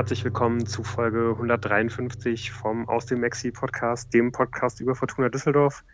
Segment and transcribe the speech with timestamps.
[0.00, 5.84] herzlich willkommen zu Folge 153 vom Aus dem Maxi Podcast, dem Podcast über Fortuna Düsseldorf.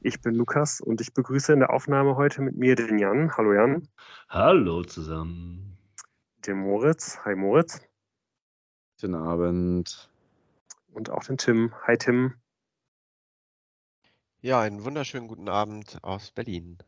[0.00, 3.36] Ich bin Lukas und ich begrüße in der Aufnahme heute mit mir den Jan.
[3.36, 3.86] Hallo Jan.
[4.28, 5.78] Hallo zusammen.
[6.44, 7.20] Den Moritz.
[7.24, 7.80] Hi Moritz.
[9.00, 10.10] Guten Abend.
[10.92, 11.72] Und auch den Tim.
[11.86, 12.34] Hi Tim.
[14.40, 16.78] Ja, einen wunderschönen guten Abend aus Berlin.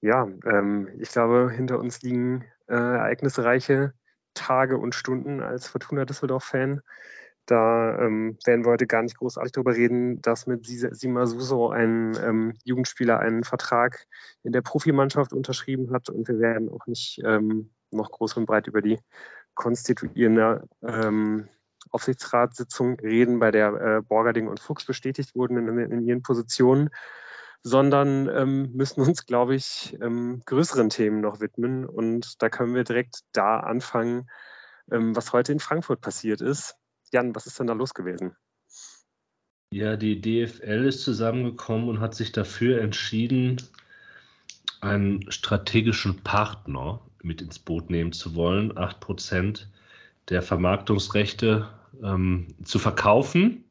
[0.00, 3.94] Ja, ähm, ich glaube, hinter uns liegen äh, ereignisreiche
[4.34, 6.80] Tage und Stunden als Fortuna Düsseldorf-Fan.
[7.46, 12.16] Da ähm, werden wir heute gar nicht großartig darüber reden, dass mit Sima Suso ein
[12.22, 14.06] ähm, Jugendspieler einen Vertrag
[14.44, 16.08] in der Profimannschaft unterschrieben hat.
[16.08, 19.00] Und wir werden auch nicht ähm, noch groß und breit über die
[19.54, 21.48] konstituierende ähm,
[21.90, 26.90] Aufsichtsratssitzung reden, bei der äh, Borgerding und Fuchs bestätigt wurden in, in ihren Positionen
[27.62, 31.86] sondern ähm, müssen uns, glaube ich, ähm, größeren Themen noch widmen.
[31.86, 34.28] Und da können wir direkt da anfangen,
[34.90, 36.74] ähm, was heute in Frankfurt passiert ist.
[37.12, 38.36] Jan, was ist denn da los gewesen?
[39.72, 43.62] Ja, die DFL ist zusammengekommen und hat sich dafür entschieden,
[44.80, 49.66] einen strategischen Partner mit ins Boot nehmen zu wollen, 8%
[50.28, 51.68] der Vermarktungsrechte
[52.02, 53.64] ähm, zu verkaufen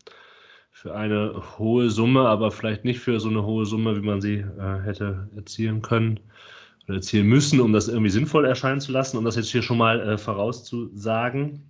[0.71, 4.37] für eine hohe Summe, aber vielleicht nicht für so eine hohe Summe, wie man sie
[4.37, 6.19] äh, hätte erzielen können
[6.85, 9.77] oder erzielen müssen, um das irgendwie sinnvoll erscheinen zu lassen, um das jetzt hier schon
[9.77, 11.69] mal äh, vorauszusagen.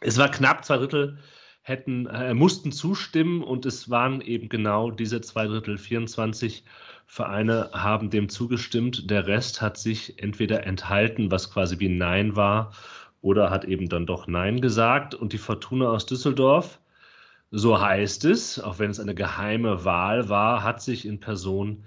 [0.00, 1.18] Es war knapp, zwei Drittel
[1.62, 6.64] hätten, äh, mussten zustimmen und es waren eben genau diese zwei Drittel, 24
[7.06, 9.10] Vereine haben dem zugestimmt.
[9.10, 12.72] Der Rest hat sich entweder enthalten, was quasi wie Nein war,
[13.20, 15.14] oder hat eben dann doch Nein gesagt.
[15.14, 16.79] Und die Fortuna aus Düsseldorf,
[17.50, 21.84] so heißt es, auch wenn es eine geheime Wahl war, hat sich in Person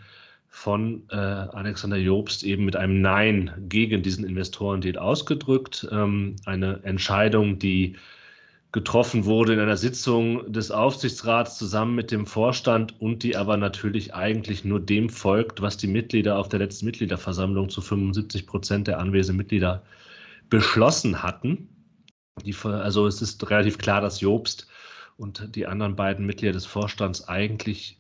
[0.50, 5.88] von äh, Alexander Jobst eben mit einem Nein gegen diesen Investorendeal ausgedrückt.
[5.92, 7.96] Ähm, eine Entscheidung, die
[8.74, 14.14] getroffen wurde in einer Sitzung des Aufsichtsrats zusammen mit dem Vorstand und die aber natürlich
[14.16, 19.00] eigentlich nur dem folgt, was die Mitglieder auf der letzten Mitgliederversammlung zu 75 Prozent der
[19.00, 19.84] anwesenden Mitglieder
[20.50, 21.70] beschlossen hatten.
[22.44, 24.68] Die, also es ist relativ klar, dass Jobst
[25.24, 27.98] und die anderen beiden Mitglieder des Vorstands eigentlich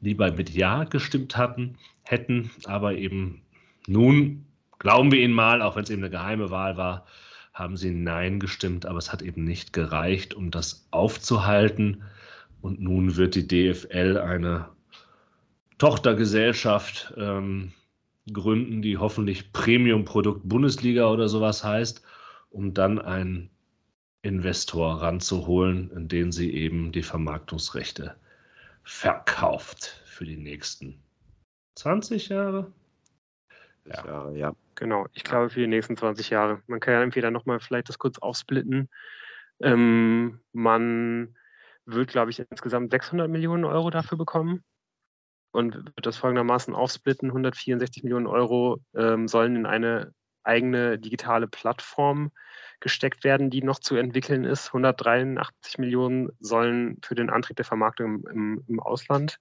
[0.00, 3.42] lieber mit Ja gestimmt hatten, hätten, aber eben
[3.86, 4.44] nun,
[4.80, 7.06] glauben wir ihnen mal, auch wenn es eben eine geheime Wahl war,
[7.54, 12.02] haben sie Nein gestimmt, aber es hat eben nicht gereicht, um das aufzuhalten.
[12.60, 14.68] Und nun wird die DFL eine
[15.78, 17.72] Tochtergesellschaft ähm,
[18.32, 22.02] gründen, die hoffentlich Premium-Produkt Bundesliga oder sowas heißt,
[22.50, 23.48] um dann ein
[24.22, 28.16] Investor ranzuholen, in den sie eben die Vermarktungsrechte
[28.82, 31.00] verkauft für die nächsten
[31.76, 32.72] 20 Jahre.
[33.84, 34.04] Ja.
[34.04, 34.52] Jahre, ja.
[34.74, 36.62] Genau, ich glaube für die nächsten 20 Jahre.
[36.66, 38.88] Man kann ja entweder nochmal vielleicht das kurz aufsplitten.
[39.60, 41.36] Ähm, man
[41.84, 44.62] wird, glaube ich, insgesamt 600 Millionen Euro dafür bekommen
[45.52, 47.30] und wird das folgendermaßen aufsplitten.
[47.30, 50.12] 164 Millionen Euro ähm, sollen in eine
[50.48, 52.32] eigene digitale Plattform
[52.80, 54.68] gesteckt werden, die noch zu entwickeln ist.
[54.68, 59.40] 183 Millionen sollen für den Antrieb der Vermarktung im, im Ausland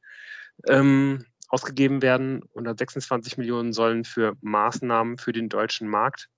[0.67, 2.43] ähm, ausgegeben werden.
[2.49, 6.29] 126 Millionen sollen für Maßnahmen für den deutschen Markt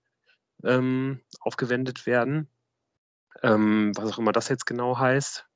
[0.64, 2.50] ähm, aufgewendet werden.
[3.42, 5.49] Ähm, was auch immer das jetzt genau heißt.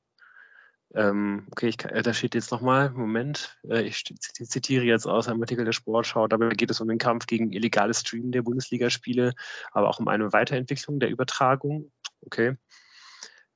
[0.95, 5.41] Ähm, okay, ich, äh, da steht jetzt nochmal, Moment, äh, ich zitiere jetzt aus einem
[5.41, 9.33] Artikel der Sportschau, dabei geht es um den Kampf gegen illegales Streamen der Bundesligaspiele,
[9.71, 11.91] aber auch um eine Weiterentwicklung der Übertragung.
[12.25, 12.57] Okay.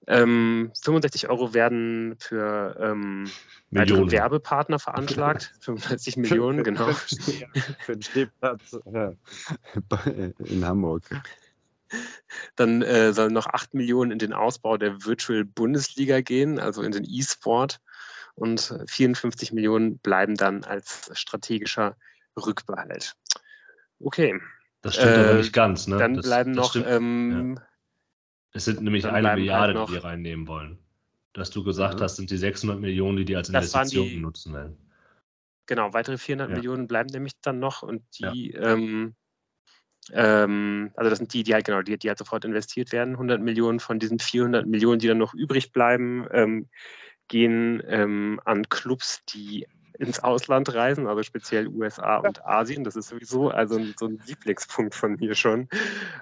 [0.08, 3.30] Ähm, 65 Euro werden für ähm,
[3.72, 5.54] weitere Werbepartner veranschlagt.
[5.62, 6.92] 65 Millionen, genau.
[6.92, 8.80] Für den Stehplatz
[10.40, 11.04] in Hamburg.
[12.56, 16.92] Dann äh, sollen noch 8 Millionen in den Ausbau der Virtual Bundesliga gehen, also in
[16.92, 17.80] den E-Sport.
[18.36, 21.98] Und 54 Millionen bleiben dann als strategischer
[22.38, 23.16] Rückbehalt.
[24.00, 24.39] Okay.
[24.81, 25.88] Das stimmt äh, aber nicht ganz.
[25.88, 25.98] Ne?
[25.98, 26.86] Dann das, bleiben das noch.
[26.86, 27.63] Ähm, ja.
[28.54, 30.78] Es sind nämlich eine halt Milliarde, halt die wir reinnehmen wollen.
[31.34, 32.04] Dass du gesagt mhm.
[32.04, 34.78] hast, sind die 600 Millionen, die die als Investition die, nutzen werden.
[35.66, 36.56] Genau, weitere 400 ja.
[36.56, 38.74] Millionen bleiben nämlich dann noch und die ja.
[38.74, 39.16] ähm,
[40.13, 43.13] ähm, also das sind die, die halt genau, die, die halt sofort investiert werden.
[43.13, 46.69] 100 Millionen von diesen 400 Millionen, die dann noch übrig bleiben, ähm,
[47.27, 49.68] gehen ähm, an Clubs, die
[50.00, 52.83] ins Ausland reisen, also speziell USA und Asien.
[52.83, 55.68] Das ist sowieso also so ein Lieblingspunkt von mir schon.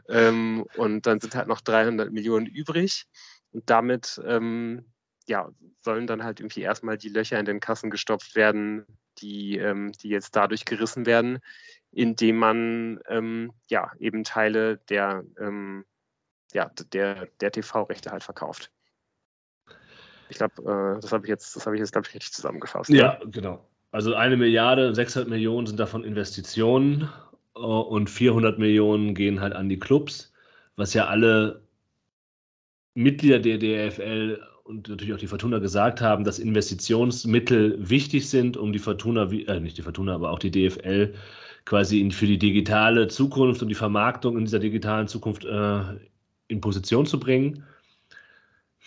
[0.08, 3.06] Ähm, und dann sind halt noch 300 Millionen übrig.
[3.52, 4.86] Und damit ähm,
[5.28, 5.50] ja,
[5.84, 8.86] sollen dann halt irgendwie erstmal die Löcher in den Kassen gestopft werden,
[9.20, 11.40] die, ähm, die jetzt dadurch gerissen werden,
[11.96, 15.86] indem man ähm, ja eben Teile der, ähm,
[16.54, 18.70] ja, der, der TV-Rechte halt verkauft.
[20.30, 22.90] Ich glaube, äh, das habe ich jetzt, das habe ich jetzt, glaube ich, richtig zusammengefasst.
[22.90, 23.66] Ja, genau.
[23.92, 27.10] Also eine Milliarde, 600 Millionen sind davon Investitionen
[27.56, 30.34] äh, und 400 Millionen gehen halt an die Clubs,
[30.76, 31.64] was ja alle
[32.94, 38.74] Mitglieder der DFL und natürlich auch die Fortuna gesagt haben, dass Investitionsmittel wichtig sind, um
[38.74, 41.14] die Fortuna, äh, nicht die Fortuna, aber auch die DFL
[41.66, 45.82] quasi für die digitale Zukunft und die Vermarktung in dieser digitalen Zukunft äh,
[46.48, 47.64] in Position zu bringen.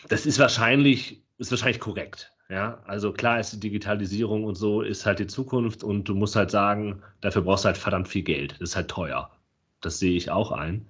[0.08, 2.32] Das ist wahrscheinlich, ist wahrscheinlich korrekt.
[2.48, 6.34] Ja, also klar ist die Digitalisierung und so ist halt die Zukunft und du musst
[6.34, 8.52] halt sagen, dafür brauchst du halt verdammt viel Geld.
[8.52, 9.30] Das ist halt teuer.
[9.82, 10.88] Das sehe ich auch ein.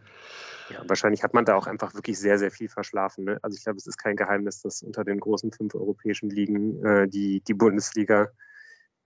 [0.70, 3.24] Ja, wahrscheinlich hat man da auch einfach wirklich sehr, sehr viel verschlafen.
[3.24, 3.38] Ne?
[3.42, 7.08] Also ich glaube, es ist kein Geheimnis, dass unter den großen fünf europäischen Ligen äh,
[7.08, 8.28] die, die Bundesliga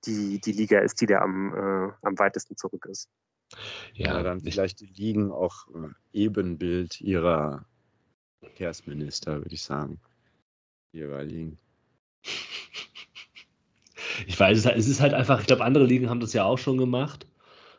[0.07, 3.09] die, die Liga ist, die da am, äh, am weitesten zurück ist.
[3.95, 7.65] Ja, ja dann vielleicht die Ligen auch äh, Ebenbild ihrer
[8.41, 10.01] Verkehrsminister, würde ich sagen.
[10.93, 11.59] Jeweiligen.
[14.27, 16.77] Ich weiß, es ist halt einfach, ich glaube, andere Ligen haben das ja auch schon
[16.77, 17.27] gemacht,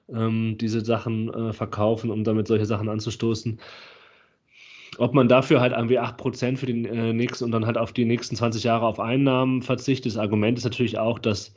[0.09, 3.59] ähm, diese Sachen äh, verkaufen, um damit solche Sachen anzustoßen.
[4.97, 8.05] Ob man dafür halt irgendwie 8% für den äh, nächsten und dann halt auf die
[8.05, 10.13] nächsten 20 Jahre auf Einnahmen verzichtet.
[10.13, 11.53] Das Argument ist natürlich auch, dass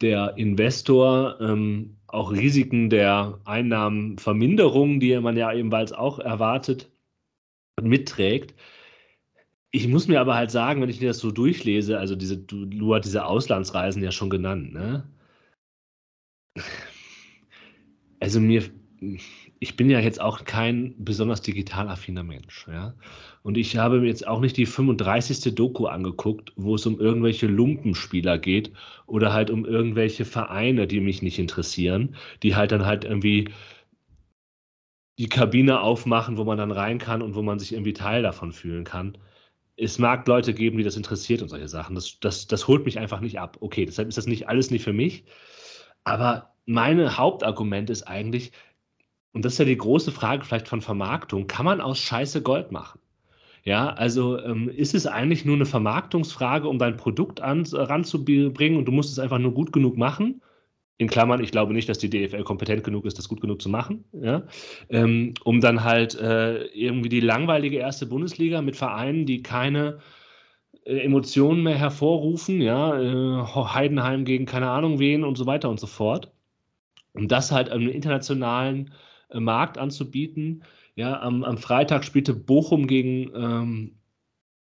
[0.00, 6.90] der Investor ähm, auch Risiken der Einnahmenverminderung, die man ja ebenfalls auch erwartet,
[7.80, 8.54] mitträgt.
[9.70, 12.94] Ich muss mir aber halt sagen, wenn ich mir das so durchlese, also diese, du,
[12.94, 15.04] hast diese Auslandsreisen ja schon genannt, ne?
[18.18, 18.64] Also mir,
[19.62, 22.94] ich bin ja jetzt auch kein besonders digital affiner Mensch, ja.
[23.42, 25.54] Und ich habe mir jetzt auch nicht die 35.
[25.54, 28.72] Doku angeguckt, wo es um irgendwelche Lumpenspieler geht
[29.06, 33.50] oder halt um irgendwelche Vereine, die mich nicht interessieren, die halt dann halt irgendwie
[35.18, 38.52] die Kabine aufmachen, wo man dann rein kann und wo man sich irgendwie Teil davon
[38.52, 39.18] fühlen kann.
[39.76, 41.94] Es mag Leute geben, die das interessiert und solche Sachen.
[41.94, 43.58] Das, das, das holt mich einfach nicht ab.
[43.60, 45.24] Okay, deshalb ist das nicht alles nicht für mich.
[46.04, 48.52] Aber mein Hauptargument ist eigentlich,
[49.32, 52.72] und das ist ja die große Frage vielleicht von Vermarktung, kann man aus Scheiße Gold
[52.72, 53.00] machen?
[53.64, 58.86] Ja, also ähm, ist es eigentlich nur eine Vermarktungsfrage, um dein Produkt an, ranzubringen und
[58.86, 60.40] du musst es einfach nur gut genug machen?
[60.96, 63.68] In Klammern, ich glaube nicht, dass die DFL kompetent genug ist, das gut genug zu
[63.68, 64.42] machen, ja?
[64.88, 69.98] Ähm, um dann halt äh, irgendwie die langweilige erste Bundesliga mit Vereinen, die keine
[70.84, 75.80] äh, Emotionen mehr hervorrufen, ja, äh, Heidenheim gegen keine Ahnung wen und so weiter und
[75.80, 76.32] so fort.
[77.12, 80.62] Um das halt im internationalen äh, Markt anzubieten.
[80.96, 83.96] Ja, am, am Freitag spielte Bochum gegen, ähm,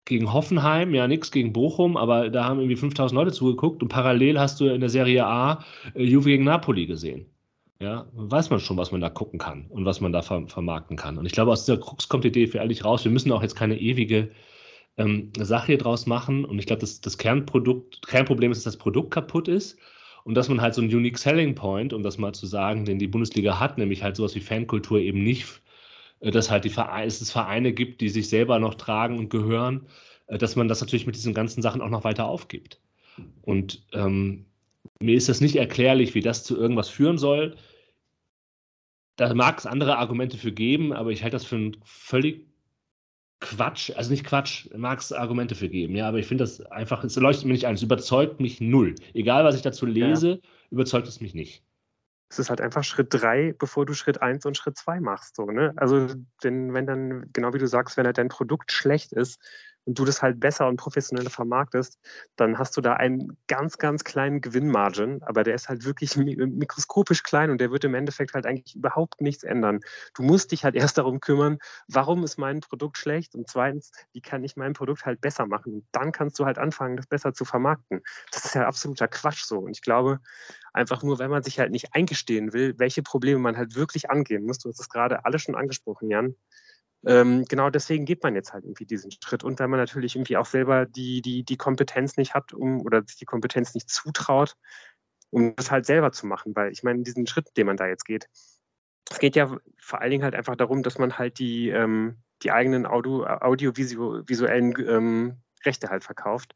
[0.05, 4.39] gegen Hoffenheim, ja, nichts gegen Bochum, aber da haben irgendwie 5000 Leute zugeguckt und parallel
[4.39, 5.63] hast du in der Serie A
[5.95, 7.25] äh, Juve gegen Napoli gesehen.
[7.79, 10.97] Ja, weiß man schon, was man da gucken kann und was man da ver vermarkten
[10.97, 11.17] kann.
[11.19, 13.03] Und ich glaube, aus dieser Krux kommt die DFL nicht raus.
[13.03, 14.31] Wir müssen auch jetzt keine ewige
[14.97, 16.43] ähm, Sache hier draus machen.
[16.43, 19.77] Und ich glaube, das, das Kernprodukt, Kernproblem ist, dass das Produkt kaputt ist
[20.27, 22.99] und dass man halt so einen Unique Selling Point, um das mal zu sagen, den
[22.99, 25.61] die Bundesliga hat, nämlich halt sowas wie Fankultur eben nicht,
[26.19, 29.87] äh, dass halt die Vereine, es Vereine gibt, die sich selber noch tragen und gehören,
[30.27, 32.81] äh, dass man das natürlich mit diesen ganzen Sachen auch noch weiter aufgibt.
[33.43, 34.47] Und ähm,
[34.99, 37.55] mir ist das nicht erklärlich, wie das zu irgendwas führen soll.
[39.15, 42.46] Da mag es andere Argumente für geben, aber ich halte das für ein völlig
[43.39, 47.03] Quatsch, also nicht Quatsch, mag es Argumente für geben, ja, aber ich finde das einfach,
[47.03, 48.95] es leuchtet mir nicht ein, es überzeugt mich null.
[49.13, 50.37] Egal, was ich dazu lese, ja.
[50.71, 51.63] überzeugt es mich nicht.
[52.29, 55.35] Es ist halt einfach Schritt drei, bevor du Schritt eins und Schritt zwei machst.
[55.35, 55.73] So, ne?
[55.77, 56.07] Also,
[56.41, 59.39] wenn, wenn dann, genau wie du sagst, wenn halt dein Produkt schlecht ist,
[59.87, 61.97] und du das halt besser und professioneller vermarktest,
[62.35, 67.23] dann hast du da einen ganz, ganz kleinen Gewinnmargin, aber der ist halt wirklich mikroskopisch
[67.23, 69.79] klein und der wird im Endeffekt halt eigentlich überhaupt nichts ändern.
[70.13, 74.21] Du musst dich halt erst darum kümmern, warum ist mein Produkt schlecht und zweitens, wie
[74.21, 75.73] kann ich mein Produkt halt besser machen?
[75.73, 78.01] Und dann kannst du halt anfangen, das besser zu vermarkten.
[78.31, 79.59] Das ist ja absoluter Quatsch so.
[79.59, 80.19] Und ich glaube,
[80.73, 84.45] einfach nur, wenn man sich halt nicht eingestehen will, welche Probleme man halt wirklich angehen
[84.45, 86.35] muss, du hast es gerade alle schon angesprochen, Jan,
[87.05, 89.43] ähm, genau deswegen geht man jetzt halt irgendwie diesen Schritt.
[89.43, 93.03] Und wenn man natürlich irgendwie auch selber die, die, die Kompetenz nicht hat um, oder
[93.05, 94.55] sich die Kompetenz nicht zutraut,
[95.29, 96.55] um das halt selber zu machen.
[96.55, 98.27] Weil ich meine, diesen Schritt, den man da jetzt geht,
[99.09, 102.51] es geht ja vor allen Dingen halt einfach darum, dass man halt die, ähm, die
[102.51, 106.55] eigenen Audio, audiovisuellen ähm, Rechte halt verkauft.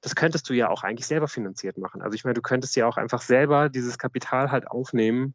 [0.00, 2.02] Das könntest du ja auch eigentlich selber finanziert machen.
[2.02, 5.34] Also ich meine, du könntest ja auch einfach selber dieses Kapital halt aufnehmen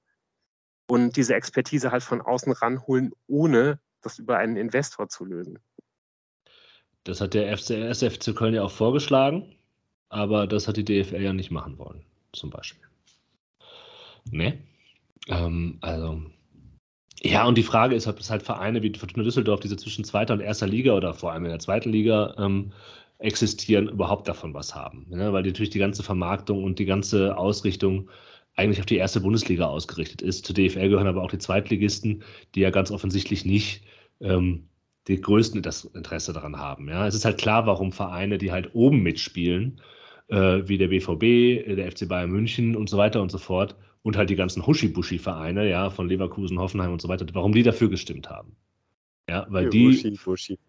[0.87, 5.59] und diese Expertise halt von außen ranholen, ohne das über einen Investor zu lösen.
[7.03, 9.55] Das hat der FC Köln ja auch vorgeschlagen,
[10.09, 12.87] aber das hat die DFL ja nicht machen wollen, zum Beispiel.
[14.31, 14.63] Ne?
[15.27, 16.21] Ähm, also,
[17.21, 20.33] Ja, und die Frage ist, ob es halt Vereine wie Fortuna Düsseldorf, diese zwischen zweiter
[20.33, 22.73] und erster Liga oder vor allem in der zweiten Liga ähm,
[23.19, 25.07] existieren, überhaupt davon was haben.
[25.09, 28.09] Ja, weil natürlich die ganze Vermarktung und die ganze Ausrichtung
[28.55, 30.45] eigentlich auf die erste Bundesliga ausgerichtet ist.
[30.45, 32.23] Zur DFL gehören aber auch die Zweitligisten,
[32.55, 33.83] die ja ganz offensichtlich nicht
[34.21, 34.67] ähm,
[35.07, 36.87] die größten das Interesse daran haben.
[36.87, 39.81] Ja, es ist halt klar, warum Vereine, die halt oben mitspielen,
[40.27, 44.17] äh, wie der BVB, der FC Bayern München und so weiter und so fort, und
[44.17, 48.29] halt die ganzen Huschi-Bushi-Vereine, ja, von Leverkusen, Hoffenheim und so weiter, warum die dafür gestimmt
[48.29, 48.55] haben.
[49.29, 50.17] Ja, weil die.
[50.25, 50.59] Huschi.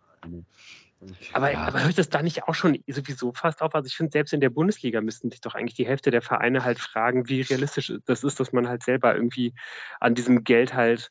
[1.33, 1.59] Aber, ja.
[1.59, 3.75] aber hört das da nicht auch schon sowieso fast auf?
[3.75, 6.65] Also ich finde, selbst in der Bundesliga müssten sich doch eigentlich die Hälfte der Vereine
[6.65, 9.55] halt fragen, wie realistisch das ist, dass man halt selber irgendwie
[10.01, 11.09] an diesem Geld halt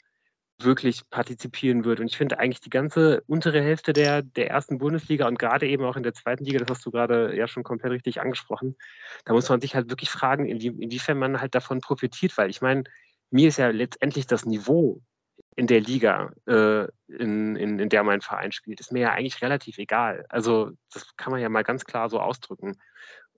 [0.60, 2.02] wirklich partizipieren würde.
[2.02, 5.84] Und ich finde eigentlich die ganze untere Hälfte der, der ersten Bundesliga und gerade eben
[5.84, 8.76] auch in der zweiten Liga, das hast du gerade ja schon komplett richtig angesprochen,
[9.26, 12.62] da muss man sich halt wirklich fragen, inwie, inwiefern man halt davon profitiert, weil ich
[12.62, 12.84] meine,
[13.32, 15.02] mir ist ja letztendlich das Niveau
[15.56, 19.42] in der Liga, äh, in, in, in der mein Verein spielt, ist mir ja eigentlich
[19.42, 20.26] relativ egal.
[20.30, 22.78] Also das kann man ja mal ganz klar so ausdrücken.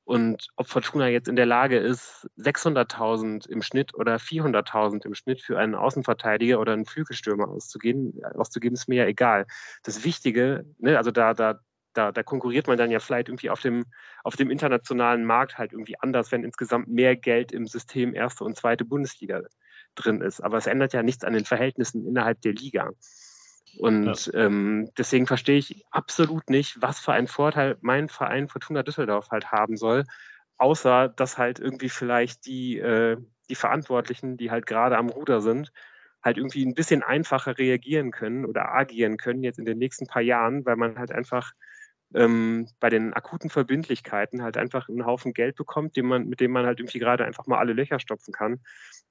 [0.06, 5.42] Und ob Fortuna jetzt in der Lage ist, 600.000 im Schnitt oder 400.000 im Schnitt
[5.42, 9.48] für einen Außenverteidiger oder einen Flügelstürmer auszugeben, auszugeben ist mir ja egal.
[9.84, 11.60] Das Wichtige, ne, also da, da,
[11.94, 13.86] da, da konkurriert man dann ja vielleicht irgendwie auf dem,
[14.24, 18.56] auf dem internationalen Markt halt irgendwie anders, wenn insgesamt mehr Geld im System erste und
[18.58, 19.42] zweite Bundesliga
[19.96, 20.42] drin ist.
[20.42, 22.92] Aber es ändert ja nichts an den Verhältnissen innerhalb der Liga.
[23.78, 24.46] Und ja.
[24.46, 29.52] ähm, deswegen verstehe ich absolut nicht, was für einen Vorteil mein Verein Fortuna Düsseldorf halt
[29.52, 30.06] haben soll,
[30.58, 33.18] außer dass halt irgendwie vielleicht die, äh,
[33.50, 35.72] die Verantwortlichen, die halt gerade am Ruder sind,
[36.24, 40.22] halt irgendwie ein bisschen einfacher reagieren können oder agieren können jetzt in den nächsten paar
[40.22, 41.52] Jahren, weil man halt einfach
[42.16, 46.52] ähm, bei den akuten Verbindlichkeiten halt einfach einen Haufen Geld bekommt, den man, mit dem
[46.52, 48.62] man halt irgendwie gerade einfach mal alle Löcher stopfen kann.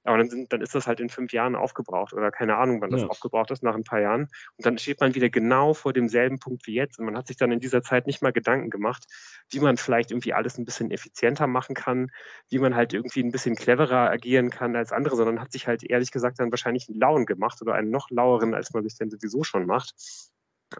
[0.03, 2.91] Aber dann, sind, dann ist das halt in fünf Jahren aufgebraucht oder keine Ahnung, wann
[2.91, 3.07] das ja.
[3.07, 4.27] aufgebraucht ist, nach ein paar Jahren.
[4.57, 6.99] Und dann steht man wieder genau vor demselben Punkt wie jetzt.
[6.99, 9.05] Und man hat sich dann in dieser Zeit nicht mal Gedanken gemacht,
[9.49, 12.11] wie man vielleicht irgendwie alles ein bisschen effizienter machen kann,
[12.49, 15.83] wie man halt irgendwie ein bisschen cleverer agieren kann als andere, sondern hat sich halt
[15.83, 19.09] ehrlich gesagt dann wahrscheinlich einen lauen gemacht oder einen noch laueren, als man sich denn
[19.09, 19.93] sowieso schon macht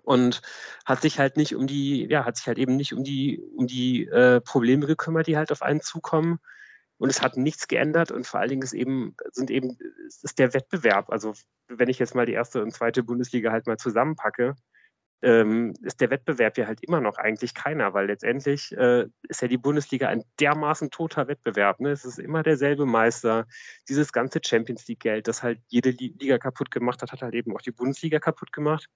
[0.03, 0.41] und
[0.85, 3.67] hat sich halt nicht um die, ja, hat sich halt eben nicht um die, um
[3.67, 6.39] die äh, Probleme gekümmert, die halt auf einen zukommen.
[6.97, 9.77] Und es hat nichts geändert und vor allen Dingen ist eben, sind eben,
[10.07, 11.09] ist der Wettbewerb.
[11.09, 11.33] Also
[11.67, 14.55] wenn ich jetzt mal die erste und zweite Bundesliga halt mal zusammenpacke,
[15.21, 19.47] ähm, ist der Wettbewerb ja halt immer noch eigentlich keiner, weil letztendlich äh, ist ja
[19.47, 21.79] die Bundesliga ein dermaßen toter Wettbewerb.
[21.79, 21.89] Ne?
[21.89, 23.47] Es ist immer derselbe Meister.
[23.89, 27.61] Dieses ganze Champions League-Geld, das halt jede Liga kaputt gemacht hat, hat halt eben auch
[27.61, 28.87] die Bundesliga kaputt gemacht.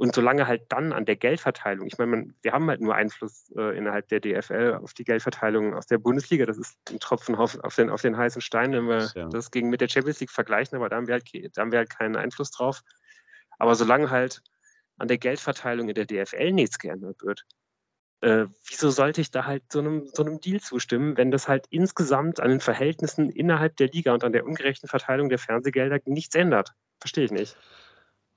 [0.00, 3.52] Und solange halt dann an der Geldverteilung, ich meine, man, wir haben halt nur Einfluss
[3.54, 6.46] äh, innerhalb der DFL auf die Geldverteilung aus der Bundesliga.
[6.46, 9.28] Das ist ein Tropfen auf, auf, den, auf den heißen Stein, wenn wir ja.
[9.28, 11.80] das gegen mit der Champions League vergleichen, aber da haben, wir halt, da haben wir
[11.80, 12.80] halt keinen Einfluss drauf.
[13.58, 14.40] Aber solange halt
[14.96, 17.44] an der Geldverteilung in der DFL nichts geändert wird,
[18.22, 21.66] äh, wieso sollte ich da halt so einem, so einem Deal zustimmen, wenn das halt
[21.68, 26.34] insgesamt an den Verhältnissen innerhalb der Liga und an der ungerechten Verteilung der Fernsehgelder nichts
[26.34, 26.72] ändert?
[27.00, 27.54] Verstehe ich nicht.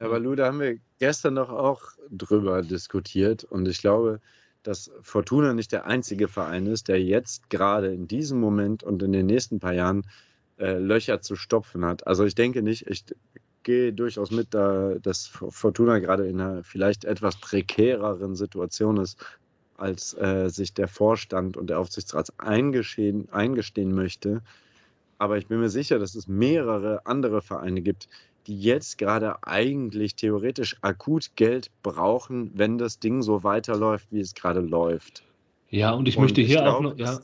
[0.03, 1.81] Aber Lou, da haben wir gestern noch auch
[2.11, 4.19] drüber diskutiert und ich glaube,
[4.61, 9.13] dass Fortuna nicht der einzige Verein ist, der jetzt gerade in diesem Moment und in
[9.13, 10.03] den nächsten paar Jahren
[10.59, 12.05] äh, Löcher zu stopfen hat.
[12.05, 13.05] Also ich denke nicht, ich
[13.63, 19.17] gehe durchaus mit, da, dass Fortuna gerade in einer vielleicht etwas prekäreren Situation ist,
[19.77, 24.41] als äh, sich der Vorstand und der Aufsichtsrat eingestehen, eingestehen möchte.
[25.17, 28.09] Aber ich bin mir sicher, dass es mehrere andere Vereine gibt,
[28.47, 34.33] die jetzt gerade eigentlich theoretisch akut Geld brauchen, wenn das Ding so weiterläuft, wie es
[34.33, 35.23] gerade läuft.
[35.69, 36.97] Ja, und ich und möchte hier glaub, auch noch.
[36.97, 37.19] Ja,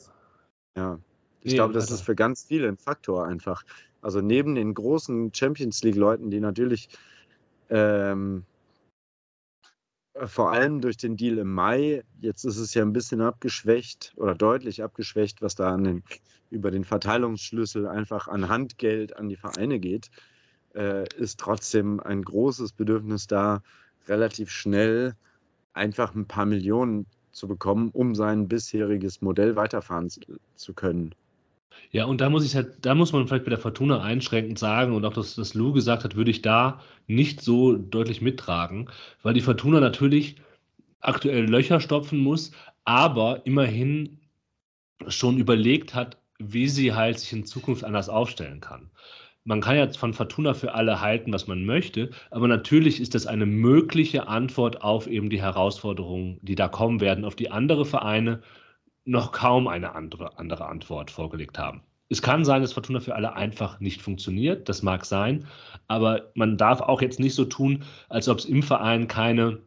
[0.75, 0.99] ja
[1.41, 3.63] ich nee, glaube, das ist für ganz viele ein Faktor einfach.
[4.01, 6.89] Also neben den großen Champions League-Leuten, die natürlich
[7.69, 8.43] ähm,
[10.25, 14.35] vor allem durch den Deal im Mai, jetzt ist es ja ein bisschen abgeschwächt oder
[14.35, 16.03] deutlich abgeschwächt, was da den,
[16.49, 20.09] über den Verteilungsschlüssel einfach an Handgeld an die Vereine geht
[20.75, 23.61] äh, ist trotzdem ein großes Bedürfnis da,
[24.07, 25.15] relativ schnell
[25.73, 31.13] einfach ein paar Millionen zu bekommen, um sein bisheriges Modell weiterfahren zu können.
[31.91, 34.93] Ja, und da muss ich halt, da muss man vielleicht bei der Fortuna einschränkend sagen,
[34.93, 38.89] und auch das, was Lou gesagt hat, würde ich da nicht so deutlich mittragen,
[39.23, 40.35] weil die Fortuna natürlich
[40.99, 42.51] aktuell Löcher stopfen muss,
[42.83, 44.19] aber immerhin
[45.07, 48.89] schon überlegt hat, wie sie halt sich in Zukunft anders aufstellen kann
[49.43, 53.25] man kann jetzt von Fortuna für alle halten, was man möchte, aber natürlich ist das
[53.25, 58.41] eine mögliche Antwort auf eben die Herausforderungen, die da kommen werden, auf die andere Vereine
[59.05, 61.81] noch kaum eine andere, andere Antwort vorgelegt haben.
[62.10, 64.67] es kann sein, dass Fortuna für alle einfach nicht funktioniert.
[64.67, 65.46] Das mag sein.
[65.88, 69.60] Aber man darf auch jetzt nicht so tun, als ob es im Verein keine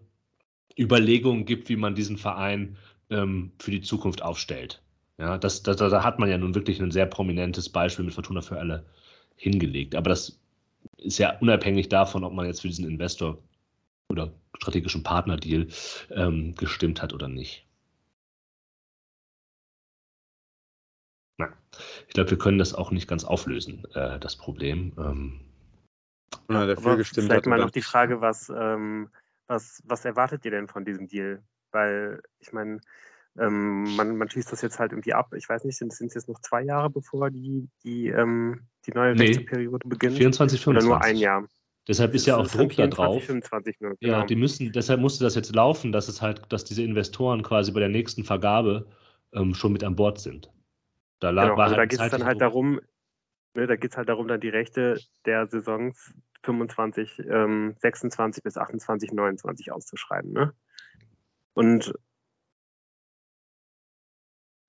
[0.79, 2.77] Überlegungen gibt, wie man diesen Verein
[3.11, 4.83] ähm, für die Zukunft aufstellt.
[5.19, 8.41] Ja, das, das, da hat man ja nun wirklich ein sehr prominentes Beispiel mit Fortuna
[8.41, 8.87] für alle
[9.37, 9.95] hingelegt.
[9.95, 10.41] Aber das
[10.99, 13.39] ist ja unabhängig davon, ob man jetzt für diesen Investor
[14.09, 15.67] oder strategischen Partnerdeal
[16.11, 17.67] ähm, gestimmt hat oder nicht.
[21.39, 21.53] Na,
[22.07, 24.93] ich glaube, wir können das auch nicht ganz auflösen, äh, das Problem.
[24.99, 25.41] Ähm,
[26.49, 29.11] ja, dafür gestimmt vielleicht hat mal noch die Frage, was, ähm,
[29.47, 31.43] was, was erwartet ihr denn von diesem Deal?
[31.73, 32.81] Weil, ich meine,
[33.39, 35.33] ähm, man, man schließt das jetzt halt irgendwie ab.
[35.35, 39.15] Ich weiß nicht, sind es jetzt noch zwei Jahre, bevor die, die, ähm, die neue
[39.15, 40.17] nee, Periode beginnt?
[40.17, 40.67] 24, 25.
[40.67, 41.47] Oder nur ein Jahr?
[41.89, 43.25] Deshalb ist ja auch Druck 24, da drauf.
[43.25, 44.19] 25 nur, genau.
[44.21, 47.73] Ja, die müssen, deshalb musste das jetzt laufen, dass es halt, dass diese Investoren quasi
[47.73, 48.87] bei der nächsten Vergabe
[49.33, 50.51] ähm, schon mit an Bord sind.
[51.19, 52.41] Da genau, also halt da geht es dann halt Druck.
[52.41, 52.81] darum,
[53.55, 58.57] ne, da geht es halt darum, dann die Rechte der Saisons 25, ähm, 26 bis
[58.57, 60.33] 28, 29 auszuschreiben.
[60.33, 60.53] Ne?
[61.55, 61.95] Und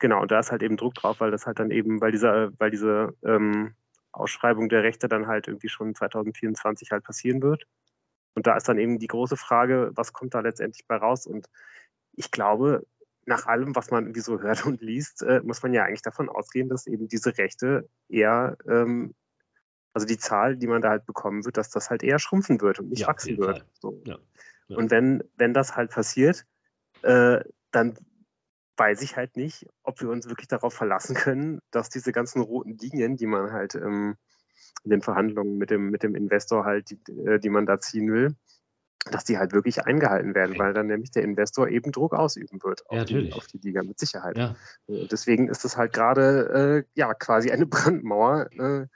[0.03, 2.51] genau, und da ist halt eben Druck drauf, weil das halt dann eben, weil dieser,
[2.59, 3.73] weil diese ähm,
[4.11, 7.63] Ausschreibung der Rechte dann halt irgendwie schon 2024 halt passieren wird.
[8.35, 11.25] Und da ist dann eben die große Frage, was kommt da letztendlich bei raus?
[11.25, 11.47] Und
[12.11, 12.85] ich glaube,
[13.25, 16.27] nach allem, was man irgendwie so hört und liest, äh, muss man ja eigentlich davon
[16.27, 19.15] ausgehen, dass eben diese Rechte eher, ähm,
[19.93, 22.81] also die Zahl, die man da halt bekommen wird, dass das halt eher schrumpfen wird
[22.81, 23.65] und nicht ja, wachsen wird.
[23.79, 24.01] So.
[24.03, 24.17] Ja,
[24.67, 24.75] ja.
[24.75, 26.45] Und wenn, wenn das halt passiert,
[27.03, 27.39] äh,
[27.71, 27.97] dann
[28.77, 32.77] weiß ich halt nicht, ob wir uns wirklich darauf verlassen können, dass diese ganzen roten
[32.77, 34.15] Linien, die man halt ähm,
[34.83, 38.11] in den Verhandlungen mit dem, mit dem Investor halt, die, äh, die man da ziehen
[38.11, 38.35] will,
[39.11, 42.87] dass die halt wirklich eingehalten werden, weil dann nämlich der Investor eben Druck ausüben wird
[42.89, 44.37] auf, ja, die, auf die, Liga mit Sicherheit.
[44.37, 44.55] Ja.
[44.87, 48.87] Äh, deswegen ist es halt gerade äh, ja quasi eine Brandmauer, äh,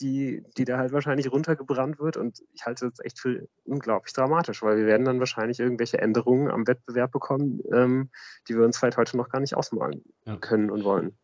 [0.00, 2.16] die, die da halt wahrscheinlich runtergebrannt wird.
[2.16, 6.50] Und ich halte das echt für unglaublich dramatisch, weil wir werden dann wahrscheinlich irgendwelche Änderungen
[6.50, 8.10] am Wettbewerb bekommen, ähm,
[8.48, 10.36] die wir uns vielleicht heute noch gar nicht ausmalen ja.
[10.36, 11.16] können und wollen.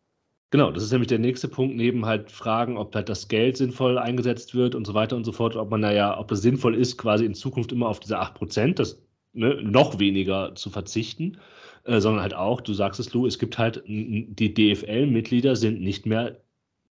[0.53, 3.97] Genau, das ist nämlich der nächste Punkt, neben halt Fragen, ob halt das Geld sinnvoll
[3.97, 6.97] eingesetzt wird und so weiter und so fort, ob man naja, ob es sinnvoll ist,
[6.99, 9.01] quasi in Zukunft immer auf diese 8%, das
[9.33, 11.39] ne, noch weniger zu verzichten,
[11.85, 16.05] äh, sondern halt auch, du sagst es, Lou, es gibt halt, die DFL-Mitglieder sind nicht
[16.05, 16.39] mehr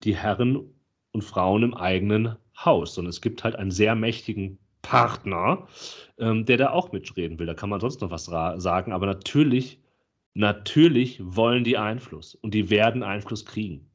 [0.05, 0.80] die Herren
[1.13, 5.67] und Frauen im eigenen Haus, sondern es gibt halt einen sehr mächtigen Partner,
[6.19, 7.47] ähm, der da auch mitreden will.
[7.47, 9.81] Da kann man sonst noch was sagen, aber natürlich,
[10.35, 13.91] natürlich wollen die Einfluss und die werden Einfluss kriegen.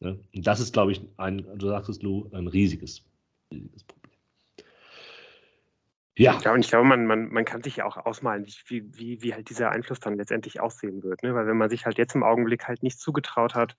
[0.00, 0.18] Ne?
[0.34, 3.04] Und das ist, glaube ich, ein, du sagst es, Lou, ein riesiges,
[3.52, 4.06] riesiges Problem.
[6.18, 6.38] Ja.
[6.42, 9.34] ja, und ich glaube, man, man, man kann sich ja auch ausmalen, wie, wie, wie
[9.34, 11.22] halt dieser Einfluss dann letztendlich aussehen wird.
[11.22, 11.34] Ne?
[11.34, 13.76] Weil wenn man sich halt jetzt im Augenblick halt nicht zugetraut hat,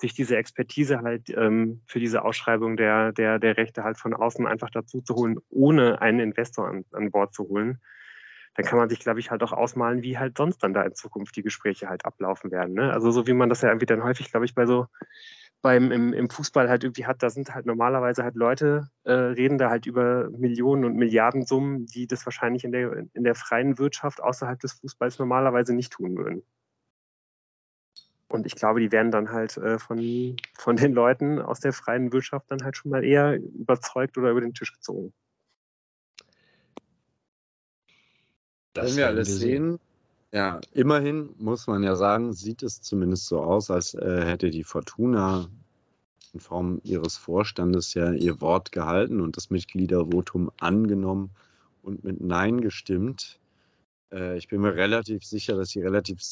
[0.00, 4.46] sich diese Expertise halt ähm, für diese Ausschreibung der, der, der Rechte halt von außen
[4.46, 7.78] einfach dazu zu holen, ohne einen Investor an, an Bord zu holen,
[8.54, 10.94] dann kann man sich, glaube ich, halt auch ausmalen, wie halt sonst dann da in
[10.94, 12.74] Zukunft die Gespräche halt ablaufen werden.
[12.74, 12.92] Ne?
[12.92, 14.86] Also so wie man das ja irgendwie dann häufig, glaube ich, bei so
[15.62, 19.58] beim im, im Fußball halt irgendwie hat, da sind halt normalerweise halt Leute, äh, reden
[19.58, 24.22] da halt über Millionen und Milliardensummen, die das wahrscheinlich in der, in der freien Wirtschaft
[24.22, 26.42] außerhalb des Fußballs normalerweise nicht tun würden.
[28.30, 29.98] Und ich glaube, die werden dann halt äh, von,
[30.56, 34.40] von den Leuten aus der freien Wirtschaft dann halt schon mal eher überzeugt oder über
[34.40, 35.12] den Tisch gezogen.
[38.72, 39.80] Das Wenn wir alles sehen,
[40.32, 44.62] ja, immerhin muss man ja sagen, sieht es zumindest so aus, als äh, hätte die
[44.62, 45.48] Fortuna
[46.32, 51.30] in Form ihres Vorstandes ja ihr Wort gehalten und das Mitgliedervotum angenommen
[51.82, 53.40] und mit Nein gestimmt.
[54.12, 56.22] Äh, ich bin mir relativ sicher, dass sie relativ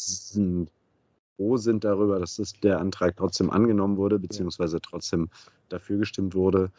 [1.38, 5.30] froh sind darüber, dass das, der Antrag trotzdem angenommen wurde, beziehungsweise trotzdem
[5.68, 6.70] dafür gestimmt wurde.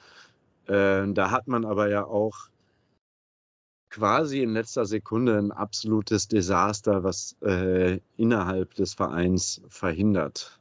[0.68, 2.50] Äh, da hat man aber ja auch
[3.90, 10.60] quasi in letzter Sekunde ein absolutes Desaster, was äh, innerhalb des Vereins verhindert.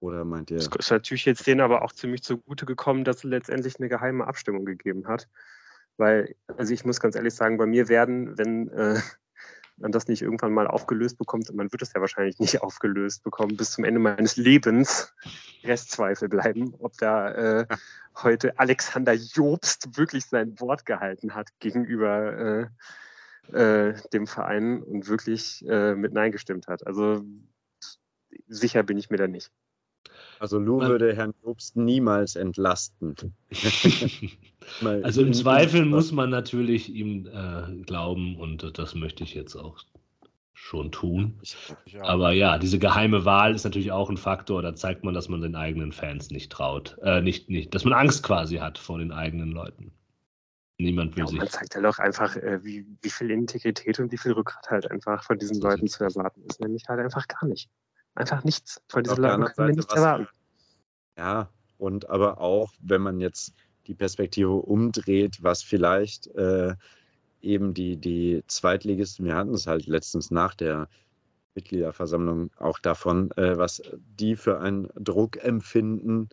[0.00, 0.58] Oder meint ihr?
[0.58, 4.26] Es ist natürlich jetzt denen aber auch ziemlich zugute gekommen, dass es letztendlich eine geheime
[4.26, 5.28] Abstimmung gegeben hat.
[5.96, 8.98] Weil, also ich muss ganz ehrlich sagen, bei mir werden, wenn äh,
[9.80, 13.22] man das nicht irgendwann mal aufgelöst bekommt, und man wird es ja wahrscheinlich nicht aufgelöst
[13.22, 15.14] bekommen, bis zum Ende meines Lebens
[15.64, 17.66] Restzweifel bleiben, ob da äh,
[18.22, 22.68] heute Alexander Jobst wirklich sein Wort gehalten hat gegenüber
[23.52, 26.86] äh, äh, dem Verein und wirklich äh, mit Nein gestimmt hat.
[26.86, 27.24] Also
[28.48, 29.50] sicher bin ich mir da nicht.
[30.38, 33.14] Also Lou würde Herrn Jobst niemals entlasten.
[34.82, 39.78] also im Zweifel muss man natürlich ihm äh, glauben und das möchte ich jetzt auch
[40.60, 41.40] schon tun.
[42.02, 44.62] Aber ja, diese geheime Wahl ist natürlich auch ein Faktor.
[44.62, 46.98] Da zeigt man, dass man den eigenen Fans nicht traut.
[47.02, 49.92] Äh, nicht, nicht, dass man Angst quasi hat vor den eigenen Leuten.
[50.78, 51.38] Niemand will ja, sich.
[51.38, 54.90] Man zeigt halt auch einfach, äh, wie, wie viel Integrität und wie viel Rückgrat halt
[54.90, 56.60] einfach von diesen Leuten zu erwarten ist.
[56.60, 57.68] Nämlich halt einfach gar nicht.
[58.14, 58.82] Einfach nichts.
[58.88, 60.28] Von diesen Leuten kann man nichts erwarten.
[61.16, 63.54] Ja, und aber auch, wenn man jetzt
[63.90, 66.74] die Perspektive umdreht, was vielleicht äh,
[67.42, 70.88] eben die, die Zweitligisten, wir hatten es halt letztens nach der
[71.56, 73.82] Mitgliederversammlung auch davon, äh, was
[74.16, 76.28] die für einen Druck empfinden,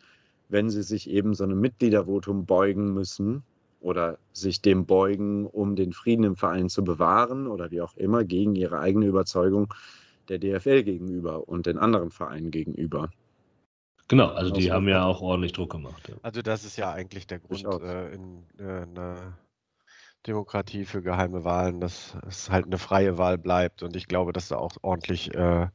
[0.49, 3.41] wenn sie sich eben so einem Mitgliedervotum beugen müssen
[3.79, 8.23] oder sich dem beugen, um den Frieden im Verein zu bewahren oder wie auch immer,
[8.23, 9.73] gegen ihre eigene Überzeugung
[10.29, 13.09] der DFL gegenüber und den anderen Vereinen gegenüber.
[14.07, 16.07] Genau, also die haben ja auch ordentlich Druck gemacht.
[16.07, 16.15] Ja.
[16.21, 19.37] Also das ist ja eigentlich der Grund äh, in äh, einer
[20.25, 24.47] Demokratie für geheime Wahlen, dass es halt eine freie Wahl bleibt und ich glaube, dass
[24.47, 25.67] da auch ordentlich äh,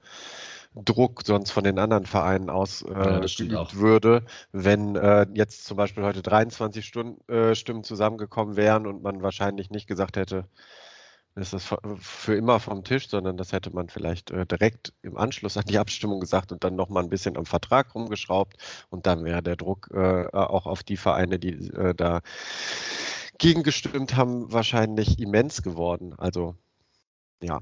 [0.74, 6.02] Druck sonst von den anderen Vereinen ausgeübt äh, ja, würde, wenn äh, jetzt zum Beispiel
[6.02, 10.46] heute 23 Stunden, äh, Stimmen zusammengekommen wären und man wahrscheinlich nicht gesagt hätte,
[11.34, 15.56] ist das für immer vom Tisch, sondern das hätte man vielleicht äh, direkt im Anschluss
[15.56, 18.56] an die Abstimmung gesagt und dann nochmal ein bisschen am Vertrag rumgeschraubt
[18.90, 22.20] und dann wäre der Druck äh, auch auf die Vereine, die äh, da
[23.38, 26.14] gegengestimmt haben, wahrscheinlich immens geworden.
[26.18, 26.54] Also
[27.42, 27.60] ja.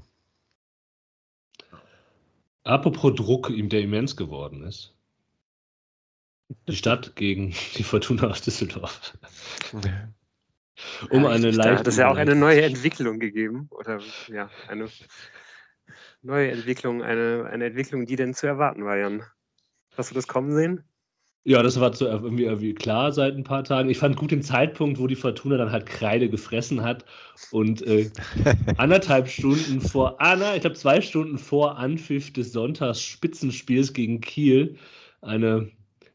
[2.63, 4.93] Apropos Druck, der immens geworden ist.
[6.67, 9.17] Die Stadt gegen die Fortuna aus Düsseldorf.
[11.09, 11.79] um ja, eine leichte.
[11.79, 13.67] Hat es ja auch eine neue Entwicklung gegeben.
[13.71, 14.87] Oder ja, eine
[16.21, 19.23] neue Entwicklung, eine, eine Entwicklung, die denn zu erwarten war, Jan.
[19.97, 20.83] Hast du das kommen sehen?
[21.43, 23.89] Ja, das war so irgendwie, irgendwie klar seit ein paar Tagen.
[23.89, 27.03] Ich fand gut den Zeitpunkt, wo die Fortuna dann halt Kreide gefressen hat
[27.49, 28.11] und äh,
[28.77, 34.21] anderthalb Stunden vor, ah, na, ich glaube zwei Stunden vor Anpfiff des Sonntags Spitzenspiels gegen
[34.21, 34.77] Kiel
[35.21, 35.71] eine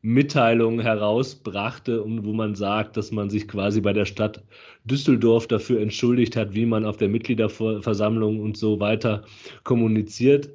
[0.07, 4.45] Mitteilung herausbrachte, wo man sagt, dass man sich quasi bei der Stadt
[4.85, 9.25] Düsseldorf dafür entschuldigt hat, wie man auf der Mitgliederversammlung und so weiter
[9.64, 10.49] kommuniziert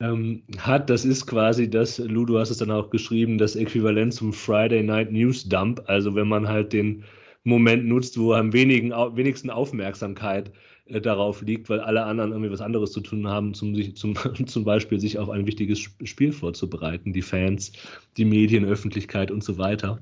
[0.00, 0.90] ähm, hat.
[0.90, 4.84] Das ist quasi das, Lu, du hast es dann auch geschrieben, das Äquivalent zum Friday
[4.84, 5.82] Night News Dump.
[5.86, 7.02] Also wenn man halt den
[7.42, 10.52] Moment nutzt, wo am wenigen, wenigsten Aufmerksamkeit
[10.88, 14.14] äh, darauf liegt, weil alle anderen irgendwie was anderes zu tun haben, zum, zum,
[14.46, 17.72] zum Beispiel sich auf ein wichtiges Spiel vorzubereiten, die Fans,
[18.16, 20.00] die Medien, Öffentlichkeit und so weiter.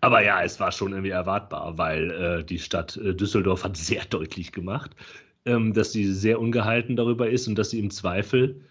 [0.00, 4.04] Aber ja, es war schon irgendwie erwartbar, weil äh, die Stadt äh, Düsseldorf hat sehr
[4.10, 4.92] deutlich gemacht,
[5.44, 8.62] ähm, dass sie sehr ungehalten darüber ist und dass sie im Zweifel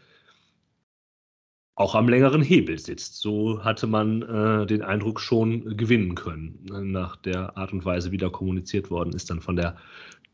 [1.76, 3.20] auch am längeren Hebel sitzt.
[3.20, 8.18] So hatte man äh, den Eindruck schon gewinnen können, nach der Art und Weise, wie
[8.18, 9.76] da kommuniziert worden ist, dann von der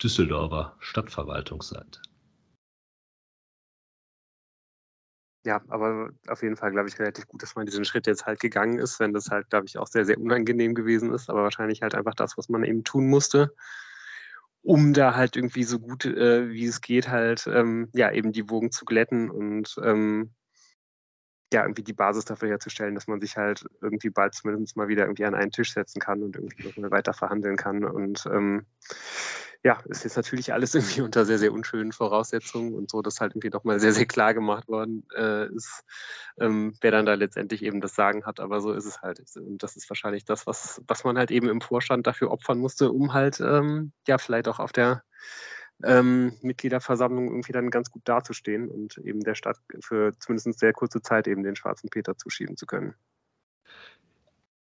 [0.04, 2.02] Düsseldorfer Stadtverwaltungsseite.
[5.44, 8.40] Ja, aber auf jeden Fall, glaube ich, relativ gut, dass man diesen Schritt jetzt halt
[8.40, 11.82] gegangen ist, wenn das halt, glaube ich, auch sehr, sehr unangenehm gewesen ist, aber wahrscheinlich
[11.82, 13.54] halt einfach das, was man eben tun musste
[14.64, 18.50] um da halt irgendwie so gut äh, wie es geht halt ähm, ja eben die
[18.50, 20.32] Wogen zu glätten und ähm,
[21.54, 25.04] ja irgendwie die Basis dafür herzustellen, dass man sich halt irgendwie bald zumindest mal wieder
[25.04, 28.66] irgendwie an einen Tisch setzen kann und irgendwie noch weiter verhandeln kann und ähm,
[29.64, 33.34] ja, ist jetzt natürlich alles irgendwie unter sehr, sehr unschönen Voraussetzungen und so, dass halt
[33.34, 35.84] irgendwie nochmal sehr, sehr klar gemacht worden äh, ist,
[36.40, 38.40] ähm, wer dann da letztendlich eben das Sagen hat.
[38.40, 39.22] Aber so ist es halt.
[39.36, 42.92] Und das ist wahrscheinlich das, was, was man halt eben im Vorstand dafür opfern musste,
[42.92, 45.04] um halt ähm, ja vielleicht auch auf der
[45.86, 51.02] ähm, Mitgliederversammlung irgendwie dann ganz gut dazustehen und eben der Stadt für zumindest sehr kurze
[51.02, 52.94] Zeit eben den schwarzen Peter zuschieben zu können.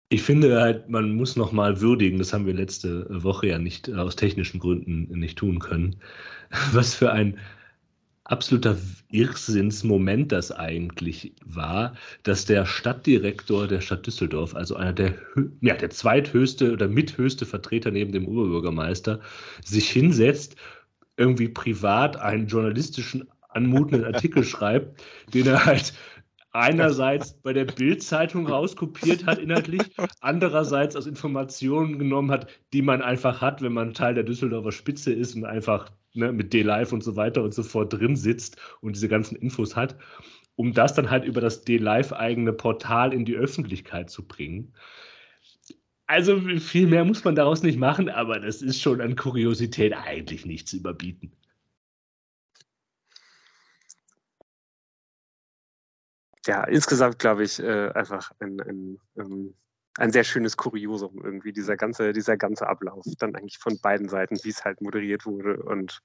[0.10, 4.16] Ich finde halt, man muss nochmal würdigen, das haben wir letzte Woche ja nicht aus
[4.16, 5.98] technischen Gründen nicht tun können,
[6.72, 7.38] was für ein
[8.28, 8.78] absoluter
[9.10, 15.16] Irrsinnsmoment das eigentlich war, dass der Stadtdirektor der Stadt Düsseldorf, also einer der,
[15.62, 19.20] ja, der zweithöchste oder mithöchste Vertreter neben dem Oberbürgermeister,
[19.64, 20.58] sich hinsetzt,
[21.18, 25.02] irgendwie privat einen journalistischen anmutenden Artikel schreibt,
[25.34, 25.94] den er halt
[26.52, 29.82] einerseits bei der Bild-Zeitung rauskopiert hat inhaltlich,
[30.22, 35.14] andererseits aus Informationen genommen hat, die man einfach hat, wenn man Teil der Düsseldorfer Spitze
[35.14, 38.96] ist und einfach ne, mit D-Live und so weiter und so fort drin sitzt und
[38.96, 39.98] diese ganzen Infos hat,
[40.56, 44.74] um das dann halt über das D-Live eigene Portal in die Öffentlichkeit zu bringen.
[46.08, 50.46] Also viel mehr muss man daraus nicht machen, aber das ist schon an Kuriosität eigentlich
[50.46, 51.32] nicht zu überbieten.
[56.48, 59.54] ja, insgesamt glaube ich äh, einfach ein, ein, ähm,
[59.98, 64.38] ein sehr schönes Kuriosum irgendwie, dieser ganze, dieser ganze Ablauf, dann eigentlich von beiden Seiten,
[64.44, 66.02] wie es halt moderiert wurde und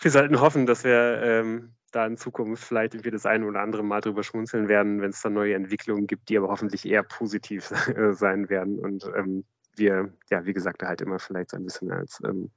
[0.00, 3.84] wir sollten hoffen, dass wir ähm, da in Zukunft vielleicht irgendwie das eine oder andere
[3.84, 7.66] Mal drüber schmunzeln werden, wenn es da neue Entwicklungen gibt, die aber hoffentlich eher positiv
[8.12, 8.78] sein werden.
[8.78, 9.44] Und ähm,
[9.76, 12.50] wir, ja, wie gesagt, halt immer vielleicht so ein bisschen als ähm,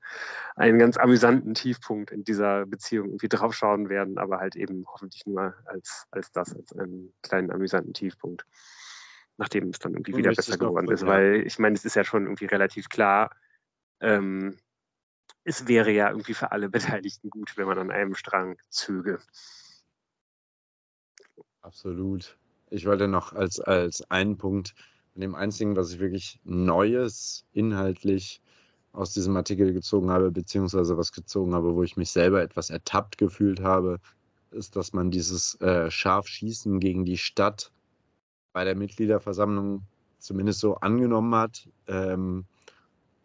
[0.56, 5.54] einen ganz amüsanten Tiefpunkt in dieser Beziehung irgendwie draufschauen werden, aber halt eben hoffentlich nur
[5.66, 8.46] als, als das, als einen kleinen amüsanten Tiefpunkt,
[9.38, 12.24] nachdem es dann irgendwie wieder besser geworden ist, weil ich meine, es ist ja schon
[12.24, 13.32] irgendwie relativ klar,
[14.02, 14.58] ähm,
[15.44, 16.70] es wäre ja irgendwie für alle
[17.04, 19.20] Beteiligten gut, wenn man an einem Strang zöge.
[21.62, 22.38] Absolut.
[22.70, 24.76] Ich wollte noch als, als einen Punkt
[25.14, 28.42] von dem Einzigen, was ich wirklich Neues inhaltlich
[28.92, 33.18] aus diesem Artikel gezogen habe, beziehungsweise was gezogen habe, wo ich mich selber etwas ertappt
[33.18, 34.00] gefühlt habe,
[34.52, 37.72] ist, dass man dieses äh, Scharfschießen gegen die Stadt
[38.54, 39.86] bei der Mitgliederversammlung
[40.20, 41.70] zumindest so angenommen hat.
[41.88, 42.46] Ähm,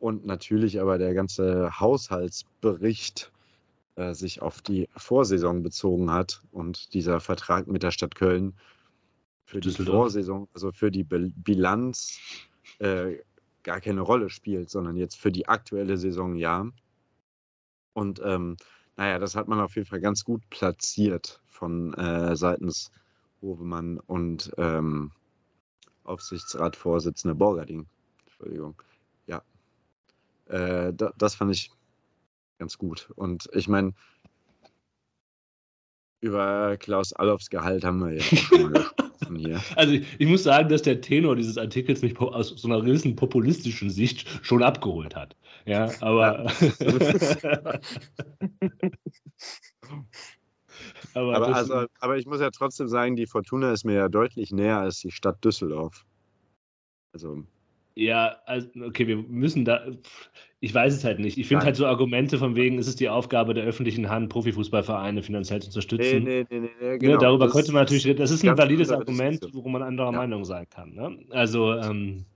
[0.01, 3.31] und natürlich aber der ganze Haushaltsbericht
[3.97, 8.55] äh, sich auf die Vorsaison bezogen hat und dieser Vertrag mit der Stadt Köln
[9.45, 12.19] für die Vorsaison, also für die Bilanz
[12.79, 13.19] äh,
[13.63, 16.67] gar keine Rolle spielt, sondern jetzt für die aktuelle Saison ja.
[17.93, 18.57] Und ähm,
[18.97, 22.91] naja, das hat man auf jeden Fall ganz gut platziert von äh, seitens
[23.43, 25.13] Hovemann und ähm,
[26.05, 27.87] Aufsichtsratvorsitzende Borgerding.
[28.27, 28.81] Entschuldigung.
[30.51, 31.71] Äh, da, das fand ich
[32.59, 33.11] ganz gut.
[33.17, 33.95] Und ich meine,
[36.21, 39.61] über Klaus Allofs Gehalt haben wir ja auch schon mal gesprochen hier.
[39.77, 43.17] Also ich, ich, muss sagen, dass der Tenor dieses Artikels mich aus so einer gewissen
[43.17, 45.37] populistischen Sicht schon abgeholt hat.
[45.67, 46.51] Ja, aber.
[51.15, 54.53] Aber, aber, also, aber ich muss ja trotzdem sagen, die Fortuna ist mir ja deutlich
[54.53, 56.05] näher als die Stadt Düsseldorf.
[57.13, 57.45] Also
[57.94, 59.87] ja, also, okay, wir müssen da.
[60.62, 61.38] Ich weiß es halt nicht.
[61.38, 65.22] Ich finde halt so Argumente von wegen, ist es die Aufgabe der öffentlichen Hand, Profifußballvereine
[65.22, 66.24] finanziell zu unterstützen.
[66.24, 67.12] Nee, nee, nee, nee, ne, genau.
[67.12, 70.18] Ja, darüber das könnte man natürlich, das ist ein valides Argument, worum man anderer ja.
[70.18, 70.92] Meinung sein kann.
[70.92, 71.18] Ne?
[71.31, 72.26] Also, ähm,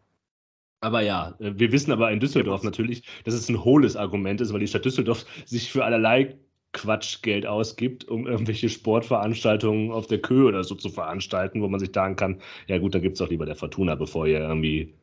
[0.81, 4.53] aber ja, wir wissen aber in Düsseldorf ja, natürlich, dass es ein hohles Argument ist,
[4.53, 6.37] weil die Stadt Düsseldorf sich für allerlei
[6.73, 11.91] Quatschgeld ausgibt, um irgendwelche Sportveranstaltungen auf der Köhe oder so zu veranstalten, wo man sich
[11.95, 14.95] sagen kann, ja gut, dann gibt es doch lieber der Fortuna, bevor ihr irgendwie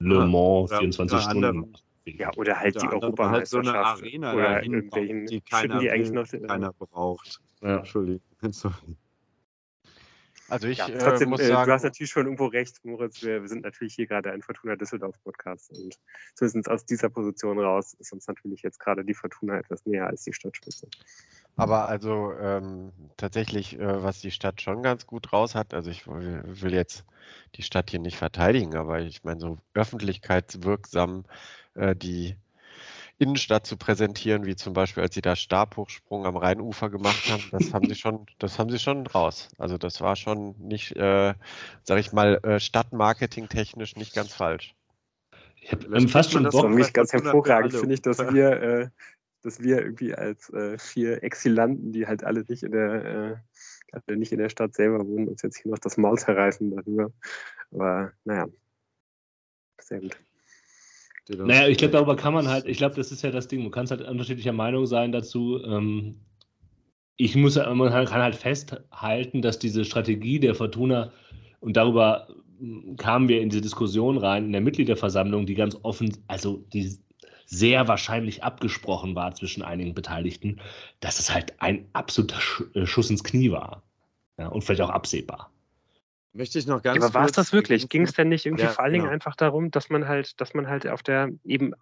[0.00, 1.44] Le Mans, ja, 24 Stunden.
[1.44, 1.72] Andere,
[2.06, 3.32] ja, oder halt die Europameisterschaft.
[3.32, 7.40] Halt so eine Arena oder irgendwelchen die keiner, die eigentlich noch, keiner braucht.
[7.62, 7.78] Ja.
[7.78, 8.22] Entschuldigung.
[10.50, 13.22] Also ich ja, äh, trotzdem, äh, muss sagen, du hast natürlich schon irgendwo recht, Moritz.
[13.22, 15.96] Wir, wir sind natürlich hier gerade ein Fortuna Düsseldorf Podcast und
[16.34, 20.24] zumindest aus dieser Position raus ist uns natürlich jetzt gerade die Fortuna etwas näher als
[20.24, 20.88] die Stadtspitze.
[21.56, 26.06] Aber also ähm, tatsächlich, äh, was die Stadt schon ganz gut raus hat, also ich
[26.06, 27.04] will, will jetzt
[27.56, 31.24] die Stadt hier nicht verteidigen, aber ich meine, so öffentlichkeitswirksam
[31.74, 32.36] äh, die
[33.18, 37.74] Innenstadt zu präsentieren, wie zum Beispiel, als sie da Stabhochsprung am Rheinufer gemacht haben, das
[37.74, 39.48] haben sie schon, das haben sie schon raus.
[39.58, 41.34] Also das war schon nicht, äh,
[41.82, 44.74] sag ich mal, äh, Stadtmarketing-technisch nicht ganz falsch.
[45.60, 48.88] Ich habe fast schon das Bock, für mich ganz hervorragend, finde ich, dass wir, äh,
[49.42, 53.36] dass wir irgendwie als äh, vier Exilanten, die halt alle nicht in der äh,
[53.92, 57.12] alle nicht in der Stadt selber wohnen, uns jetzt hier noch das Maul zerreißen darüber.
[57.72, 58.46] Aber naja,
[59.80, 60.16] sehr gut.
[61.28, 63.70] Naja, ich glaube, darüber kann man halt, ich glaube, das ist ja das Ding, man
[63.70, 65.62] kann halt unterschiedlicher Meinung sein dazu.
[65.64, 66.16] Ähm,
[67.16, 71.12] ich muss, man kann halt festhalten, dass diese Strategie der Fortuna
[71.60, 76.16] und darüber hm, kamen wir in diese Diskussion rein in der Mitgliederversammlung, die ganz offen,
[76.26, 76.98] also die
[77.50, 80.60] sehr wahrscheinlich abgesprochen war zwischen einigen Beteiligten,
[81.00, 82.38] dass es halt ein absoluter
[82.74, 83.82] äh, Schuss ins Knie war.
[84.38, 85.50] Ja, und vielleicht auch absehbar.
[86.32, 87.88] Möchte ich noch ganz ja, Aber war es das wirklich?
[87.88, 89.12] Ging es denn nicht irgendwie ja, vor allen Dingen genau.
[89.12, 91.72] einfach darum, dass man halt, dass man halt auf der eben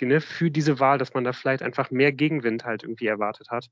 [0.00, 3.70] ne, für diese Wahl, dass man da vielleicht einfach mehr Gegenwind halt irgendwie erwartet hat?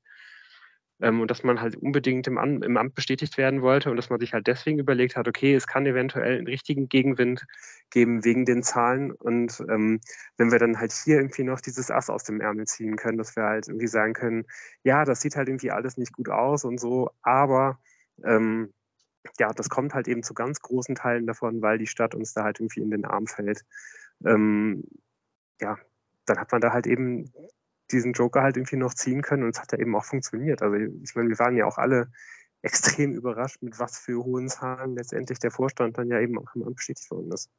[1.01, 4.09] Ähm, und dass man halt unbedingt im, An im Amt bestätigt werden wollte und dass
[4.09, 7.45] man sich halt deswegen überlegt hat, okay, es kann eventuell einen richtigen Gegenwind
[7.89, 9.11] geben wegen den Zahlen.
[9.11, 9.99] Und ähm,
[10.37, 13.35] wenn wir dann halt hier irgendwie noch dieses Ass aus dem Ärmel ziehen können, dass
[13.35, 14.45] wir halt irgendwie sagen können,
[14.83, 17.79] ja, das sieht halt irgendwie alles nicht gut aus und so, aber
[18.23, 18.73] ähm,
[19.39, 22.43] ja, das kommt halt eben zu ganz großen Teilen davon, weil die Stadt uns da
[22.43, 23.65] halt irgendwie in den Arm fällt.
[24.23, 24.83] Ähm,
[25.59, 25.77] ja,
[26.25, 27.31] dann hat man da halt eben
[27.95, 30.61] diesen Joker halt irgendwie noch ziehen können und es hat ja eben auch funktioniert.
[30.61, 32.11] Also ich meine, wir waren ja auch alle
[32.61, 36.71] extrem überrascht, mit was für hohen Zahlen letztendlich der Vorstand dann ja eben auch immer
[36.71, 37.49] bestätigt worden ist.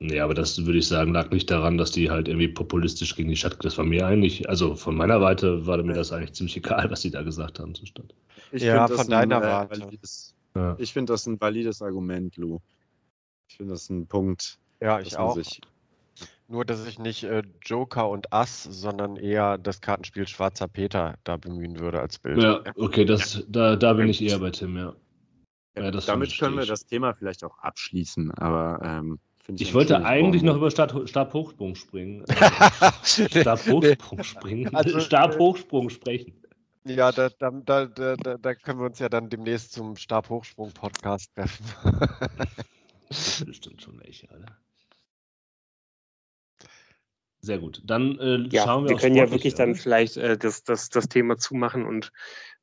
[0.00, 3.28] Nee, aber das würde ich sagen, lag nicht daran, dass die halt irgendwie populistisch gegen
[3.28, 6.56] die Stadt, das war mir eigentlich, also von meiner Seite war mir das eigentlich ziemlich
[6.56, 8.14] egal, was die da gesagt haben zur Stadt.
[8.50, 9.80] Ich ja, von deiner Warte.
[9.80, 10.76] Valides, ja.
[10.78, 12.58] Ich finde das ein valides Argument, Lou.
[13.48, 14.58] Ich finde das ein Punkt.
[14.80, 15.38] Ja, ich auch.
[16.46, 21.38] Nur, dass ich nicht äh, Joker und Ass, sondern eher das Kartenspiel Schwarzer Peter da
[21.38, 22.42] bemühen würde als Bild.
[22.42, 24.94] Ja, okay, das, da, da bin ich eher bei Tim, ja.
[25.74, 30.04] ja, ja damit können wir das Thema vielleicht auch abschließen, aber ähm, ich, ich wollte
[30.04, 30.48] eigentlich Baum.
[30.48, 32.24] noch über Stab, Stabhochsprung springen.
[33.02, 34.74] Stabhochsprung springen.
[34.74, 36.34] Also, Stabhochsprung sprechen.
[36.86, 37.50] Ja, da, da,
[37.86, 41.64] da, da, können wir uns ja dann demnächst zum Stabhochsprung-Podcast treffen.
[43.08, 44.58] das stimmt schon welche, oder?
[47.44, 47.82] Sehr gut.
[47.84, 51.10] Dann äh, ja, schauen wir Wir können ja wirklich dann vielleicht äh, das, das, das
[51.10, 52.10] Thema zumachen und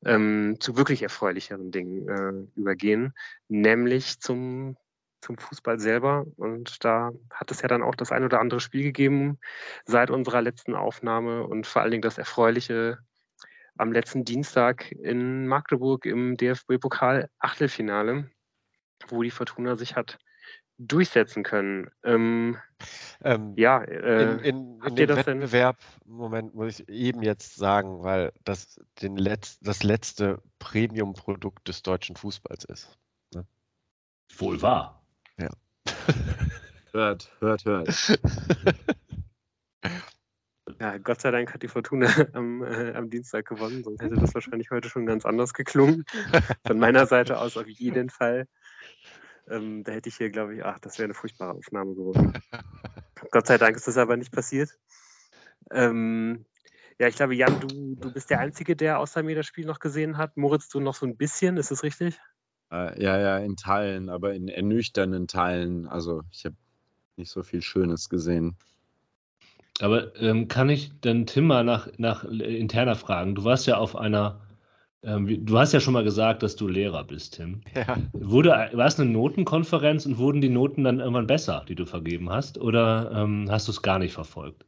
[0.04, 3.14] ähm, zu wirklich erfreulicheren Dingen äh, übergehen,
[3.46, 4.76] nämlich zum,
[5.20, 6.26] zum Fußball selber.
[6.36, 9.38] Und da hat es ja dann auch das ein oder andere Spiel gegeben
[9.84, 12.98] seit unserer letzten Aufnahme und vor allen Dingen das Erfreuliche
[13.76, 18.28] am letzten Dienstag in Magdeburg im DFB-Pokal Achtelfinale,
[19.06, 20.18] wo die Fortuna sich hat
[20.88, 21.90] durchsetzen können.
[22.04, 22.56] Ähm,
[23.22, 26.12] ähm, ja, äh, in, in, in dem Wettbewerb, denn?
[26.12, 32.16] Moment, muss ich eben jetzt sagen, weil das den Letz-, das letzte Premium-Produkt des deutschen
[32.16, 32.98] Fußballs ist.
[33.34, 33.46] Ne?
[34.36, 35.02] Wohl wahr.
[35.38, 35.50] Ja.
[36.92, 38.18] hört, hört, hört.
[40.82, 44.34] Ja, Gott sei Dank hat die Fortuna am, äh, am Dienstag gewonnen, sonst hätte das
[44.34, 46.04] wahrscheinlich heute schon ganz anders geklungen.
[46.66, 48.48] Von meiner Seite aus auf jeden Fall.
[49.48, 52.32] Ähm, da hätte ich hier, glaube ich, ach, das wäre eine furchtbare Aufnahme geworden.
[53.30, 54.70] Gott sei Dank ist das aber nicht passiert.
[55.70, 56.44] Ähm,
[56.98, 59.78] ja, ich glaube, Jan, du, du bist der Einzige, der außer mir das Spiel noch
[59.78, 60.36] gesehen hat.
[60.36, 62.20] Moritz, du noch so ein bisschen, ist das richtig?
[62.70, 65.86] Äh, ja, ja, in Teilen, aber in ernüchternden Teilen.
[65.86, 66.56] Also ich habe
[67.16, 68.56] nicht so viel Schönes gesehen.
[69.80, 73.34] Aber ähm, kann ich dann Tim mal nach, nach interner fragen?
[73.34, 74.40] Du warst ja auf einer
[75.04, 77.60] ähm, du hast ja schon mal gesagt, dass du Lehrer bist, Tim.
[77.74, 77.96] Ja.
[78.12, 82.30] Wurde, war es eine Notenkonferenz und wurden die Noten dann irgendwann besser, die du vergeben
[82.30, 84.64] hast, oder ähm, hast du es gar nicht verfolgt?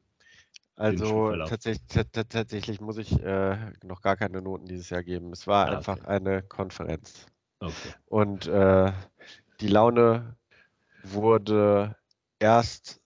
[0.77, 1.87] Also tatsächlich,
[2.29, 5.31] tatsächlich, muss ich äh, noch gar keine Noten dieses Jahr geben.
[5.33, 6.09] Es war ah, einfach okay.
[6.09, 7.27] eine Konferenz.
[7.61, 7.95] Okay.
[8.07, 8.93] Und äh,
[9.61, 10.37] die Laune
[11.05, 11.95] wurde
[12.41, 13.01] erst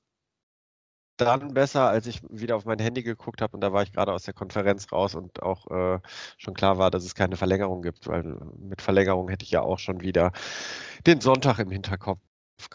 [1.21, 4.13] dann besser, als ich wieder auf mein Handy geguckt habe und da war ich gerade
[4.13, 6.01] aus der Konferenz raus und auch äh,
[6.37, 9.79] schon klar war, dass es keine Verlängerung gibt, weil mit Verlängerung hätte ich ja auch
[9.79, 10.33] schon wieder
[11.07, 12.21] den Sonntag im Hinterkopf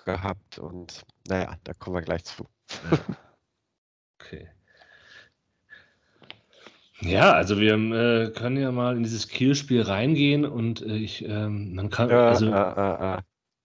[0.06, 2.46] gehabt und naja, da kommen wir gleich zu.
[4.20, 4.50] okay.
[7.02, 11.76] Ja, also wir äh, können ja mal in dieses Kielspiel reingehen und äh, ich, ähm,
[11.76, 13.22] man kann, also, äh, äh,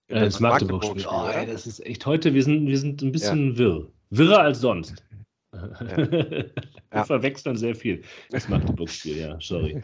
[0.09, 1.07] äh, ins Magdeburg-Spiel.
[1.09, 3.59] oh, ey, das ist echt heute, wir sind, wir sind ein bisschen ja.
[3.59, 3.89] wirr.
[4.11, 5.05] Wirrer als sonst.
[5.53, 5.97] Ja.
[6.11, 6.53] Wir
[6.95, 7.05] ja.
[7.05, 8.03] verwechseln sehr viel.
[8.31, 9.83] Das Magdeburg-Spiel, ja, sorry.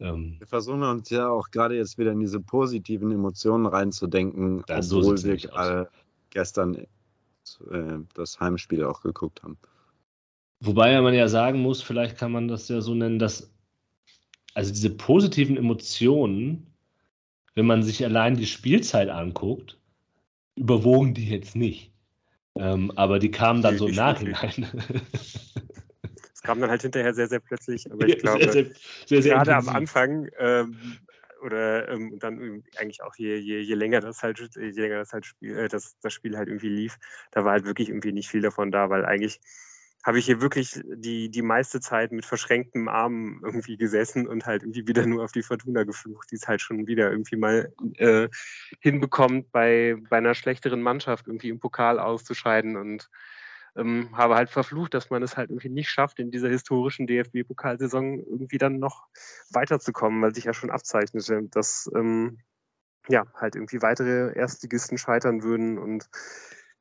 [0.00, 4.78] Ähm, wir versuchen uns ja auch gerade jetzt wieder in diese positiven Emotionen reinzudenken, ja,
[4.78, 5.88] obwohl so wir gerade
[6.30, 6.86] gestern äh,
[8.14, 9.56] das Heimspiel auch geguckt haben.
[10.58, 13.52] Wobei man ja sagen muss, vielleicht kann man das ja so nennen, dass
[14.54, 16.66] also diese positiven Emotionen,
[17.54, 19.78] wenn man sich allein die Spielzeit anguckt,
[20.56, 21.91] überwogen die jetzt nicht.
[22.56, 24.68] Ähm, aber die kamen dann so im Nachhinein.
[26.34, 27.90] Es kam dann halt hinterher sehr, sehr plötzlich.
[27.90, 28.66] Aber ich glaube, sehr,
[29.06, 30.76] sehr, sehr, gerade am Anfang ähm,
[31.42, 35.26] oder ähm, dann eigentlich auch je, je, je länger das halt, je länger das halt
[35.26, 36.98] Spiel, äh, das, das Spiel halt irgendwie lief,
[37.32, 39.40] da war halt wirklich irgendwie nicht viel davon da, weil eigentlich
[40.04, 44.62] habe ich hier wirklich die, die meiste Zeit mit verschränktem Arm irgendwie gesessen und halt
[44.62, 48.28] irgendwie wieder nur auf die Fortuna geflucht, die es halt schon wieder irgendwie mal äh,
[48.80, 53.08] hinbekommt, bei, bei einer schlechteren Mannschaft irgendwie im Pokal auszuscheiden und
[53.76, 58.18] ähm, habe halt verflucht, dass man es halt irgendwie nicht schafft, in dieser historischen DFB-Pokalsaison
[58.18, 59.06] irgendwie dann noch
[59.50, 62.38] weiterzukommen, weil sich ja schon abzeichnete, dass ähm,
[63.08, 66.08] ja halt irgendwie weitere Erstligisten scheitern würden und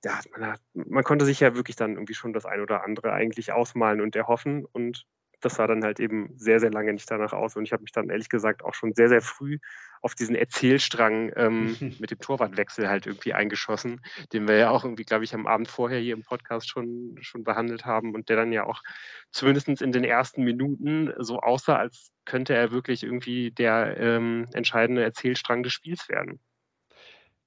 [0.03, 3.13] ja, man, hat, man konnte sich ja wirklich dann irgendwie schon das ein oder andere
[3.13, 4.65] eigentlich ausmalen und erhoffen.
[4.65, 5.05] Und
[5.41, 7.55] das sah dann halt eben sehr, sehr lange nicht danach aus.
[7.55, 9.57] Und ich habe mich dann ehrlich gesagt auch schon sehr, sehr früh
[10.01, 14.01] auf diesen Erzählstrang ähm, mit dem Torwartwechsel halt irgendwie eingeschossen,
[14.33, 17.43] den wir ja auch irgendwie, glaube ich, am Abend vorher hier im Podcast schon, schon
[17.43, 18.81] behandelt haben und der dann ja auch
[19.31, 25.03] zumindest in den ersten Minuten so aussah, als könnte er wirklich irgendwie der ähm, entscheidende
[25.03, 26.39] Erzählstrang des Spiels werden.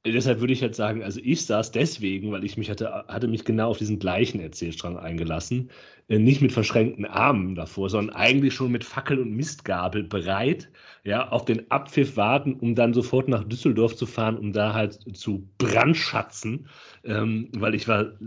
[0.06, 3.44] Deshalb würde ich jetzt sagen, also ich saß deswegen, weil ich mich hatte, hatte mich
[3.46, 5.70] genau auf diesen gleichen Erzählstrang eingelassen,
[6.08, 10.70] äh, nicht mit verschränkten Armen davor, sondern eigentlich schon mit Fackel und Mistgabel bereit,
[11.04, 14.98] ja, auf den Abpfiff warten, um dann sofort nach Düsseldorf zu fahren, um da halt
[15.16, 16.68] zu brandschatzen,
[17.04, 18.18] ähm, weil ich war,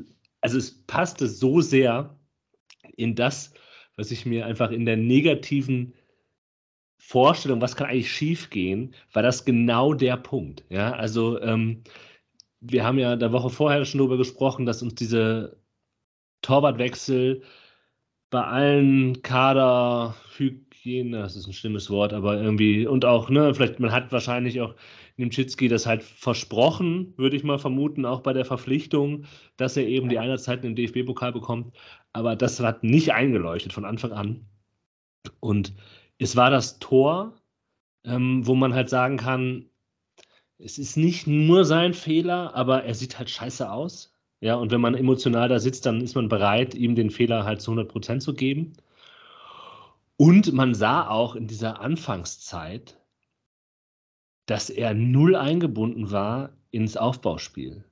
[0.41, 2.17] also es passte so sehr
[2.95, 3.53] in das,
[3.97, 5.93] was ich mir einfach in der negativen
[7.07, 10.65] Vorstellung, was kann eigentlich schiefgehen, war das genau der Punkt.
[10.69, 11.83] Ja, also ähm,
[12.59, 15.57] wir haben ja der Woche vorher schon darüber gesprochen, dass uns diese
[16.41, 17.43] Torwartwechsel
[18.29, 23.93] bei allen Kaderhygiene, das ist ein schlimmes Wort, aber irgendwie, und auch, ne, vielleicht, man
[23.93, 24.75] hat wahrscheinlich auch
[25.15, 29.23] Nimczycki das halt versprochen, würde ich mal vermuten, auch bei der Verpflichtung,
[29.55, 31.73] dass er eben die Einsatzzeiten im DFB-Pokal bekommt.
[32.11, 34.45] Aber das hat nicht eingeleuchtet von Anfang an.
[35.39, 35.73] Und
[36.19, 37.33] es war das Tor,
[38.03, 39.69] ähm, wo man halt sagen kann,
[40.57, 44.13] es ist nicht nur sein Fehler, aber er sieht halt scheiße aus.
[44.39, 47.61] Ja, und wenn man emotional da sitzt, dann ist man bereit, ihm den Fehler halt
[47.61, 48.73] zu 100 Prozent zu geben.
[50.17, 52.99] Und man sah auch in dieser Anfangszeit,
[54.47, 57.83] dass er null eingebunden war ins Aufbauspiel.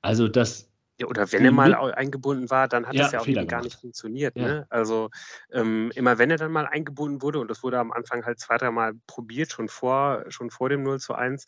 [0.00, 3.48] Also das ja, oder wenn er mal eingebunden war, dann hat ja, das ja auch
[3.48, 4.36] gar nicht funktioniert.
[4.36, 4.42] Ja.
[4.42, 4.66] Ne?
[4.68, 5.10] Also
[5.50, 8.56] ähm, immer wenn er dann mal eingebunden wurde, und das wurde am Anfang halt zwei,
[8.56, 11.46] dreimal probiert, schon vor, schon vor dem 0 zu 1,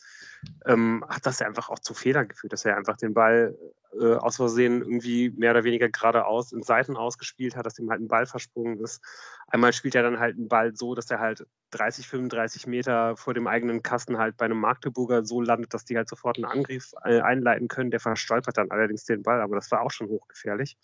[0.65, 3.55] ähm, hat das ja einfach auch zu Fehlern geführt, dass er einfach den Ball
[3.99, 8.01] äh, aus Versehen irgendwie mehr oder weniger geradeaus in Seiten ausgespielt hat, dass ihm halt
[8.01, 9.01] ein Ball versprungen ist.
[9.47, 13.33] Einmal spielt er dann halt einen Ball so, dass er halt 30, 35 Meter vor
[13.33, 16.93] dem eigenen Kasten halt bei einem Magdeburger so landet, dass die halt sofort einen Angriff
[17.03, 17.91] äh, einleiten können.
[17.91, 20.77] Der verstolpert dann allerdings den Ball, aber das war auch schon hochgefährlich.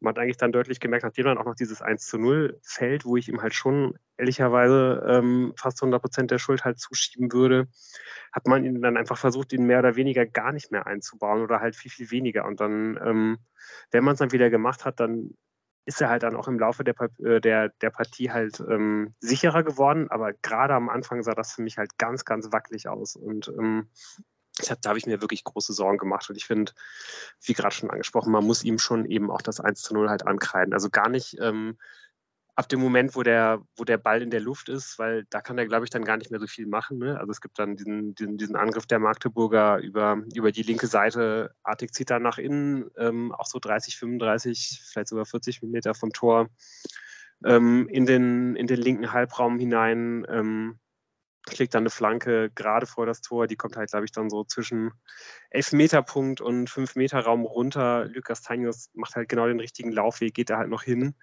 [0.00, 3.04] Man hat eigentlich dann deutlich gemerkt, nachdem dann auch noch dieses 1 zu 0 fällt,
[3.04, 7.68] wo ich ihm halt schon ehrlicherweise ähm, fast 100 Prozent der Schuld halt zuschieben würde,
[8.32, 11.60] hat man ihn dann einfach versucht, ihn mehr oder weniger gar nicht mehr einzubauen oder
[11.60, 12.44] halt viel, viel weniger.
[12.44, 13.38] Und dann, ähm,
[13.90, 15.34] wenn man es dann wieder gemacht hat, dann
[15.86, 16.94] ist er halt dann auch im Laufe der,
[17.24, 20.10] äh, der, der Partie halt ähm, sicherer geworden.
[20.10, 23.16] Aber gerade am Anfang sah das für mich halt ganz, ganz wackelig aus.
[23.16, 23.50] Und
[24.60, 26.28] ähm, hab, da habe ich mir wirklich große Sorgen gemacht.
[26.28, 26.72] Und ich finde,
[27.42, 30.26] wie gerade schon angesprochen, man muss ihm schon eben auch das 1 zu 0 halt
[30.26, 30.72] ankreiden.
[30.72, 31.76] Also gar nicht ähm,
[32.56, 35.58] ab dem Moment, wo der, wo der Ball in der Luft ist, weil da kann
[35.58, 36.98] er, glaube ich, dann gar nicht mehr so viel machen.
[36.98, 37.18] Ne?
[37.20, 41.54] Also es gibt dann diesen, diesen, diesen, Angriff der Magdeburger über, über die linke Seite.
[41.62, 46.12] Artig zieht dann nach innen, ähm, auch so 30, 35, vielleicht sogar 40 Meter vom
[46.12, 46.48] Tor
[47.44, 50.26] ähm, in, den, in den linken Halbraum hinein.
[51.48, 53.46] Schlägt dann eine Flanke gerade vor das Tor.
[53.46, 54.92] Die kommt halt, glaube ich, dann so zwischen
[55.54, 58.06] 11-Meter-Punkt und 5-Meter-Raum runter.
[58.06, 61.14] Lukas Tanius macht halt genau den richtigen Laufweg, geht da halt noch hin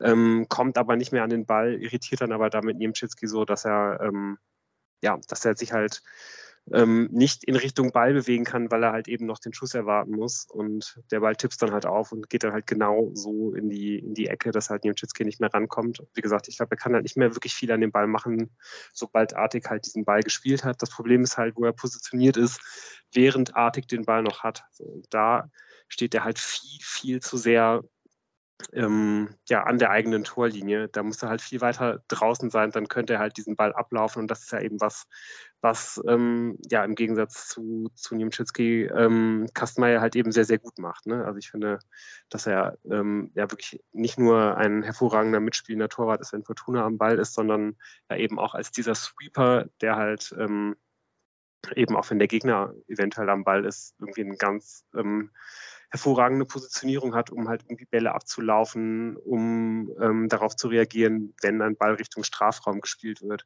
[0.00, 3.64] ähm, kommt aber nicht mehr an den Ball, irritiert dann aber damit Niemczewski so, dass
[3.64, 4.38] er, ähm,
[5.02, 6.02] ja, dass er sich halt
[6.72, 10.12] ähm, nicht in Richtung Ball bewegen kann, weil er halt eben noch den Schuss erwarten
[10.12, 10.46] muss.
[10.50, 13.98] Und der Ball tippst dann halt auf und geht dann halt genau so in die,
[13.98, 16.02] in die Ecke, dass halt Niemczewski nicht mehr rankommt.
[16.14, 18.50] Wie gesagt, ich glaube, er kann halt nicht mehr wirklich viel an dem Ball machen,
[18.92, 20.82] sobald Artig halt diesen Ball gespielt hat.
[20.82, 22.60] Das Problem ist halt, wo er positioniert ist,
[23.12, 24.64] während Artig den Ball noch hat.
[24.72, 25.50] So, da
[25.88, 27.84] steht er halt viel, viel zu sehr
[28.72, 30.88] ähm, ja, an der eigenen Torlinie.
[30.88, 34.20] Da muss er halt viel weiter draußen sein, dann könnte er halt diesen Ball ablaufen
[34.20, 35.06] und das ist ja eben was,
[35.60, 40.78] was ähm, ja im Gegensatz zu, zu Niemczycki ähm, Kastmeier halt eben sehr, sehr gut
[40.78, 41.06] macht.
[41.06, 41.24] Ne?
[41.24, 41.78] Also ich finde,
[42.30, 46.98] dass er ähm, ja wirklich nicht nur ein hervorragender mitspielender Torwart ist, wenn Fortuna am
[46.98, 47.76] Ball ist, sondern
[48.10, 50.76] ja eben auch als dieser Sweeper, der halt ähm,
[51.74, 55.30] eben auch wenn der Gegner eventuell am Ball ist, irgendwie ein ganz ähm,
[55.90, 61.76] hervorragende Positionierung hat, um halt irgendwie Bälle abzulaufen, um ähm, darauf zu reagieren, wenn ein
[61.76, 63.44] Ball Richtung Strafraum gespielt wird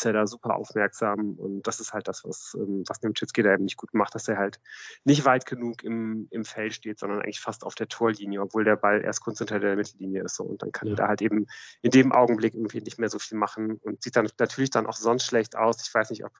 [0.00, 3.52] ist er da super aufmerksam und das ist halt das, was, ähm, was Nemczycki da
[3.52, 4.58] eben nicht gut macht, dass er halt
[5.04, 8.76] nicht weit genug im, im Feld steht, sondern eigentlich fast auf der Torlinie, obwohl der
[8.76, 10.36] Ball erst kurz hinter der Mittellinie ist.
[10.36, 10.44] So.
[10.44, 10.94] Und dann kann ja.
[10.94, 11.46] er da halt eben
[11.82, 14.96] in dem Augenblick irgendwie nicht mehr so viel machen und sieht dann natürlich dann auch
[14.96, 15.86] sonst schlecht aus.
[15.86, 16.32] Ich weiß nicht, ob,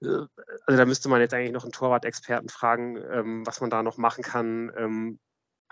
[0.00, 0.26] äh,
[0.66, 3.96] also da müsste man jetzt eigentlich noch einen Torwart-Experten fragen, ähm, was man da noch
[3.98, 4.70] machen kann.
[4.76, 5.18] Ähm,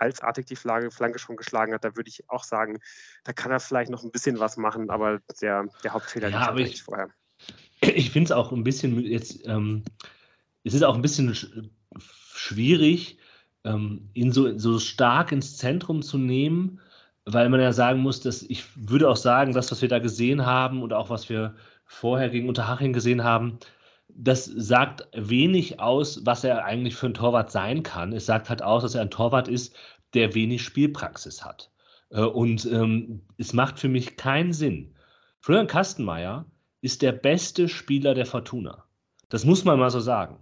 [0.01, 2.79] als Artig die Flanke schon geschlagen hat, da würde ich auch sagen,
[3.23, 6.59] da kann er vielleicht noch ein bisschen was machen, aber der, der Hauptfehler ja, aber
[6.59, 7.11] ich, vorher.
[7.81, 9.83] Ich finde es auch ein bisschen jetzt, ähm,
[10.63, 11.47] es ist auch ein bisschen sch
[12.35, 13.17] schwierig,
[13.63, 16.79] ähm, ihn so, so stark ins Zentrum zu nehmen,
[17.25, 20.45] weil man ja sagen muss, dass ich würde auch sagen, das, was wir da gesehen
[20.45, 21.55] haben und auch was wir
[21.85, 23.59] vorher gegen Unterhaching gesehen haben,
[24.09, 28.13] das sagt wenig aus, was er eigentlich für ein Torwart sein kann.
[28.13, 29.75] Es sagt halt aus, dass er ein Torwart ist,
[30.13, 31.71] der wenig Spielpraxis hat.
[32.09, 34.93] Äh, und ähm, es macht für mich keinen Sinn.
[35.41, 36.45] Florian Kastenmeier
[36.81, 38.83] ist der beste Spieler der Fortuna.
[39.29, 40.37] Das muss man mal so sagen.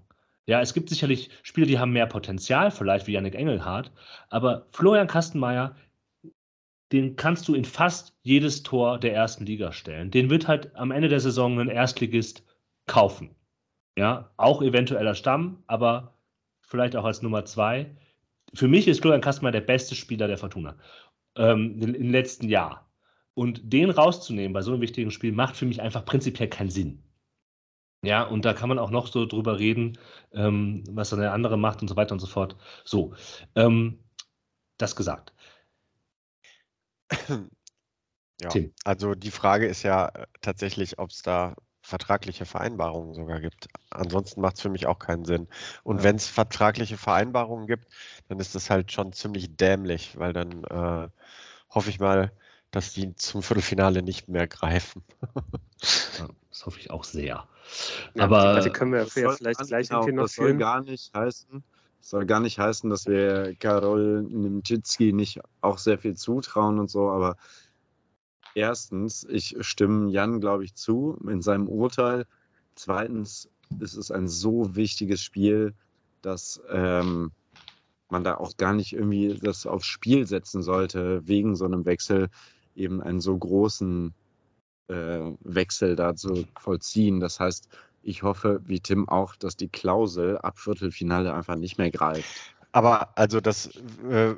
[0.47, 3.91] Ja, es gibt sicherlich Spieler, die haben mehr Potenzial, vielleicht wie Yannick Engelhardt,
[4.29, 5.75] aber Florian Kastenmeier,
[6.91, 10.09] den kannst du in fast jedes Tor der ersten Liga stellen.
[10.09, 12.43] Den wird halt am Ende der Saison ein Erstligist
[12.87, 13.35] kaufen.
[13.95, 16.15] Ja, auch eventueller Stamm, aber
[16.61, 17.95] vielleicht auch als Nummer zwei.
[18.55, 20.77] Für mich ist Florian Kastmer der beste Spieler der Fortuna
[21.35, 22.88] ähm, im letzten Jahr.
[23.39, 27.01] Und den rauszunehmen bei so einem wichtigen Spiel macht für mich einfach prinzipiell keinen Sinn.
[28.03, 29.97] Ja, und da kann man auch noch so drüber reden,
[30.33, 32.57] ähm, was dann der andere macht und so weiter und so fort.
[32.83, 33.13] So,
[33.55, 34.03] ähm,
[34.77, 35.31] das gesagt.
[38.41, 38.49] Ja,
[38.83, 43.69] also die Frage ist ja äh, tatsächlich, ob es da vertragliche Vereinbarungen sogar gibt.
[43.89, 45.47] Ansonsten macht es für mich auch keinen Sinn.
[45.83, 46.03] Und ja.
[46.03, 47.87] wenn es vertragliche Vereinbarungen gibt,
[48.27, 51.09] dann ist das halt schon ziemlich dämlich, weil dann äh,
[51.69, 52.33] hoffe ich mal,
[52.72, 55.03] dass die zum Viertelfinale nicht mehr greifen.
[56.49, 57.47] das hoffe ich auch sehr.
[58.13, 61.63] Ja, Aber die können wir ja vielleicht gleich genau, noch das soll gar nicht heißen,
[62.01, 67.09] soll gar nicht heißen, dass wir Karol Nimczycki nicht auch sehr viel zutrauen und so,
[67.09, 67.38] aber
[68.55, 72.26] erstens, ich stimme Jan, glaube ich, zu in seinem Urteil.
[72.76, 73.49] Zweitens
[73.80, 75.74] ist es ein so wichtiges Spiel,
[76.22, 77.32] dass ähm,
[78.09, 82.30] man da auch gar nicht irgendwie das aufs Spiel setzen sollte, wegen so einem Wechsel
[82.80, 84.13] eben einen so großen
[84.88, 87.19] äh, Wechsel da zu vollziehen.
[87.19, 87.69] Das heißt,
[88.01, 92.55] ich hoffe, wie Tim auch, dass die Klausel ab Viertelfinale einfach nicht mehr greift.
[92.71, 93.67] Aber also das
[94.09, 94.36] äh,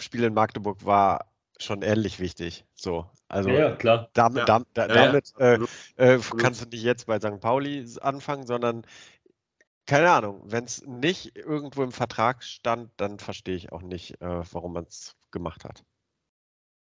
[0.00, 1.26] Spiel in Magdeburg war
[1.58, 2.64] schon ähnlich wichtig.
[2.74, 4.08] So, also ja, klar.
[4.12, 4.44] damit, ja.
[4.44, 5.58] damit, ja, damit äh,
[5.96, 7.40] äh, kannst du nicht jetzt bei St.
[7.40, 8.82] Pauli anfangen, sondern
[9.86, 14.42] keine Ahnung, wenn es nicht irgendwo im Vertrag stand, dann verstehe ich auch nicht, äh,
[14.52, 15.84] warum man es gemacht hat.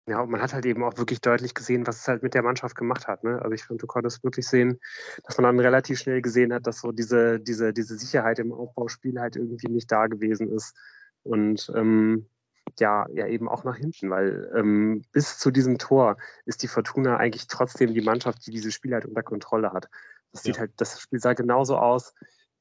[0.07, 2.41] Ja, und man hat halt eben auch wirklich deutlich gesehen, was es halt mit der
[2.41, 3.25] Mannschaft gemacht hat.
[3.25, 3.41] Ne?
[3.41, 4.79] Also ich finde, du konntest wirklich sehen,
[5.25, 9.19] dass man dann relativ schnell gesehen hat, dass so diese, diese, diese Sicherheit im Aufbauspiel
[9.19, 10.73] halt irgendwie nicht da gewesen ist.
[11.23, 12.25] Und ähm,
[12.79, 17.17] ja, ja eben auch nach hinten, weil ähm, bis zu diesem Tor ist die Fortuna
[17.17, 19.89] eigentlich trotzdem die Mannschaft, die dieses Spiel halt unter Kontrolle hat.
[20.31, 20.53] Das ja.
[20.53, 22.13] sieht halt, das Spiel sah genauso aus,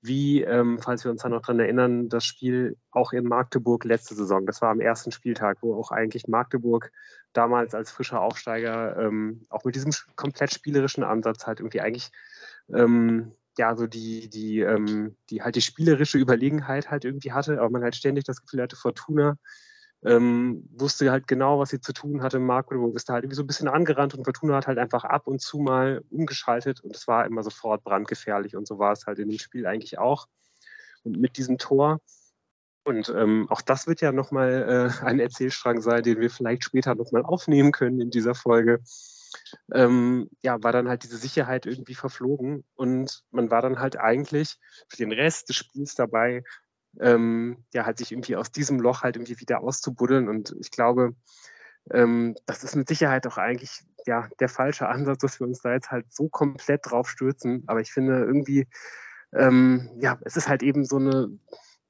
[0.03, 4.15] wie, ähm, falls wir uns da noch dran erinnern, das Spiel auch in Magdeburg letzte
[4.15, 4.47] Saison.
[4.47, 6.91] Das war am ersten Spieltag, wo auch eigentlich Magdeburg
[7.37, 12.11] damals als frischer Aufsteiger ähm, auch mit diesem komplett spielerischen Ansatz halt irgendwie eigentlich
[12.75, 17.71] ähm, ja so die, die, ähm, die halt die spielerische Überlegenheit halt irgendwie hatte, aber
[17.71, 19.37] man halt ständig das Gefühl hatte, Fortuna
[20.05, 22.39] ähm, wusste halt genau, was sie zu tun hatte.
[22.39, 25.27] Magdeburg ist da halt irgendwie so ein bisschen angerannt und Fortuna hat halt einfach ab
[25.27, 29.19] und zu mal umgeschaltet und es war immer sofort brandgefährlich und so war es halt
[29.19, 30.27] in dem Spiel eigentlich auch.
[31.03, 32.01] Und mit diesem Tor
[32.87, 36.95] und ähm, auch das wird ja nochmal äh, ein Erzählstrang sein, den wir vielleicht später
[36.95, 38.81] nochmal aufnehmen können in dieser Folge.
[39.73, 44.61] Ähm, ja, war dann halt diese Sicherheit irgendwie verflogen und man war dann halt eigentlich
[44.89, 46.45] für den Rest des Spiels dabei,
[47.01, 50.29] ähm, ja, halt sich irgendwie aus diesem Loch halt irgendwie wieder auszubuddeln.
[50.29, 51.17] Und ich glaube,
[51.91, 55.73] ähm, das ist mit Sicherheit auch eigentlich ja der falsche Ansatz, dass wir uns da
[55.73, 57.65] jetzt halt so komplett drauf stürzen.
[57.67, 58.69] Aber ich finde irgendwie,
[59.33, 61.37] ähm, ja, es ist halt eben so eine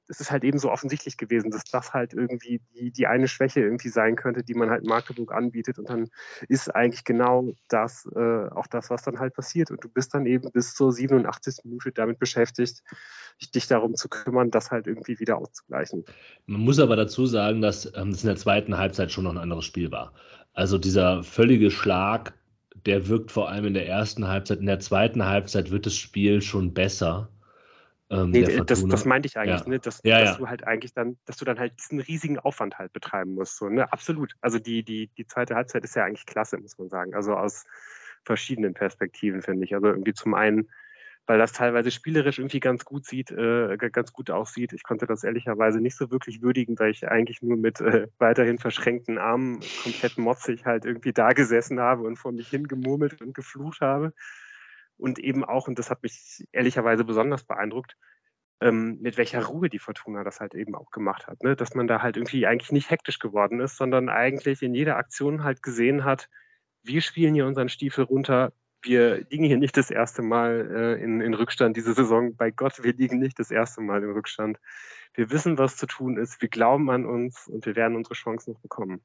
[0.07, 3.59] es ist halt eben so offensichtlich gewesen, dass das halt irgendwie die, die eine Schwäche
[3.59, 5.79] irgendwie sein könnte, die man halt in Magdeburg anbietet.
[5.79, 6.09] Und dann
[6.47, 9.71] ist eigentlich genau das äh, auch das, was dann halt passiert.
[9.71, 11.65] Und du bist dann eben bis zur 87.
[11.65, 12.83] Minute damit beschäftigt,
[13.53, 16.05] dich darum zu kümmern, das halt irgendwie wieder auszugleichen.
[16.45, 19.37] Man muss aber dazu sagen, dass ähm, das in der zweiten Halbzeit schon noch ein
[19.37, 20.13] anderes Spiel war.
[20.53, 22.33] Also dieser völlige Schlag,
[22.85, 24.59] der wirkt vor allem in der ersten Halbzeit.
[24.59, 27.29] In der zweiten Halbzeit wird das Spiel schon besser.
[28.09, 29.67] Ähm, nee, das, das, meinte ich eigentlich, ja.
[29.67, 29.79] ne?
[29.79, 30.37] dass, ja, dass ja.
[30.37, 33.57] du halt eigentlich dann, dass du dann halt diesen riesigen Aufwand halt betreiben musst.
[33.57, 33.91] So, ne?
[33.91, 34.33] Absolut.
[34.39, 37.13] Also die, die, die zweite Halbzeit ist ja eigentlich klasse, muss man sagen.
[37.15, 37.65] Also aus
[38.23, 39.75] verschiedenen Perspektiven, finde ich.
[39.75, 40.69] Also irgendwie zum einen,
[41.25, 44.71] weil das teilweise spielerisch irgendwie ganz gut sieht, äh, ganz gut aussieht.
[44.71, 48.57] Ich konnte das ehrlicherweise nicht so wirklich würdigen, weil ich eigentlich nur mit äh, weiterhin
[48.57, 53.81] verschränkten Armen komplett motzig halt irgendwie da gesessen habe und vor mich hingemurmelt und geflucht
[53.81, 54.13] habe
[54.97, 57.95] und eben auch, und das hat mich ehrlicherweise besonders beeindruckt,
[58.61, 61.43] ähm, mit welcher Ruhe die Fortuna das halt eben auch gemacht hat.
[61.43, 61.55] Ne?
[61.55, 65.43] Dass man da halt irgendwie eigentlich nicht hektisch geworden ist, sondern eigentlich in jeder Aktion
[65.43, 66.29] halt gesehen hat,
[66.83, 71.21] wir spielen hier unseren Stiefel runter, wir liegen hier nicht das erste Mal äh, in,
[71.21, 72.35] in Rückstand diese Saison.
[72.35, 74.59] Bei Gott, wir liegen nicht das erste Mal im Rückstand.
[75.13, 78.51] Wir wissen, was zu tun ist, wir glauben an uns und wir werden unsere Chance
[78.51, 79.01] noch bekommen.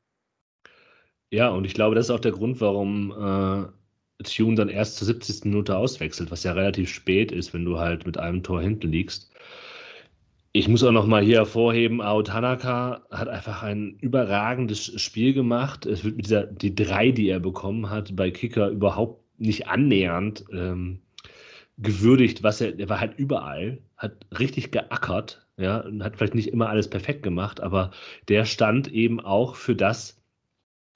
[1.30, 3.72] Ja, und ich glaube, das ist auch der Grund, warum äh,
[4.22, 5.44] Tune dann erst zur 70.
[5.44, 9.30] Minute auswechselt, was ja relativ spät ist, wenn du halt mit einem Tor hinten liegst.
[10.54, 15.86] Ich muss auch noch mal hier hervorheben, Ao Tanaka hat einfach ein überragendes Spiel gemacht.
[15.86, 20.44] Es wird mit dieser, die drei, die er bekommen hat, bei Kicker überhaupt nicht annähernd
[20.52, 21.00] ähm,
[21.78, 26.48] gewürdigt, was er, er war halt überall, hat richtig geackert, ja, und hat vielleicht nicht
[26.48, 27.90] immer alles perfekt gemacht, aber
[28.28, 30.20] der stand eben auch für das,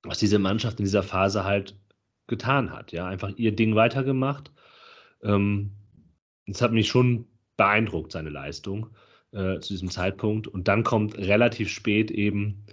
[0.02, 1.76] was diese Mannschaft in dieser Phase halt
[2.26, 2.92] getan hat.
[2.92, 4.52] Ja, einfach ihr Ding weitergemacht.
[5.22, 5.72] Ähm,
[6.46, 8.90] das hat mich schon beeindruckt, seine Leistung
[9.32, 10.46] äh, zu diesem Zeitpunkt.
[10.46, 12.64] Und dann kommt relativ spät eben,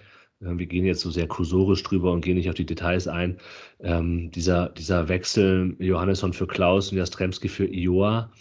[0.41, 3.37] äh, wir gehen jetzt so sehr kursorisch drüber und gehen nicht auf die Details ein,
[3.79, 8.31] ähm, dieser, dieser Wechsel Johannesson für Klaus und Jastremski für Ioa.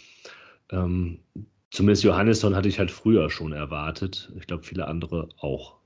[0.71, 1.19] Ähm,
[1.71, 4.31] zumindest Johannesson hatte ich halt früher schon erwartet.
[4.37, 5.82] Ich glaube, viele andere auch.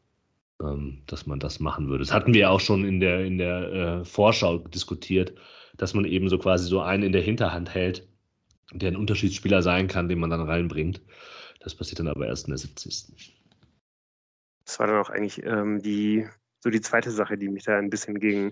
[0.61, 2.03] Ähm, dass man das machen würde.
[2.03, 5.33] Das hatten wir ja auch schon in der, in der äh, Vorschau diskutiert,
[5.77, 8.07] dass man eben so quasi so einen in der Hinterhand hält,
[8.73, 11.01] der ein Unterschiedsspieler sein kann, den man dann reinbringt.
[11.59, 13.35] Das passiert dann aber erst in der 70.
[14.65, 16.27] Das war dann auch eigentlich ähm, die,
[16.59, 18.51] so die zweite Sache, die mich da ein bisschen gegen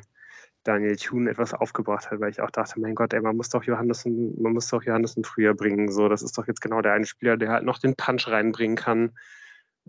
[0.64, 3.64] Daniel Thune etwas aufgebracht hat, weil ich auch dachte, mein Gott, ey, man muss doch
[3.64, 5.91] Johannessen, man muss doch Johannessen früher bringen.
[5.91, 8.76] So, das ist doch jetzt genau der eine Spieler, der halt noch den Punch reinbringen
[8.76, 9.12] kann.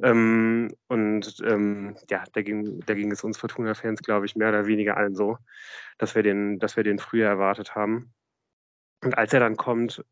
[0.03, 5.15] Ähm, und ähm, ja, da ging, es uns Fortuna-Fans, glaube ich, mehr oder weniger allen
[5.15, 5.39] so,
[5.99, 8.13] dass wir den, dass wir den früher erwartet haben.
[9.03, 10.05] Und als er dann kommt,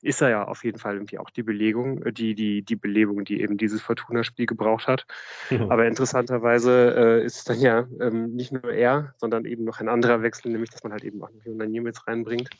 [0.00, 3.24] ist er ja auf jeden Fall irgendwie auch die Belegung, äh, die, die, die Belebung,
[3.24, 5.06] die eben dieses Fortuna-Spiel gebraucht hat.
[5.50, 5.70] Mhm.
[5.70, 9.88] Aber interessanterweise äh, ist es dann ja ähm, nicht nur er, sondern eben noch ein
[9.88, 12.50] anderer Wechsel, nämlich dass man halt eben auch noch Jonan Niemitz reinbringt,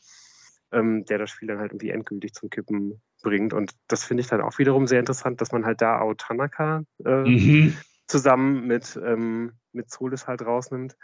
[0.72, 3.52] ähm, der das Spiel dann halt irgendwie endgültig zum Kippen bringt.
[3.52, 6.84] Und das finde ich dann auch wiederum sehr interessant, dass man halt da Ao Tanaka
[7.04, 7.76] äh, mhm.
[8.06, 10.96] zusammen mit, ähm, mit Solis halt rausnimmt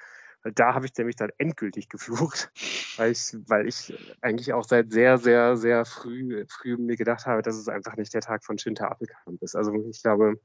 [0.53, 2.51] da habe ich nämlich dann endgültig geflucht,
[2.97, 7.43] weil ich, weil ich eigentlich auch seit sehr, sehr, sehr früh, früh mir gedacht habe,
[7.43, 9.55] dass es einfach nicht der Tag von Shinta Appelkamp ist.
[9.55, 10.41] Also ich glaube,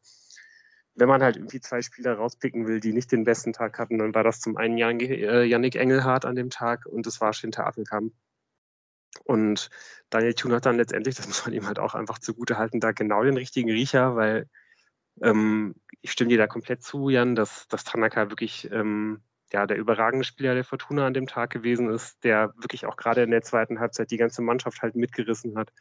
[0.95, 4.13] wenn man halt irgendwie zwei Spieler rauspicken will, die nicht den besten Tag hatten, dann
[4.13, 7.63] war das zum einen Jan, äh, Yannick Engelhardt an dem Tag und es war Shinta
[7.63, 8.13] Appelkamp.
[9.29, 9.69] Und
[10.09, 12.93] Daniel Thun hat dann letztendlich, das muss man ihm halt auch einfach zugute halten, da
[12.93, 14.49] genau den richtigen Riecher, weil
[15.21, 19.21] ähm, ich stimme dir da komplett zu, Jan, dass, dass Tanaka wirklich ähm,
[19.53, 23.21] ja, der überragende Spieler der Fortuna an dem Tag gewesen ist, der wirklich auch gerade
[23.21, 25.71] in der zweiten Halbzeit die ganze Mannschaft halt mitgerissen hat,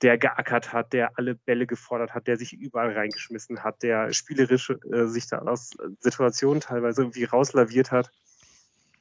[0.00, 4.70] der geackert hat, der alle Bälle gefordert hat, der sich überall reingeschmissen hat, der spielerisch
[4.92, 8.12] äh, sich da aus Situationen teilweise irgendwie rauslaviert hat.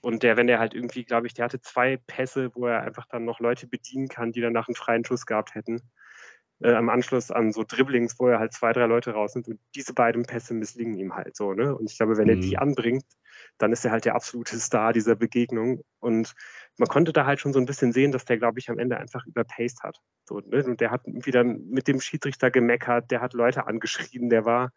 [0.05, 3.07] Und der, wenn er halt irgendwie, glaube ich, der hatte zwei Pässe, wo er einfach
[3.07, 5.81] dann noch Leute bedienen kann, die danach einen freien Schuss gehabt hätten.
[6.61, 9.47] Äh, am Anschluss an so Dribblings, wo er halt zwei, drei Leute raus sind.
[9.47, 11.53] Und diese beiden Pässe misslingen ihm halt so.
[11.53, 11.75] Ne?
[11.75, 12.29] Und ich glaube, wenn mhm.
[12.29, 12.61] er die mhm.
[12.61, 13.03] anbringt,
[13.57, 15.81] dann ist er halt der absolute Star dieser Begegnung.
[15.97, 16.35] Und
[16.77, 18.97] man konnte da halt schon so ein bisschen sehen, dass der, glaube ich, am Ende
[18.97, 19.97] einfach überpaced hat.
[20.29, 20.63] So, ne?
[20.65, 24.69] Und der hat dann mit dem Schiedsrichter gemeckert, der hat Leute angeschrien, der war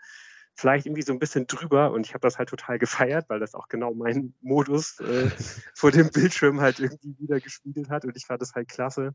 [0.54, 3.54] vielleicht irgendwie so ein bisschen drüber und ich habe das halt total gefeiert, weil das
[3.54, 5.30] auch genau mein Modus äh,
[5.74, 9.14] vor dem Bildschirm halt irgendwie wieder gespiegelt hat und ich fand das halt klasse.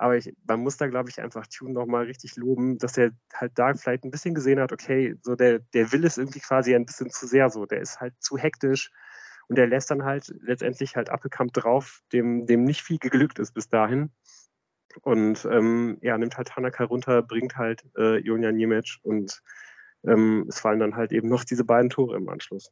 [0.00, 3.52] Aber ich, man muss da, glaube ich, einfach Tune nochmal richtig loben, dass er halt
[3.56, 6.86] da vielleicht ein bisschen gesehen hat, okay, so der, der will es irgendwie quasi ein
[6.86, 7.66] bisschen zu sehr so.
[7.66, 8.92] Der ist halt zu hektisch
[9.48, 13.54] und der lässt dann halt letztendlich halt Appelkamp drauf, dem, dem nicht viel geglückt ist
[13.54, 14.12] bis dahin.
[15.02, 19.42] Und ähm, ja, nimmt halt Tanaka runter, bringt halt äh, Jonja Niemic und
[20.06, 22.70] ähm, es fallen dann halt eben noch diese beiden Tore im Anschluss.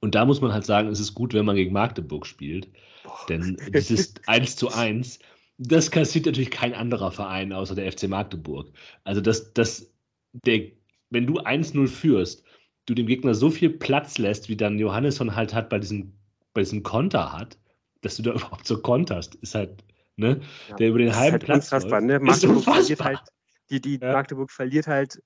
[0.00, 2.68] Und da muss man halt sagen, es ist gut, wenn man gegen Magdeburg spielt.
[3.04, 3.26] Boah.
[3.28, 5.18] Denn dieses 1 zu 1
[5.60, 8.72] das kassiert natürlich kein anderer Verein außer der FC Magdeburg.
[9.04, 9.92] Also, dass, dass
[10.32, 10.70] der,
[11.10, 12.44] wenn du 1-0 führst,
[12.86, 16.14] du dem Gegner so viel Platz lässt, wie dann Johannesson halt hat bei diesem,
[16.54, 17.58] bei diesem Konter hat,
[18.00, 19.84] dass du da überhaupt so konterst, ist halt,
[20.16, 20.40] ne,
[20.70, 22.20] ja, der über den halben halt Platz unfassbar, läuft, ne?
[22.20, 23.20] Magdeburg verliert halt,
[23.68, 24.12] die, die ja.
[24.12, 25.22] Magdeburg verliert halt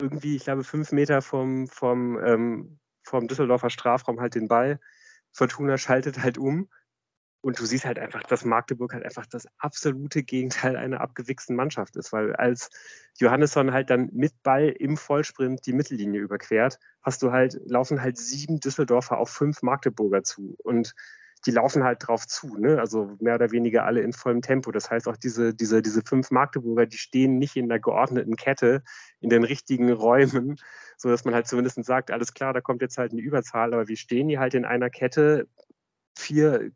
[0.00, 4.80] irgendwie, ich glaube, fünf Meter vom, vom, ähm, vom Düsseldorfer Strafraum halt den Ball.
[5.32, 6.68] Fortuna schaltet halt um
[7.42, 11.96] und du siehst halt einfach, dass Magdeburg halt einfach das absolute Gegenteil einer abgewichsten Mannschaft
[11.96, 12.70] ist, weil als
[13.18, 18.18] Johannesson halt dann mit Ball im Vollsprint die Mittellinie überquert, hast du halt, laufen halt
[18.18, 20.54] sieben Düsseldorfer auf fünf Magdeburger zu.
[20.58, 20.94] Und
[21.46, 22.78] die laufen halt drauf zu, ne?
[22.78, 24.70] Also mehr oder weniger alle in vollem Tempo.
[24.72, 28.82] Das heißt auch diese, diese, diese fünf Magdeburger, die stehen nicht in der geordneten Kette,
[29.20, 30.56] in den richtigen Räumen,
[30.96, 33.96] sodass man halt zumindest sagt, alles klar, da kommt jetzt halt eine Überzahl, aber wir
[33.96, 35.48] stehen hier halt in einer Kette,
[36.16, 36.70] vier,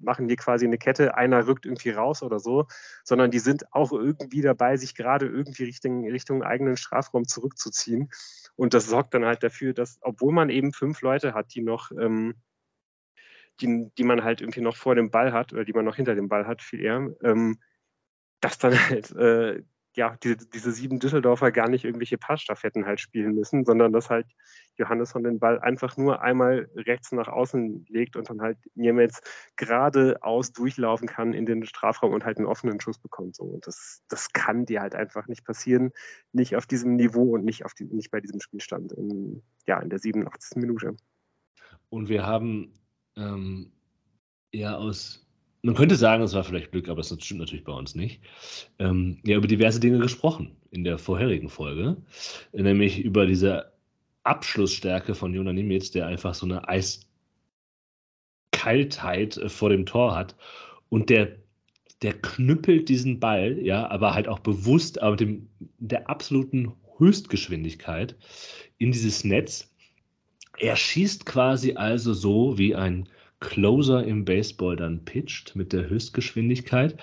[0.00, 2.66] machen die quasi eine Kette, einer rückt irgendwie raus oder so,
[3.04, 8.10] sondern die sind auch irgendwie dabei, sich gerade irgendwie Richtung, Richtung eigenen Strafraum zurückzuziehen.
[8.56, 11.90] Und das sorgt dann halt dafür, dass, obwohl man eben fünf Leute hat, die noch,
[11.92, 12.34] ähm,
[13.60, 16.14] die, die man halt irgendwie noch vor dem Ball hat, oder die man noch hinter
[16.14, 17.58] dem Ball hat, viel eher, ähm,
[18.40, 19.62] dass dann halt äh,
[19.98, 24.26] ja, die, diese sieben Düsseldorfer gar nicht irgendwelche Passstaffetten halt spielen müssen, sondern dass halt
[24.76, 29.20] Johannes von den Ball einfach nur einmal rechts nach außen legt und dann halt Niemetz
[29.56, 33.34] geradeaus durchlaufen kann in den Strafraum und halt einen offenen Schuss bekommt.
[33.34, 33.42] So.
[33.42, 35.90] Und das, das kann dir halt einfach nicht passieren,
[36.32, 39.90] nicht auf diesem Niveau und nicht, auf die, nicht bei diesem Spielstand in, ja, in
[39.90, 40.58] der 87.
[40.58, 40.94] Minute.
[41.90, 42.72] Und wir haben
[43.18, 43.72] ähm,
[44.52, 45.28] ja aus
[45.62, 48.20] man könnte sagen, es war vielleicht Glück, aber das stimmt natürlich bei uns nicht.
[48.78, 51.96] Ähm, ja, über diverse Dinge gesprochen in der vorherigen Folge,
[52.52, 53.72] nämlich über diese
[54.22, 56.68] Abschlussstärke von Jona Nimitz, der einfach so eine
[58.52, 60.36] Eiskaltheit äh, vor dem Tor hat.
[60.90, 61.36] Und der,
[62.02, 65.48] der knüppelt diesen Ball, ja, aber halt auch bewusst, aber mit dem,
[65.78, 68.16] der absoluten Höchstgeschwindigkeit
[68.78, 69.74] in dieses Netz
[70.58, 73.08] Er schießt quasi also so, wie ein
[73.40, 76.96] Closer im Baseball dann pitcht mit der Höchstgeschwindigkeit.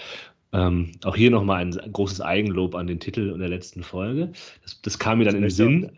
[0.51, 4.32] Ähm, auch hier nochmal ein großes Eigenlob an den Titel in der letzten Folge.
[4.64, 5.91] Das, das kam mir dann in den Sinn.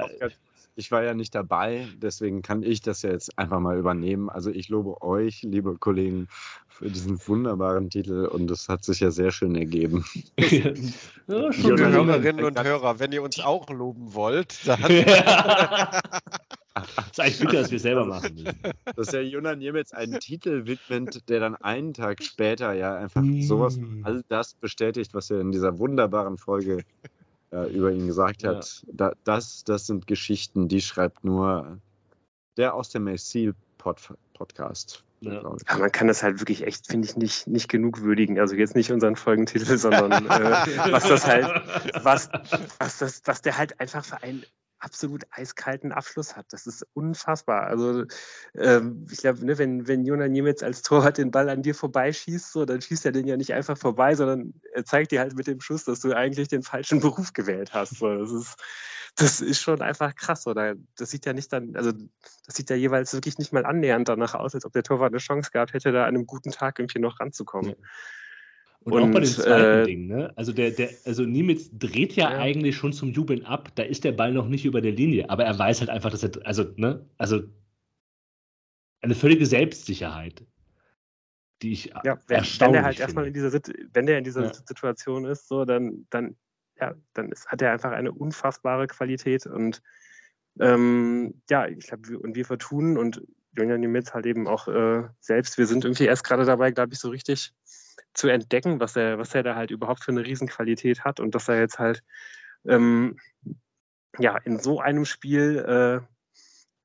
[0.75, 4.29] Ich war ja nicht dabei, deswegen kann ich das ja jetzt einfach mal übernehmen.
[4.29, 6.27] Also ich lobe euch, liebe Kollegen,
[6.69, 10.05] für diesen wunderbaren Titel und es hat sich ja sehr schön ergeben.
[10.39, 10.69] ja,
[11.25, 14.79] liebe Hörerinnen und Hörer, wenn ihr uns auch loben wollt, dann.
[16.81, 18.73] Das ist eigentlich bitter, dass wir selber machen müssen.
[18.95, 23.77] Dass der Jonan Niemetz einen Titel widmet, der dann einen Tag später ja einfach sowas,
[23.77, 24.05] mm.
[24.05, 26.83] all das bestätigt, was er in dieser wunderbaren Folge
[27.51, 28.83] äh, über ihn gesagt hat.
[28.87, 28.93] Ja.
[28.93, 31.79] Da, das, das sind Geschichten, die schreibt nur
[32.57, 35.03] der aus dem Exil -Pod Podcast.
[35.21, 35.33] Ja.
[35.33, 35.77] ja.
[35.77, 38.39] man kann das halt wirklich echt, finde ich, nicht, nicht genug würdigen.
[38.39, 41.45] Also jetzt nicht unseren Folgentitel, sondern äh, was das halt,
[42.03, 42.29] was,
[42.79, 44.43] was, das, was der halt einfach für ein
[44.79, 46.45] absolut eiskalten Abschluss hat.
[46.51, 47.63] Das ist unfassbar.
[47.63, 48.05] Also
[48.55, 52.51] ähm, ich glaube, ne, wenn, wenn Jonas Niemetz als Torwart den Ball an dir vorbeischießt,
[52.51, 55.47] so, dann schießt er den ja nicht einfach vorbei, sondern er zeigt dir halt mit
[55.47, 57.97] dem Schuss, dass du eigentlich den falschen Beruf gewählt hast.
[57.97, 58.55] So, das ist
[59.17, 60.75] das ist schon einfach krass, oder?
[60.95, 64.35] Das sieht ja nicht dann, also das sieht ja jeweils wirklich nicht mal annähernd danach
[64.35, 66.99] aus, als ob der Torwart eine Chance gehabt hätte, da an einem guten Tag irgendwie
[66.99, 67.71] noch ranzukommen.
[67.71, 67.75] Ja.
[68.87, 70.31] Und, und, auch bei dem zweiten äh, Ding, ne?
[70.37, 73.69] Also der, der, also Niemitz dreht ja, ja, eigentlich schon zum Jubeln ab.
[73.75, 76.23] Da ist der Ball noch nicht über der Linie, aber er weiß halt einfach, dass
[76.23, 77.43] er, also, ne, also
[79.01, 80.45] eine völlige Selbstsicherheit,
[81.61, 84.53] die ich ja, wenn, wenn er halt erstmal in dieser wenn er in dieser ja.
[84.53, 86.37] Situation ist, so dann, dann,
[86.79, 89.81] ja, dann ist, hat er einfach eine unfassbare Qualität und
[90.61, 93.21] ähm, ja, ich glaube, und wir vertun und
[93.51, 96.99] Julian Niemitz halt eben auch äh, selbst, wir sind irgendwie erst gerade dabei, glaube ich,
[96.99, 97.53] so richtig
[98.13, 101.47] zu entdecken, was er, was er da halt überhaupt für eine Riesenqualität hat und dass
[101.47, 102.03] er jetzt halt
[102.65, 103.17] ähm,
[104.19, 106.07] ja in so einem Spiel äh,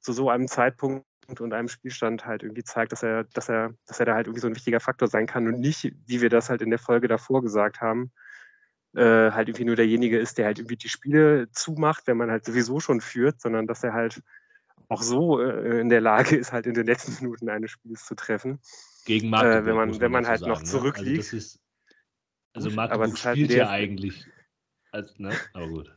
[0.00, 1.06] zu so einem Zeitpunkt
[1.40, 4.40] und einem Spielstand halt irgendwie zeigt, dass er, dass er, dass er da halt irgendwie
[4.40, 7.08] so ein wichtiger Faktor sein kann und nicht, wie wir das halt in der Folge
[7.08, 8.12] davor gesagt haben,
[8.94, 12.44] äh, halt irgendwie nur derjenige ist, der halt irgendwie die Spiele zumacht, wenn man halt
[12.44, 14.22] sowieso schon führt, sondern dass er halt
[14.88, 18.14] auch so äh, in der Lage ist, halt in den letzten Minuten eines Spiels zu
[18.14, 18.60] treffen.
[19.04, 19.62] Gegen Magdeburg.
[19.62, 21.32] Äh, wenn man, wenn man halt sagen, noch zurückliegt.
[21.32, 21.36] Ne?
[21.36, 21.60] Also, ist,
[22.54, 24.26] also Magdeburg halt spielt ja eigentlich.
[24.90, 25.32] Als, ne?
[25.54, 25.96] Aber gut.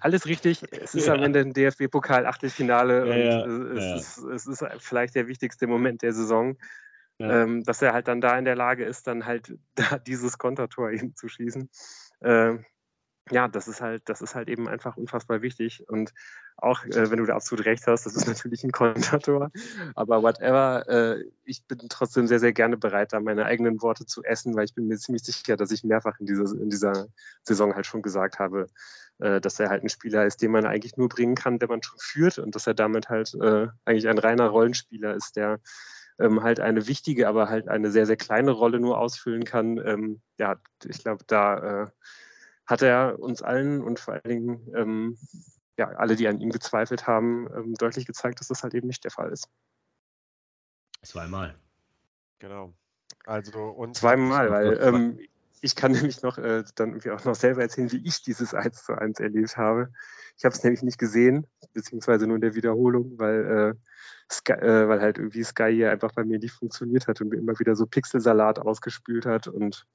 [0.00, 0.62] Alles richtig.
[0.70, 1.14] Es ist ja.
[1.14, 3.94] am Ende ein DFB-Pokal-Achtelfinale ja, und ja.
[3.96, 6.56] Es, ist, es ist vielleicht der wichtigste Moment der Saison.
[7.20, 10.90] Ähm, dass er halt dann da in der Lage ist, dann halt da dieses Kontertor
[10.90, 11.70] eben zu schießen.
[12.22, 12.64] Ähm,
[13.30, 15.88] ja, das ist halt, das ist halt eben einfach unfassbar wichtig.
[15.88, 16.12] Und
[16.56, 19.50] auch äh, wenn du da absolut recht hast, das ist natürlich ein Kontator.
[19.94, 24.22] Aber whatever, äh, ich bin trotzdem sehr, sehr gerne bereit, da meine eigenen Worte zu
[24.24, 27.06] essen, weil ich bin mir ziemlich sicher, dass ich mehrfach in dieser, in dieser
[27.42, 28.66] Saison halt schon gesagt habe,
[29.18, 31.82] äh, dass er halt ein Spieler ist, den man eigentlich nur bringen kann, wenn man
[31.82, 35.60] schon führt und dass er damit halt äh, eigentlich ein reiner Rollenspieler ist, der
[36.18, 39.78] ähm, halt eine wichtige, aber halt eine sehr, sehr kleine Rolle nur ausfüllen kann.
[39.78, 41.86] Ähm, ja, ich glaube, da äh,
[42.66, 45.18] hat er uns allen und vor allen Dingen ähm,
[45.76, 49.04] ja, alle, die an ihm gezweifelt haben, ähm, deutlich gezeigt, dass das halt eben nicht
[49.04, 49.48] der Fall ist.
[51.02, 51.54] Zweimal.
[52.38, 52.72] Genau.
[53.26, 55.18] Also und zweimal, weil ähm,
[55.60, 58.84] ich kann nämlich noch äh, dann irgendwie auch noch selber erzählen, wie ich dieses 1
[58.84, 59.90] zu 1 erlebt habe.
[60.36, 63.74] Ich habe es nämlich nicht gesehen, beziehungsweise nur in der Wiederholung, weil, äh,
[64.32, 67.36] Sky, äh, weil halt irgendwie Sky hier einfach bei mir nicht funktioniert hat und mir
[67.36, 69.86] immer wieder so Pixelsalat ausgespült hat und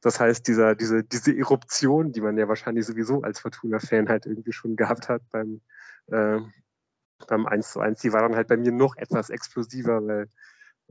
[0.00, 4.52] das heißt, dieser, diese, diese Eruption, die man ja wahrscheinlich sowieso als Fortuna-Fan halt irgendwie
[4.52, 5.60] schon gehabt hat beim,
[6.08, 6.40] äh,
[7.28, 10.28] beim 1 zu 1, die war dann halt bei mir noch etwas explosiver, weil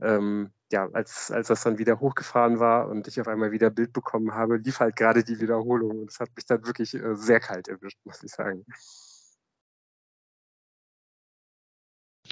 [0.00, 3.92] ähm, ja, als, als das dann wieder hochgefahren war und ich auf einmal wieder Bild
[3.92, 7.40] bekommen habe, lief halt gerade die Wiederholung und es hat mich dann wirklich äh, sehr
[7.40, 8.64] kalt erwischt, muss ich sagen.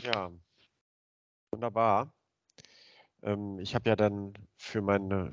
[0.03, 0.31] Ja,
[1.53, 2.13] wunderbar.
[3.23, 5.33] Ähm, ich habe ja dann für meine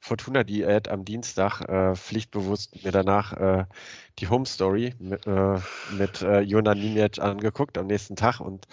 [0.00, 3.64] Fortuna-Diät am Dienstag äh, pflichtbewusst mir danach äh,
[4.18, 5.58] die Home Story mit, äh,
[5.92, 8.66] mit äh, Jona angeguckt am nächsten Tag und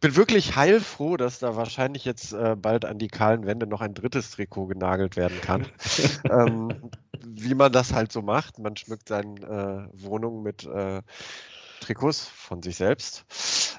[0.00, 3.94] bin wirklich heilfroh, dass da wahrscheinlich jetzt äh, bald an die kahlen Wände noch ein
[3.94, 5.66] drittes Trikot genagelt werden kann.
[6.30, 6.90] ähm,
[7.24, 8.58] wie man das halt so macht.
[8.58, 11.02] Man schmückt seine äh, Wohnung mit äh,
[11.80, 13.24] Trikots von sich selbst.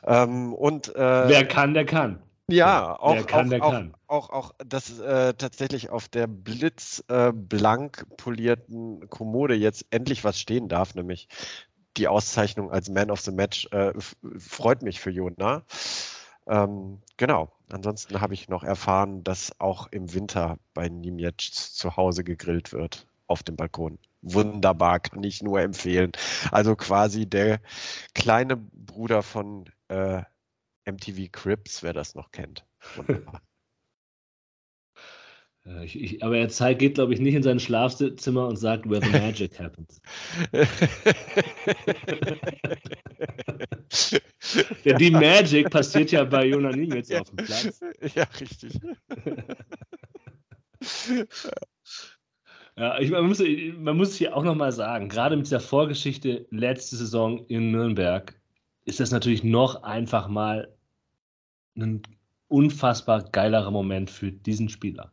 [0.05, 2.21] Ähm, und, äh, Wer kann, der kann.
[2.51, 3.93] Ja, auch, der kann, auch, der auch, kann.
[4.07, 10.67] Auch, auch, das äh, tatsächlich auf der blitzblank äh, polierten Kommode jetzt endlich was stehen
[10.67, 11.27] darf, nämlich
[11.97, 13.93] die Auszeichnung als Man of the Match äh,
[14.37, 15.63] freut mich für Jona.
[16.47, 17.51] Ähm, genau.
[17.71, 23.05] Ansonsten habe ich noch erfahren, dass auch im Winter bei Niemiec zu Hause gegrillt wird
[23.27, 23.99] auf dem Balkon.
[24.21, 26.11] Wunderbar, kann ich nur empfehlen.
[26.51, 27.61] Also quasi der
[28.15, 30.23] kleine Bruder von äh,
[30.91, 32.65] MTV Crips, wer das noch kennt.
[35.83, 39.05] Ich, ich, aber er zeigt, geht, glaube ich, nicht in sein Schlafzimmer und sagt, where
[39.05, 40.01] the magic happens.
[44.85, 47.19] Denn die Magic passiert ja bei Jonah ja.
[47.19, 47.81] auf dem Platz.
[48.15, 48.79] Ja, richtig.
[52.75, 53.43] ja, ich, man, muss,
[53.77, 58.33] man muss hier auch nochmal sagen, gerade mit dieser Vorgeschichte letzte Saison in Nürnberg
[58.85, 60.73] ist das natürlich noch einfach mal
[61.75, 62.01] ein
[62.47, 65.11] unfassbar geilerer Moment für diesen Spieler.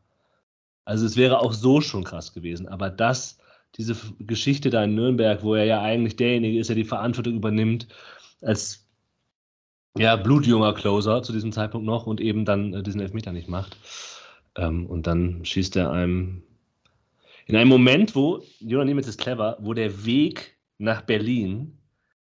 [0.85, 3.39] Also es wäre auch so schon krass gewesen, aber das,
[3.77, 7.89] diese Geschichte da in Nürnberg, wo er ja eigentlich derjenige ist, der die Verantwortung übernimmt,
[8.41, 8.87] als
[9.99, 13.77] ja, blutjunger Closer zu diesem Zeitpunkt noch und eben dann äh, diesen Elfmeter nicht macht.
[14.57, 16.43] Ähm, und dann schießt er einem
[17.47, 21.79] in einem Moment, wo, Jonas Niemitz ist clever, wo der Weg nach Berlin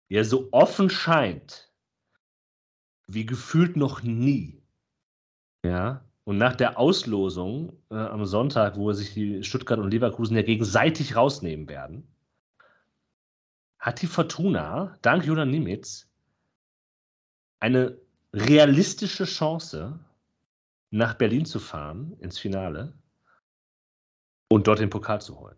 [0.09, 1.66] ja so offen scheint,
[3.07, 4.63] wie gefühlt noch nie.
[5.65, 10.43] Ja, und nach der Auslosung äh, am Sonntag, wo sich die Stuttgart und Leverkusen ja
[10.43, 12.09] gegenseitig rausnehmen werden,
[13.79, 16.09] hat die Fortuna dank Julian Nimitz
[17.61, 17.97] eine
[18.33, 20.01] realistische Chance,
[20.91, 22.93] nach Berlin zu fahren ins Finale
[24.49, 25.57] und dort den Pokal zu holen.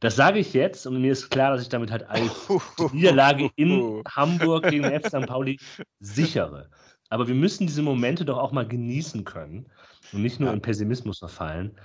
[0.00, 2.48] Das sage ich jetzt und mir ist klar, dass ich damit halt als
[2.92, 5.06] Niederlage in Hamburg gegen den F.
[5.06, 5.26] St.
[5.26, 5.58] Pauli
[6.00, 6.70] sichere.
[7.08, 9.66] Aber wir müssen diese Momente doch auch mal genießen können
[10.12, 10.54] und nicht nur ja.
[10.54, 11.78] in Pessimismus verfallen.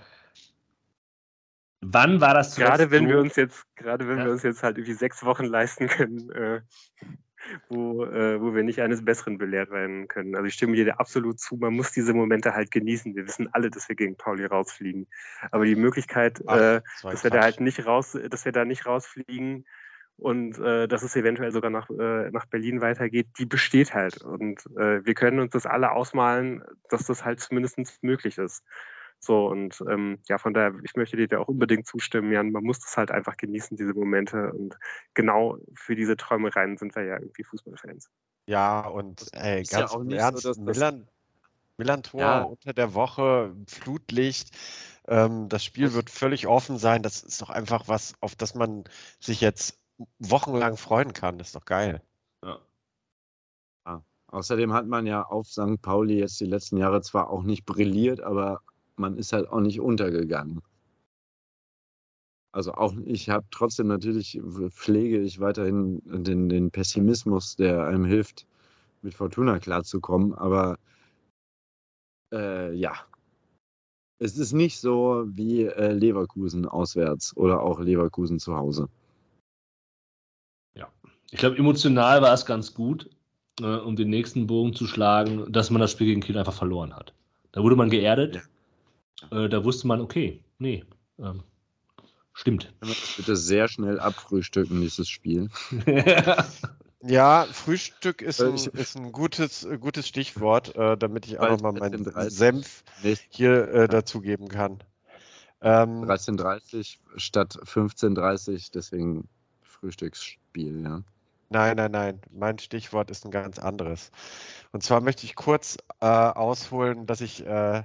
[1.82, 3.10] Wann war das Gerade wenn so?
[3.10, 4.26] wir uns jetzt, gerade wenn ja.
[4.26, 6.62] wir uns jetzt halt irgendwie sechs Wochen leisten können, äh,
[7.70, 10.36] wo, äh, wo wir nicht eines Besseren belehrt werden können.
[10.36, 13.16] Also ich stimme dir absolut zu, man muss diese Momente halt genießen.
[13.16, 15.08] Wir wissen alle, dass wir gegen Pauli rausfliegen.
[15.50, 18.86] Aber die Möglichkeit, Ach, äh, dass wir da halt nicht raus, dass wir da nicht
[18.86, 19.66] rausfliegen,
[20.22, 24.22] und äh, dass es eventuell sogar nach, äh, nach Berlin weitergeht, die besteht halt.
[24.22, 28.64] Und äh, wir können uns das alle ausmalen, dass das halt zumindest möglich ist.
[29.18, 32.52] So, und ähm, ja, von daher, ich möchte dir da auch unbedingt zustimmen, Jan.
[32.52, 34.52] Man muss das halt einfach genießen, diese Momente.
[34.54, 34.78] Und
[35.16, 38.12] genau für diese Träumereien sind wir ja irgendwie Fußballfans.
[38.46, 41.08] Ja, und ey, ganz ja im Ernst, so, Milan,
[41.78, 42.42] Milan-Tor ja.
[42.44, 44.56] unter der Woche, Flutlicht.
[45.08, 47.02] Ähm, das Spiel wird völlig offen sein.
[47.02, 48.84] Das ist doch einfach was, auf das man
[49.20, 49.81] sich jetzt
[50.20, 51.38] wochenlang freuen kann.
[51.38, 52.02] Das ist doch geil.
[52.44, 52.60] Ja.
[53.88, 54.04] ja.
[54.28, 55.82] Außerdem hat man ja auf St.
[55.82, 58.62] Pauli jetzt die letzten Jahre zwar auch nicht brilliert, aber
[58.96, 60.62] man ist halt auch nicht untergegangen.
[62.54, 68.46] Also auch ich habe trotzdem natürlich, pflege ich weiterhin den, den Pessimismus, der einem hilft,
[69.02, 70.34] mit Fortuna klarzukommen.
[70.34, 70.78] Aber
[72.34, 72.94] äh, ja,
[74.20, 78.90] es ist nicht so wie äh, Leverkusen auswärts oder auch Leverkusen zu Hause.
[81.32, 83.10] Ich glaube, emotional war es ganz gut,
[83.62, 86.94] äh, um den nächsten Bogen zu schlagen, dass man das Spiel gegen Kiel einfach verloren
[86.94, 87.14] hat.
[87.54, 88.42] Da wurde man geerdet.
[89.32, 89.46] Ja.
[89.46, 90.84] Äh, da wusste man, okay, nee,
[91.20, 91.44] ähm,
[92.34, 92.74] stimmt.
[92.82, 95.50] Das bitte sehr schnell abfrühstücken, dieses Spiel.
[97.02, 102.30] ja, Frühstück ist ein, ist ein gutes, gutes Stichwort, äh, damit ich auch nochmal meinen
[102.30, 102.84] Senf
[103.30, 104.84] hier äh, dazugeben kann.
[105.62, 109.30] Ähm, 13.30 statt 15.30 deswegen
[109.62, 111.04] Frühstücksspiel, ja.
[111.52, 112.22] Nein, nein, nein.
[112.32, 114.10] Mein Stichwort ist ein ganz anderes.
[114.72, 117.84] Und zwar möchte ich kurz äh, ausholen, dass ich äh,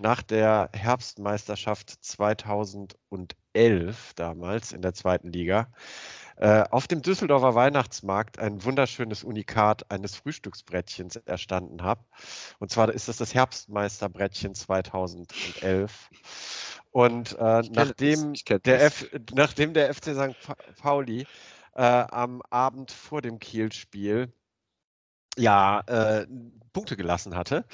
[0.00, 2.94] nach der Herbstmeisterschaft 2011
[4.14, 5.66] damals in der zweiten Liga
[6.36, 12.04] äh, auf dem Düsseldorfer Weihnachtsmarkt ein wunderschönes Unikat eines Frühstücksbrettchens erstanden habe.
[12.60, 16.08] Und zwar ist das das Herbstmeisterbrettchen 2011.
[16.92, 18.34] Und äh, nachdem,
[18.64, 20.36] der F, nachdem der FC St.
[20.80, 21.26] Pauli
[21.74, 24.32] äh, am Abend vor dem Kiel-Spiel
[25.36, 26.26] ja äh,
[26.72, 27.64] Punkte gelassen hatte.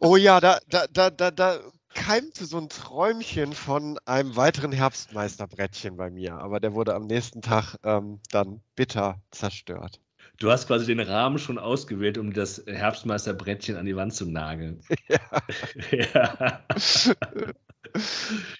[0.00, 1.58] Oh ja, da, da, da, da, da
[1.94, 7.42] keimte so ein Träumchen von einem weiteren Herbstmeisterbrettchen bei mir, aber der wurde am nächsten
[7.42, 10.00] Tag ähm, dann bitter zerstört.
[10.38, 14.80] Du hast quasi den Rahmen schon ausgewählt, um das Herbstmeisterbrettchen an die Wand zu nageln.
[15.08, 15.42] Ja.
[15.90, 16.64] ja.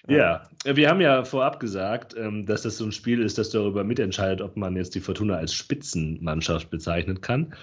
[0.07, 3.83] Ja, wir haben ja vorab gesagt, ähm, dass das so ein Spiel ist, das darüber
[3.83, 7.55] mitentscheidet, ob man jetzt die Fortuna als Spitzenmannschaft bezeichnen kann.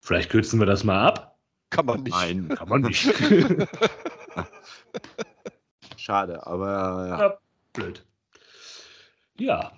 [0.00, 1.38] Vielleicht kürzen wir das mal ab.
[1.70, 2.12] Kann man nicht.
[2.12, 3.08] Nein, kann man nicht.
[5.96, 7.18] Schade, aber ja.
[7.18, 7.38] ja.
[7.72, 8.04] Blöd.
[9.38, 9.72] Ja.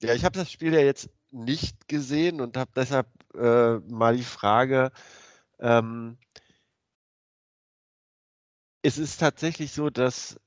[0.00, 4.22] Ja, ich habe das Spiel ja jetzt nicht gesehen und habe deshalb äh, mal die
[4.22, 4.92] Frage,
[5.58, 6.18] ähm,
[8.82, 10.40] es ist tatsächlich so, dass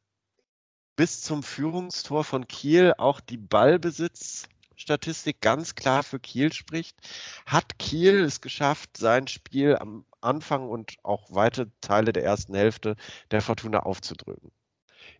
[0.96, 4.52] bis zum Führungstor von Kiel auch die Ballbesitzstärke
[4.82, 6.98] Statistik ganz klar für Kiel spricht.
[7.46, 12.96] Hat Kiel es geschafft, sein Spiel am Anfang und auch weite Teile der ersten Hälfte
[13.32, 14.52] der Fortuna aufzudrücken?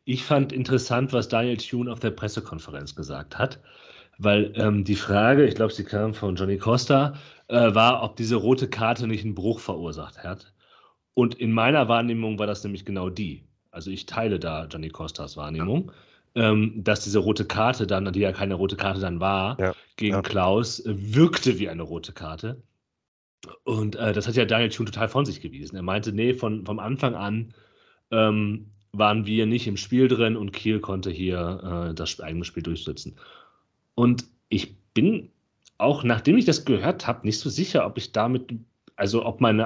[0.04, 3.62] Ich fand interessant, was Daniel Thune auf der Pressekonferenz gesagt hat,
[4.18, 7.14] weil ähm, die Frage, ich glaube, sie kam von Johnny Costa,
[7.48, 10.54] äh, war, ob diese rote Karte nicht einen Bruch verursacht hat.
[11.14, 13.44] Und in meiner Wahrnehmung war das nämlich genau die.
[13.72, 15.92] Also ich teile da Johnny Costas Wahrnehmung,
[16.36, 16.52] ja.
[16.52, 19.74] ähm, dass diese rote Karte dann, die ja keine rote Karte dann war, ja.
[19.96, 20.22] gegen ja.
[20.22, 22.62] Klaus, äh, wirkte wie eine rote Karte.
[23.64, 25.76] Und äh, das hat ja Daniel Thune total von sich gewiesen.
[25.76, 27.54] Er meinte, nee, von, vom Anfang an
[28.12, 32.64] ähm, waren wir nicht im Spiel drin und Kiel konnte hier äh, das eigene Spiel
[32.64, 33.16] durchsetzen.
[33.96, 35.30] Und ich bin
[35.78, 38.54] auch, nachdem ich das gehört habe, nicht so sicher, ob ich damit,
[38.96, 39.60] also ob mein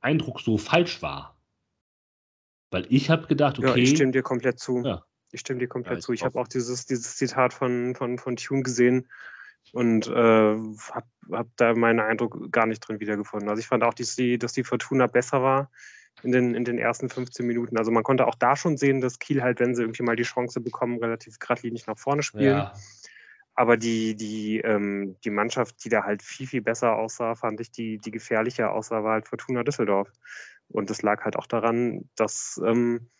[0.00, 1.36] Eindruck so falsch war.
[2.70, 3.68] Weil ich habe gedacht, okay.
[3.68, 4.82] Ja, ich stimme dir komplett zu.
[4.84, 5.04] Ja.
[5.32, 6.12] Ich stimme dir komplett ja, ich zu.
[6.12, 9.08] Ich habe auch dieses, dieses Zitat von, von, von Tune gesehen
[9.72, 13.48] und äh, habe hab da meinen Eindruck gar nicht drin wiedergefunden.
[13.48, 15.70] Also ich fand auch, dass die, dass die Fortuna besser war
[16.22, 17.76] in den, in den ersten 15 Minuten.
[17.76, 20.24] Also man konnte auch da schon sehen, dass Kiel halt, wenn sie irgendwie mal die
[20.24, 22.56] Chance bekommen, relativ geradlinig nach vorne spielen.
[22.56, 22.74] Ja.
[23.60, 27.70] Aber die, die, ähm, die Mannschaft, die da halt viel, viel besser aussah, fand ich,
[27.70, 30.10] die, die gefährlicher aussah, war halt Fortuna Düsseldorf.
[30.68, 33.10] Und das lag halt auch daran, dass ähm,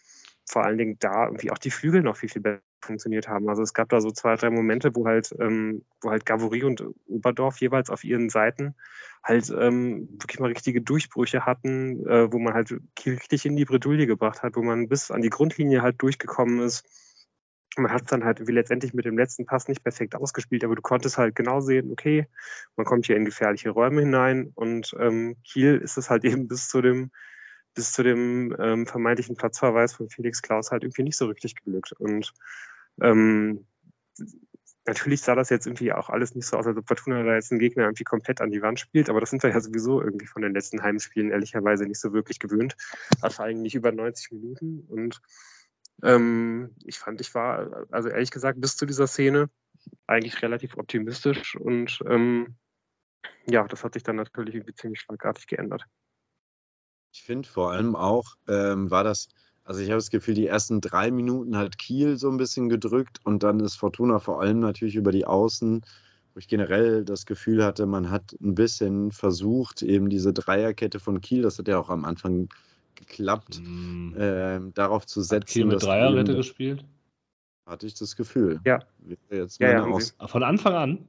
[0.47, 3.51] vor allen Dingen da irgendwie auch die Flügel noch viel, viel besser funktioniert haben.
[3.51, 6.83] Also es gab da so zwei, drei Momente, wo halt, ähm, wo halt Gavory und
[7.07, 8.75] Oberdorf jeweils auf ihren Seiten
[9.23, 12.75] halt ähm, wirklich mal richtige Durchbrüche hatten, äh, wo man halt
[13.05, 17.10] richtig in die Bredouille gebracht hat, wo man bis an die Grundlinie halt durchgekommen ist.
[17.77, 20.75] Man hat es dann halt wie letztendlich mit dem letzten Pass nicht perfekt ausgespielt, aber
[20.75, 22.27] du konntest halt genau sehen, okay,
[22.77, 26.69] man kommt hier in gefährliche Räume hinein und ähm, Kiel ist es halt eben bis
[26.69, 27.11] zu dem
[27.75, 31.93] bis zu dem ähm, vermeintlichen Platzverweis von Felix Klaus halt irgendwie nicht so richtig geglückt.
[31.93, 32.33] Und
[33.01, 33.65] ähm,
[34.87, 37.53] natürlich sah das jetzt irgendwie auch alles nicht so aus, als ob Fortuna da jetzt
[37.53, 40.27] einen Gegner irgendwie komplett an die Wand spielt, aber das sind wir ja sowieso irgendwie
[40.27, 42.77] von den letzten Heimspielen ehrlicherweise nicht so wirklich gewöhnt.
[43.21, 44.81] Also eigentlich über 90 Minuten.
[44.89, 45.21] Und
[46.03, 49.51] ähm, ich fand, ich war, also ehrlich gesagt, bis zu dieser Szene
[50.07, 52.57] eigentlich relativ optimistisch und ähm,
[53.47, 55.85] ja, das hat sich dann natürlich irgendwie ziemlich schlagartig geändert.
[57.13, 59.29] Ich finde vor allem auch, ähm, war das,
[59.65, 63.19] also ich habe das Gefühl, die ersten drei Minuten hat Kiel so ein bisschen gedrückt
[63.25, 65.85] und dann ist Fortuna vor allem natürlich über die Außen,
[66.35, 71.21] wo ich generell das Gefühl hatte, man hat ein bisschen versucht, eben diese Dreierkette von
[71.21, 72.49] Kiel, das hat ja auch am Anfang
[72.95, 74.15] geklappt, mm.
[74.17, 75.43] äh, darauf zu setzen.
[75.43, 76.85] Hat Kiel mit Dreierkette gespielt?
[77.67, 78.61] Hatte ich das Gefühl.
[78.65, 78.81] Ja.
[78.99, 81.09] Wäre jetzt meine ja, ja, Aus Von Anfang an?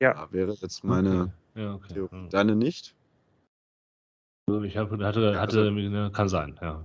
[0.00, 0.14] Ja.
[0.14, 1.30] ja wäre jetzt meine okay.
[1.54, 1.94] Ja, okay.
[1.94, 2.28] Theorie.
[2.30, 2.94] Deine nicht?
[4.64, 6.84] Ich hab, hatte, hatte, also, ne, kann sein, ja.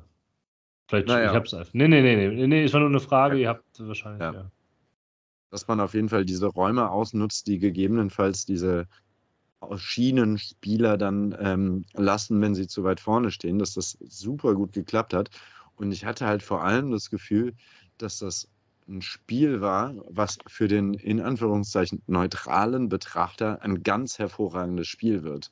[0.88, 1.30] Vielleicht, naja.
[1.30, 1.74] ich hab's einfach.
[1.74, 3.42] Nee, nee, nee, nee, nee, es war nur eine Frage, ja.
[3.42, 4.34] ihr habt wahrscheinlich, ja.
[4.34, 4.52] ja.
[5.52, 8.88] Dass man auf jeden Fall diese Räume ausnutzt, die gegebenenfalls diese
[9.76, 15.14] Schienenspieler dann ähm, lassen, wenn sie zu weit vorne stehen, dass das super gut geklappt
[15.14, 15.30] hat.
[15.76, 17.54] Und ich hatte halt vor allem das Gefühl,
[17.98, 18.48] dass das
[18.88, 25.52] ein Spiel war, was für den in Anführungszeichen neutralen Betrachter ein ganz hervorragendes Spiel wird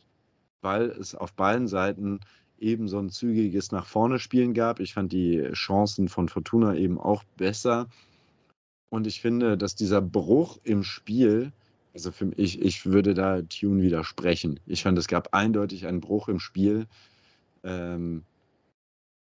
[0.61, 2.19] weil es auf beiden Seiten
[2.59, 4.79] eben so ein zügiges nach vorne Spielen gab.
[4.79, 7.87] Ich fand die Chancen von Fortuna eben auch besser.
[8.89, 11.51] Und ich finde, dass dieser Bruch im Spiel,
[11.97, 14.59] also für mich, ich würde da Tune widersprechen.
[14.67, 16.85] Ich fand, es gab eindeutig einen Bruch im Spiel,
[17.63, 18.23] ähm,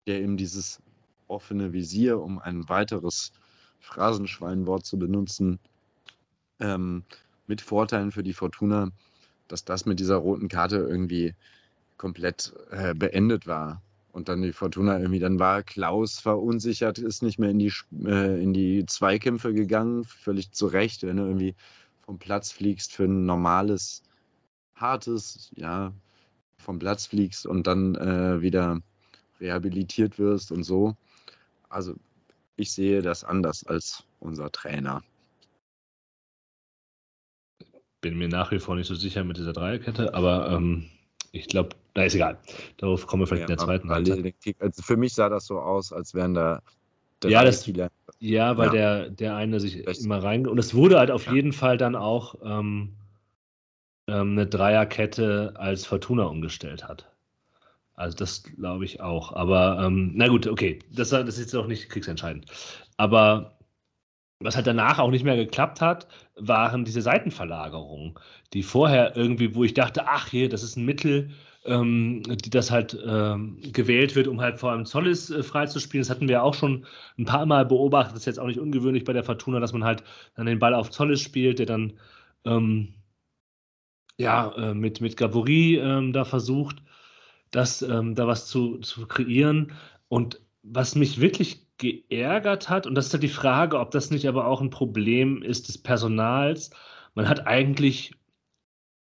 [0.05, 0.79] der eben dieses
[1.27, 3.31] offene Visier, um ein weiteres
[3.79, 5.59] Phrasenschweinwort zu benutzen,
[6.59, 7.03] ähm,
[7.47, 8.91] mit Vorteilen für die Fortuna
[9.47, 11.33] dass das mit dieser roten Karte irgendwie
[11.97, 13.81] komplett äh, beendet war.
[14.11, 17.71] Und dann die Fortuna irgendwie, dann war Klaus verunsichert, ist nicht mehr in die,
[18.03, 21.55] äh, in die Zweikämpfe gegangen, völlig zu Recht, wenn du irgendwie
[22.07, 24.01] vom Platz fliegst für ein normales,
[24.73, 25.93] hartes, ja,
[26.57, 28.81] vom Platz fliegst und dann äh, wieder
[29.39, 30.97] rehabilitiert wirst und so.
[31.69, 31.93] Also
[32.55, 35.03] ich sehe das anders als unser Trainer
[38.01, 40.85] bin mir nach wie vor nicht so sicher mit dieser Dreierkette, aber ähm,
[41.31, 42.37] ich glaube, da ist egal.
[42.77, 44.33] Darauf kommen wir vielleicht ja, in der zweiten Halbzeit.
[44.59, 46.61] Also für mich sah das so aus, als wären da
[47.25, 47.69] ja, das,
[48.19, 48.71] ja, weil ja.
[48.71, 50.03] Der, der eine sich Recht.
[50.03, 50.47] immer rein.
[50.47, 51.33] Und es wurde halt auf ja.
[51.33, 52.93] jeden Fall dann auch ähm,
[54.07, 57.11] ähm, eine Dreierkette als Fortuna umgestellt hat.
[57.95, 59.33] Also das glaube ich auch.
[59.33, 62.45] Aber ähm, na gut, okay, das, das ist jetzt auch nicht kriegsentscheidend.
[62.97, 63.57] Aber
[64.39, 68.15] was halt danach auch nicht mehr geklappt hat, waren diese Seitenverlagerungen,
[68.53, 71.31] die vorher irgendwie, wo ich dachte, ach hier, das ist ein Mittel,
[71.67, 76.01] ähm, die das halt ähm, gewählt wird, um halt vor allem Zollis äh, freizuspielen.
[76.01, 76.85] Das hatten wir auch schon
[77.17, 78.13] ein paar Mal beobachtet.
[78.13, 80.03] Das ist jetzt auch nicht ungewöhnlich bei der Fortuna, dass man halt
[80.35, 81.93] dann den Ball auf Zollis spielt, der dann
[82.45, 82.93] ähm,
[84.17, 86.77] ja, äh, mit, mit Gavory ähm, da versucht,
[87.51, 89.73] das, ähm, da was zu, zu kreieren.
[90.07, 94.27] Und was mich wirklich geärgert hat, und das ist halt die Frage, ob das nicht
[94.27, 96.71] aber auch ein Problem ist des Personals,
[97.13, 98.13] man hat eigentlich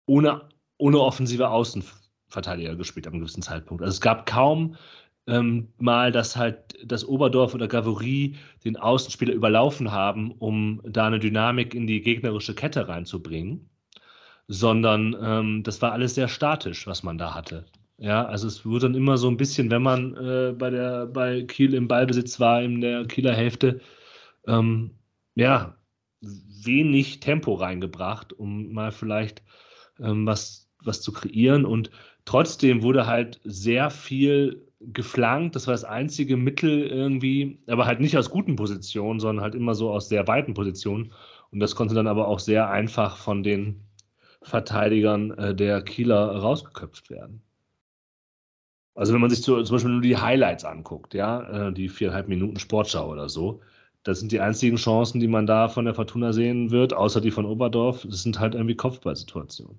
[0.07, 0.49] ohne,
[0.79, 1.49] ohne offensive
[2.35, 3.82] Außenverteidiger gespielt am gewissen Zeitpunkt.
[3.82, 4.76] Also es gab kaum
[5.26, 11.18] ähm, mal, dass halt das Oberdorf oder Gavory den Außenspieler überlaufen haben, um da eine
[11.18, 13.70] Dynamik in die gegnerische Kette reinzubringen,
[14.49, 17.64] sondern ähm, das war alles sehr statisch, was man da hatte.
[17.97, 21.43] Ja, also es wurde dann immer so ein bisschen, wenn man äh, bei der bei
[21.43, 23.80] Kiel im Ballbesitz war in der Kieler Hälfte,
[24.47, 24.91] ähm,
[25.37, 25.76] ja,
[26.20, 29.43] wenig Tempo reingebracht, um mal vielleicht
[30.01, 31.64] ähm, was, was zu kreieren.
[31.64, 31.91] Und
[32.25, 35.57] trotzdem wurde halt sehr viel geflankt.
[35.57, 39.75] Das war das einzige Mittel irgendwie, aber halt nicht aus guten Positionen, sondern halt immer
[39.75, 41.12] so aus sehr weiten Positionen.
[41.51, 43.81] Und das konnte dann aber auch sehr einfach von den
[44.43, 47.43] Verteidigern äh, der Kieler rausgeköpft werden.
[48.95, 52.29] Also wenn man sich zu, zum Beispiel nur die Highlights anguckt, ja, äh, die viereinhalb
[52.29, 53.61] Minuten Sportschau oder so,
[54.05, 57.31] das sind die einzigen Chancen, die man da von der Fortuna sehen wird, außer die
[57.31, 58.03] von Oberdorf.
[58.03, 59.79] Das sind halt irgendwie Kopfballsituationen.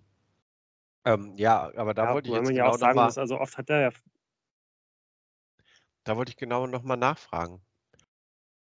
[1.06, 3.40] Ähm, ja, aber da ja, wollte ich jetzt genau ja auch sagen, mal, muss, also
[3.40, 3.90] oft hat er ja.
[6.04, 7.62] Da wollte ich genau nochmal nachfragen.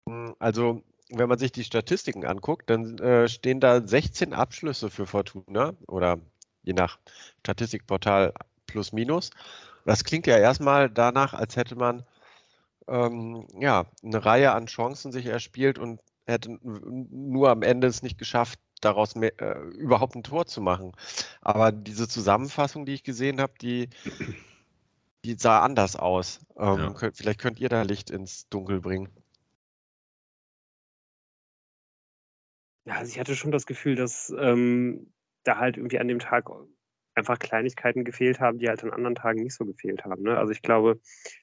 [0.09, 5.07] Hm, also, wenn man sich die Statistiken anguckt, dann äh, stehen da 16 Abschlüsse für
[5.07, 6.19] Fortuna oder
[6.63, 6.99] je nach
[7.41, 8.35] Statistikportal
[8.67, 9.31] plus minus.
[9.85, 12.05] Das klingt ja erstmal danach, als hätte man
[12.89, 18.19] ähm, ja, eine Reihe an Chancen sich erspielt und hätte nur am Ende es nicht
[18.19, 20.93] geschafft, daraus mehr, äh, überhaupt ein Tor zu machen.
[21.41, 23.89] Aber diese Zusammenfassung, die ich gesehen habe, die,
[25.25, 26.41] die sah anders aus.
[26.57, 26.93] Ähm, ja.
[26.93, 29.09] könnt, vielleicht könnt ihr da Licht ins Dunkel bringen.
[32.85, 35.13] Ja, also ich hatte schon das Gefühl, dass ähm,
[35.43, 36.51] da halt irgendwie an dem Tag
[37.17, 40.23] einfach Kleinigkeiten gefehlt haben, die halt an anderen Tagen nicht so gefehlt haben.
[40.23, 40.37] Ne?
[40.37, 41.01] Also ich glaube,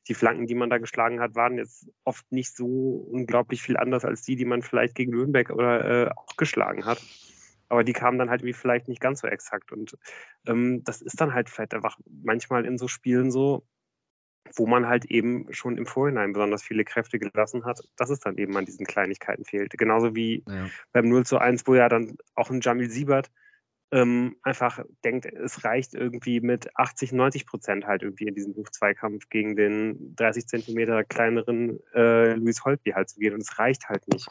[0.07, 4.05] die Flanken, die man da geschlagen hat, waren jetzt oft nicht so unglaublich viel anders
[4.05, 7.01] als die, die man vielleicht gegen Nürnberg oder äh, auch geschlagen hat.
[7.69, 9.71] Aber die kamen dann halt wie vielleicht nicht ganz so exakt.
[9.71, 9.97] Und
[10.45, 13.65] ähm, das ist dann halt vielleicht einfach manchmal in so Spielen so,
[14.55, 18.37] wo man halt eben schon im Vorhinein besonders viele Kräfte gelassen hat, dass es dann
[18.37, 19.75] eben an diesen Kleinigkeiten fehlt.
[19.75, 20.69] Genauso wie ja.
[20.91, 23.31] beim 0 zu 1, wo ja dann auch ein Jamil Siebert
[23.93, 29.29] ähm, einfach denkt, es reicht irgendwie mit 80, 90 Prozent halt irgendwie in diesen Luft-Zweikampf
[29.29, 33.35] gegen den 30 Zentimeter kleineren äh, Luis Holtby halt zu gehen.
[33.35, 34.27] Und es reicht halt nicht.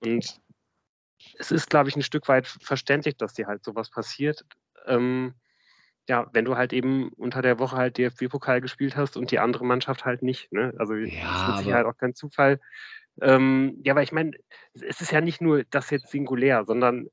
[0.00, 0.40] Und
[1.38, 4.46] es ist, glaube ich, ein Stück weit verständlich, dass dir halt sowas passiert.
[4.86, 5.34] Ähm,
[6.08, 9.66] ja, wenn du halt eben unter der Woche halt DFB-Pokal gespielt hast und die andere
[9.66, 10.50] Mannschaft halt nicht.
[10.50, 10.72] Ne?
[10.78, 12.58] Also ja, das ist halt auch kein Zufall.
[13.20, 14.30] Ähm, ja, aber ich meine,
[14.72, 17.10] es ist ja nicht nur das jetzt singulär, sondern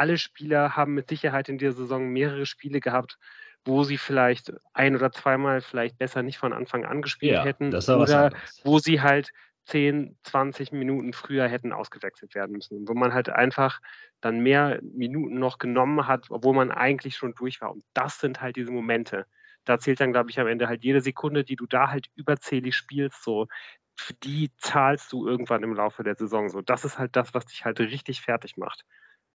[0.00, 3.18] alle Spieler haben mit Sicherheit in dieser Saison mehrere Spiele gehabt,
[3.66, 7.74] wo sie vielleicht ein oder zweimal vielleicht besser nicht von Anfang an gespielt ja, hätten
[7.74, 8.32] oder
[8.64, 9.30] wo sie halt
[9.66, 13.80] 10, 20 Minuten früher hätten ausgewechselt werden müssen, wo man halt einfach
[14.22, 17.70] dann mehr Minuten noch genommen hat, obwohl man eigentlich schon durch war.
[17.70, 19.26] Und das sind halt diese Momente.
[19.66, 22.74] Da zählt dann, glaube ich, am Ende halt jede Sekunde, die du da halt überzählig
[22.74, 23.48] spielst, so
[23.94, 26.48] für die zahlst du irgendwann im Laufe der Saison.
[26.48, 28.86] So, das ist halt das, was dich halt richtig fertig macht.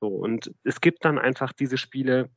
[0.01, 2.31] So, und es gibt dann einfach diese Spiele,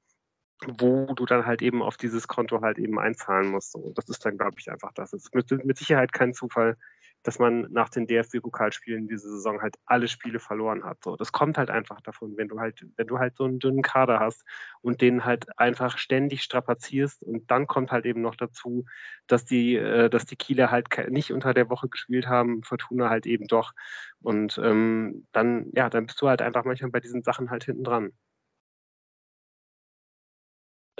[0.67, 3.71] wo du dann halt eben auf dieses Konto halt eben einzahlen musst.
[3.71, 5.13] So, und das ist dann, glaube ich, einfach das.
[5.13, 6.77] Es ist mit, mit Sicherheit kein Zufall,
[7.23, 11.03] dass man nach den DFB-Pokalspielen diese Saison halt alle Spiele verloren hat.
[11.03, 13.81] So, das kommt halt einfach davon, wenn du halt, wenn du halt so einen dünnen
[13.81, 14.43] Kader hast
[14.81, 18.85] und den halt einfach ständig strapazierst und dann kommt halt eben noch dazu,
[19.27, 23.25] dass die, äh, dass die Kieler halt nicht unter der Woche gespielt haben, Fortuna halt
[23.25, 23.73] eben doch.
[24.21, 27.83] Und ähm, dann, ja, dann bist du halt einfach manchmal bei diesen Sachen halt hinten
[27.83, 28.11] dran.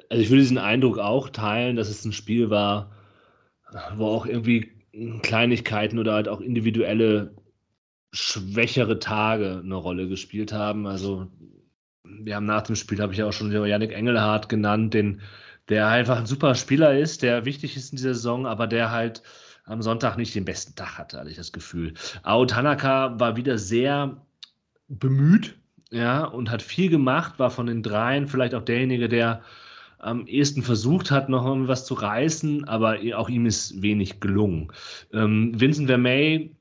[0.10, 2.92] Also ich würde diesen Eindruck auch teilen, dass es ein Spiel war,
[3.96, 4.73] wo auch irgendwie
[5.22, 7.36] Kleinigkeiten oder halt auch individuelle
[8.12, 10.86] schwächere Tage eine Rolle gespielt haben.
[10.86, 11.28] Also
[12.04, 15.22] wir haben nach dem Spiel, habe ich ja auch schon Janik Engelhardt genannt, den,
[15.70, 19.24] der einfach ein super Spieler ist, der wichtig ist in dieser Saison, aber der halt
[19.66, 21.94] am Sonntag nicht den besten Tag hatte, hatte ich das Gefühl.
[22.22, 24.22] Ao Tanaka war wieder sehr
[24.90, 25.56] bemüht,
[25.90, 29.42] ja, und hat viel gemacht, war von den dreien vielleicht auch derjenige, der
[30.04, 34.72] am ehesten versucht hat, noch was zu reißen, aber auch ihm ist wenig gelungen.
[35.14, 36.56] Ähm, Vincent Vermey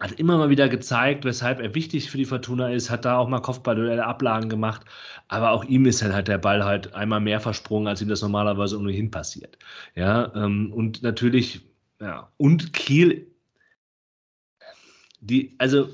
[0.00, 3.28] hat immer mal wieder gezeigt, weshalb er wichtig für die Fortuna ist, hat da auch
[3.28, 4.82] mal Kopfballduelle Ablagen gemacht,
[5.28, 8.22] aber auch ihm ist halt, halt der Ball halt einmal mehr versprungen, als ihm das
[8.22, 9.58] normalerweise ohnehin passiert.
[9.94, 11.60] Ja, ähm, und natürlich,
[12.00, 13.28] ja, und Kiel,
[15.20, 15.88] die, also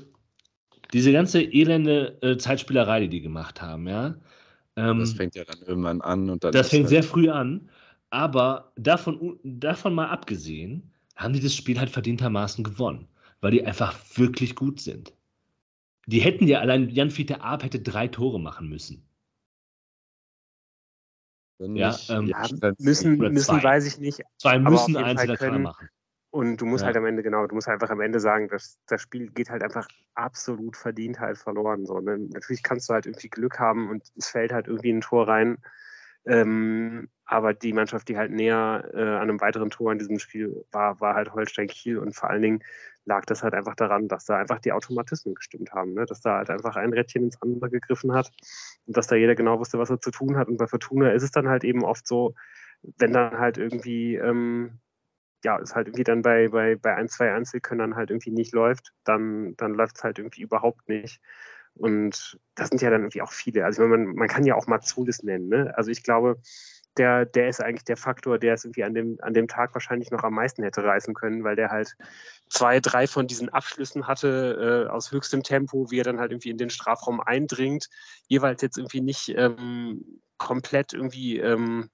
[0.91, 4.15] diese ganze elende äh, Zeitspielerei, die die gemacht haben, ja,
[4.79, 6.53] Ähm, das fängt ja dann irgendwann an und dann.
[6.53, 7.69] Das fängt halt sehr früh an,
[8.09, 13.07] aber davon, davon mal abgesehen, haben die das Spiel halt verdientermaßen gewonnen,
[13.41, 15.13] weil die einfach wirklich gut sind.
[16.05, 19.05] Die hätten ja allein, Jan Fiete Arp hätte drei Tore machen müssen.
[21.59, 22.47] Ja, ähm, ja,
[22.79, 24.21] müssen, müssen weiß ich nicht.
[24.37, 25.89] Zwei müssen, eins kann er machen.
[26.31, 26.87] Und du musst ja.
[26.87, 29.63] halt am Ende, genau, du musst einfach am Ende sagen, dass das Spiel geht halt
[29.63, 31.85] einfach absolut verdient halt verloren.
[31.85, 32.19] So, ne?
[32.19, 35.57] Natürlich kannst du halt irgendwie Glück haben und es fällt halt irgendwie ein Tor rein.
[36.25, 40.65] Ähm, aber die Mannschaft, die halt näher äh, an einem weiteren Tor in diesem Spiel
[40.71, 42.63] war, war halt Holstein Kiel und vor allen Dingen
[43.05, 46.05] lag das halt einfach daran, dass da einfach die Automatismen gestimmt haben, ne?
[46.05, 48.31] dass da halt einfach ein Rädchen ins andere gegriffen hat
[48.85, 50.47] und dass da jeder genau wusste, was er zu tun hat.
[50.47, 52.35] Und bei Fortuna ist es dann halt eben oft so,
[52.97, 54.79] wenn dann halt irgendwie ähm,
[55.43, 58.93] ja, es halt irgendwie dann bei, bei, bei ein, zwei Einzelkönnern halt irgendwie nicht läuft,
[59.03, 61.21] dann, dann läuft es halt irgendwie überhaupt nicht.
[61.75, 63.63] Und das sind ja dann irgendwie auch viele.
[63.63, 65.47] Also man, man kann ja auch Mazulis nennen.
[65.47, 65.73] Ne?
[65.77, 66.37] Also ich glaube,
[66.97, 70.11] der, der ist eigentlich der Faktor, der es irgendwie an dem, an dem Tag wahrscheinlich
[70.11, 71.95] noch am meisten hätte reißen können, weil der halt
[72.49, 76.49] zwei, drei von diesen Abschlüssen hatte äh, aus höchstem Tempo, wie er dann halt irgendwie
[76.49, 77.87] in den Strafraum eindringt.
[78.27, 81.89] Jeweils jetzt irgendwie nicht ähm, komplett irgendwie ähm,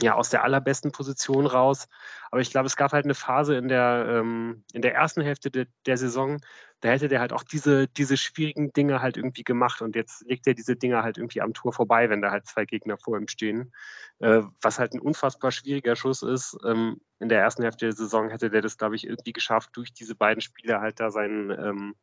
[0.00, 1.88] ja, aus der allerbesten Position raus.
[2.30, 5.50] Aber ich glaube, es gab halt eine Phase in der, ähm, in der ersten Hälfte
[5.50, 6.40] de, der Saison,
[6.80, 9.80] da hätte der halt auch diese, diese schwierigen Dinge halt irgendwie gemacht.
[9.82, 12.64] Und jetzt legt er diese Dinge halt irgendwie am Tor vorbei, wenn da halt zwei
[12.64, 13.72] Gegner vor ihm stehen.
[14.18, 16.56] Äh, was halt ein unfassbar schwieriger Schuss ist.
[16.66, 19.94] Ähm, in der ersten Hälfte der Saison hätte der das, glaube ich, irgendwie geschafft, durch
[19.94, 21.94] diese beiden Spiele halt da seinen ähm,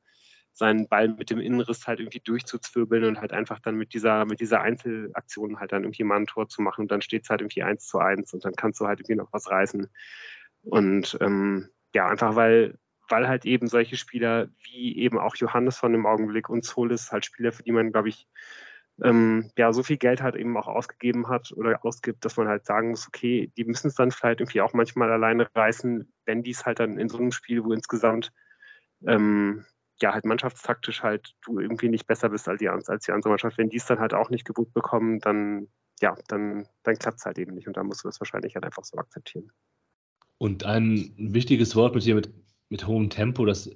[0.54, 4.40] seinen Ball mit dem Innenriss halt irgendwie durchzuzwirbeln und halt einfach dann mit dieser, mit
[4.40, 7.42] dieser Einzelaktion halt dann irgendwie mal ein Tor zu machen und dann steht es halt
[7.42, 9.88] irgendwie eins zu eins und dann kannst du halt irgendwie noch was reißen.
[10.64, 12.78] Und ähm, ja, einfach weil,
[13.10, 17.26] weil halt eben solche Spieler wie eben auch Johannes von dem Augenblick und Solis halt
[17.26, 18.28] Spieler, für die man, glaube ich,
[19.04, 22.66] ähm, ja, so viel Geld halt eben auch ausgegeben hat oder ausgibt, dass man halt
[22.66, 26.52] sagen muss, okay, die müssen es dann vielleicht irgendwie auch manchmal alleine reißen, wenn die
[26.52, 28.32] es halt dann in so einem Spiel, wo insgesamt
[29.08, 29.66] ähm,
[30.02, 33.58] ja, halt mannschaftstaktisch halt du irgendwie nicht besser bist als die, als die andere Mannschaft.
[33.58, 35.68] Wenn die es dann halt auch nicht gebucht bekommen, dann,
[36.02, 38.66] ja, dann, dann klappt es halt eben nicht und dann musst du das wahrscheinlich halt
[38.66, 39.52] einfach so akzeptieren.
[40.38, 42.34] Und ein wichtiges Wort mit dir mit,
[42.70, 43.70] mit hohem Tempo, das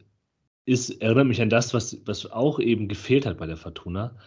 [0.66, 4.18] ist, erinnert mich an das, was, was auch eben gefehlt hat bei der Fortuna.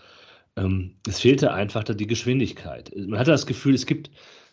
[0.57, 2.93] Ähm, es fehlte einfach da die Geschwindigkeit.
[2.97, 4.11] Man hatte das Gefühl, es gibt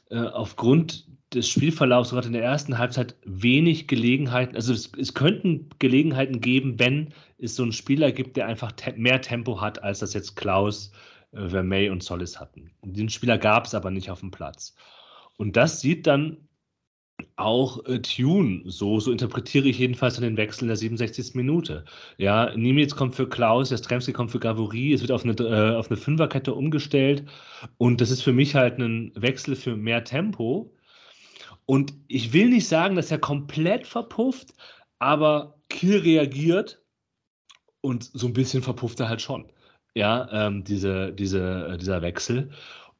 [0.09, 4.55] äh, aufgrund des Spielverlaufs gerade in der ersten Halbzeit wenig Gelegenheiten.
[4.55, 8.93] Also es, es, könnten Gelegenheiten geben, wenn es so einen Spieler gibt, der einfach te
[8.95, 10.91] mehr Tempo hat, als das jetzt Klaus,
[11.31, 12.71] äh, Vermey und Solis hatten.
[12.83, 14.75] Diesen Spieler gab es aber nicht auf dem Platz.
[15.37, 16.37] Und das sieht dann
[17.37, 21.35] auch äh, Tune so, so interpretiere ich jedenfalls den Wechsel in der 67.
[21.35, 21.85] Minute.
[22.17, 25.89] Ja, Nimitz kommt für Klaus, Jastremski kommt für Gavori, es wird auf eine, äh, auf
[25.89, 27.25] eine Fünferkette umgestellt
[27.77, 30.75] und das ist für mich halt ein Wechsel für mehr Tempo,
[31.65, 34.53] und ich will nicht sagen, dass er komplett verpufft,
[34.99, 36.81] aber Kiel reagiert
[37.81, 39.51] und so ein bisschen verpufft er halt schon.
[39.95, 42.51] Ja, ähm, diese, diese, äh, dieser Wechsel.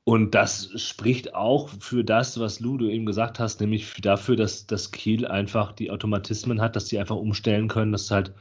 [0.06, 4.68] Und das spricht auch für das, was Lu du eben gesagt hast, nämlich dafür, dass,
[4.68, 8.32] dass Kiel einfach die Automatismen hat, dass sie einfach umstellen können, dass halt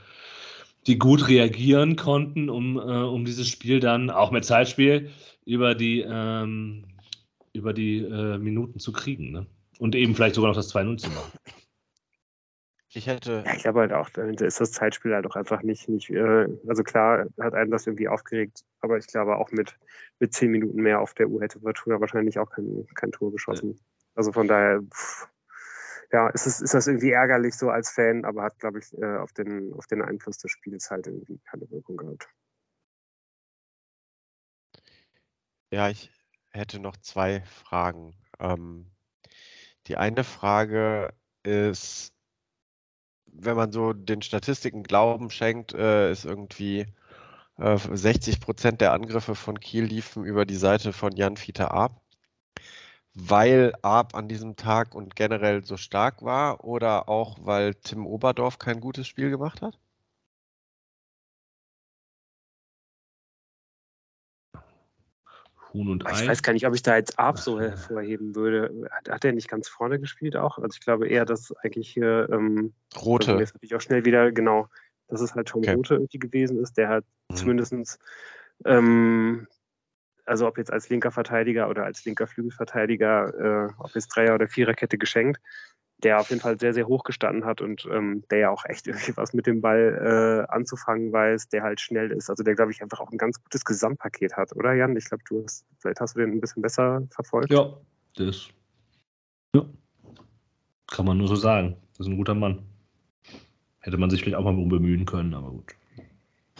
[0.86, 5.08] die gut reagieren konnten, um, äh, um dieses Spiel dann auch mit Zeitspiel
[5.46, 6.84] über die, ähm,
[7.54, 9.32] über die äh, Minuten zu kriegen.
[9.32, 9.46] Ne?
[9.78, 11.32] Und eben vielleicht sogar noch das 2-0 zu machen.
[12.96, 13.42] Ich hätte.
[13.44, 16.46] Ja, ich glaube halt auch, da ist das Zeitspiel halt auch einfach nicht, nicht äh,
[16.68, 19.76] also klar hat einen das irgendwie aufgeregt, aber ich glaube auch mit,
[20.20, 23.72] mit zehn Minuten mehr auf der Uhr hätte Fortuna wahrscheinlich auch kein, kein Tor geschossen.
[23.72, 23.78] Ja.
[24.14, 25.28] Also von daher, pff,
[26.12, 29.16] ja, ist, es, ist das irgendwie ärgerlich so als Fan, aber hat, glaube ich, äh,
[29.16, 32.28] auf, den, auf den Einfluss des Spiels halt irgendwie keine Wirkung gehabt.
[35.72, 36.12] Ja, ich
[36.50, 38.14] hätte noch zwei Fragen.
[38.38, 38.92] Ähm,
[39.88, 41.12] die eine Frage
[41.42, 42.13] ist,
[43.34, 46.86] wenn man so den Statistiken Glauben schenkt, äh, ist irgendwie
[47.58, 52.00] äh, 60 Prozent der Angriffe von Kiel liefen über die Seite von Jan Fiete Arp,
[53.14, 58.58] weil Arp an diesem Tag und generell so stark war oder auch weil Tim Oberdorf
[58.58, 59.78] kein gutes Spiel gemacht hat?
[65.74, 66.12] Huhn und Ei.
[66.12, 68.88] Ich weiß gar nicht, ob ich da jetzt Arp so hervorheben würde.
[68.90, 70.58] Hat, hat er nicht ganz vorne gespielt auch?
[70.58, 73.32] Also ich glaube eher, dass eigentlich hier ähm, Rote.
[73.32, 74.68] Also jetzt natürlich auch schnell wieder, genau,
[75.08, 75.74] dass es halt Tom okay.
[75.74, 76.78] Rote irgendwie gewesen ist.
[76.78, 77.36] Der hat mhm.
[77.36, 77.98] zumindest,
[78.64, 79.48] ähm,
[80.24, 84.48] also ob jetzt als linker Verteidiger oder als linker Flügelverteidiger, äh, ob jetzt Dreier- oder
[84.48, 85.40] Viererkette geschenkt.
[86.02, 88.86] Der auf jeden Fall sehr, sehr hoch gestanden hat und ähm, der ja auch echt
[88.86, 92.30] irgendwie was mit dem Ball äh, anzufangen weiß, der halt schnell ist.
[92.30, 94.96] Also der, glaube ich, einfach auch ein ganz gutes Gesamtpaket hat, oder Jan?
[94.96, 97.52] Ich glaube, du hast, vielleicht hast du den ein bisschen besser verfolgt.
[97.52, 97.72] Ja,
[98.16, 98.48] das.
[99.54, 99.64] Ja.
[100.88, 101.76] Kann man nur so sagen.
[101.96, 102.62] Das ist ein guter Mann.
[103.80, 105.74] Hätte man sich vielleicht auch mal bemühen können, aber gut.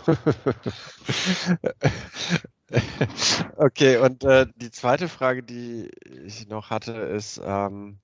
[3.57, 5.91] okay, und äh, die zweite Frage, die
[6.27, 7.99] ich noch hatte, ist, ähm,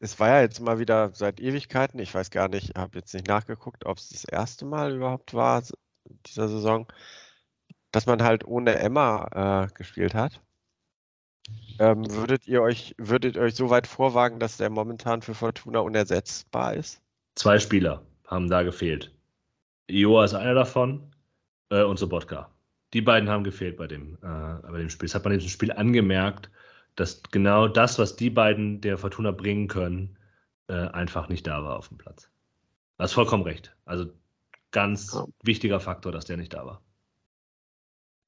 [0.00, 3.26] es war ja jetzt mal wieder seit Ewigkeiten, ich weiß gar nicht, habe jetzt nicht
[3.26, 5.62] nachgeguckt, ob es das erste Mal überhaupt war
[6.26, 6.86] dieser Saison,
[7.90, 10.40] dass man halt ohne Emma äh, gespielt hat.
[11.78, 16.74] Ähm, würdet ihr euch, würdet euch so weit vorwagen, dass der momentan für Fortuna unersetzbar
[16.74, 17.00] ist?
[17.36, 19.14] Zwei Spieler haben da gefehlt.
[19.88, 21.14] Joa ist einer davon
[21.70, 22.50] äh, und Sobotka.
[22.92, 25.06] Die beiden haben gefehlt bei dem, äh, bei dem Spiel.
[25.06, 26.50] Das hat man in diesem Spiel angemerkt,
[26.98, 30.18] dass genau das, was die beiden der Fortuna bringen können,
[30.66, 32.30] äh, einfach nicht da war auf dem Platz.
[32.96, 33.76] Du hast vollkommen recht.
[33.84, 34.12] Also
[34.72, 35.24] ganz ja.
[35.44, 36.82] wichtiger Faktor, dass der nicht da war.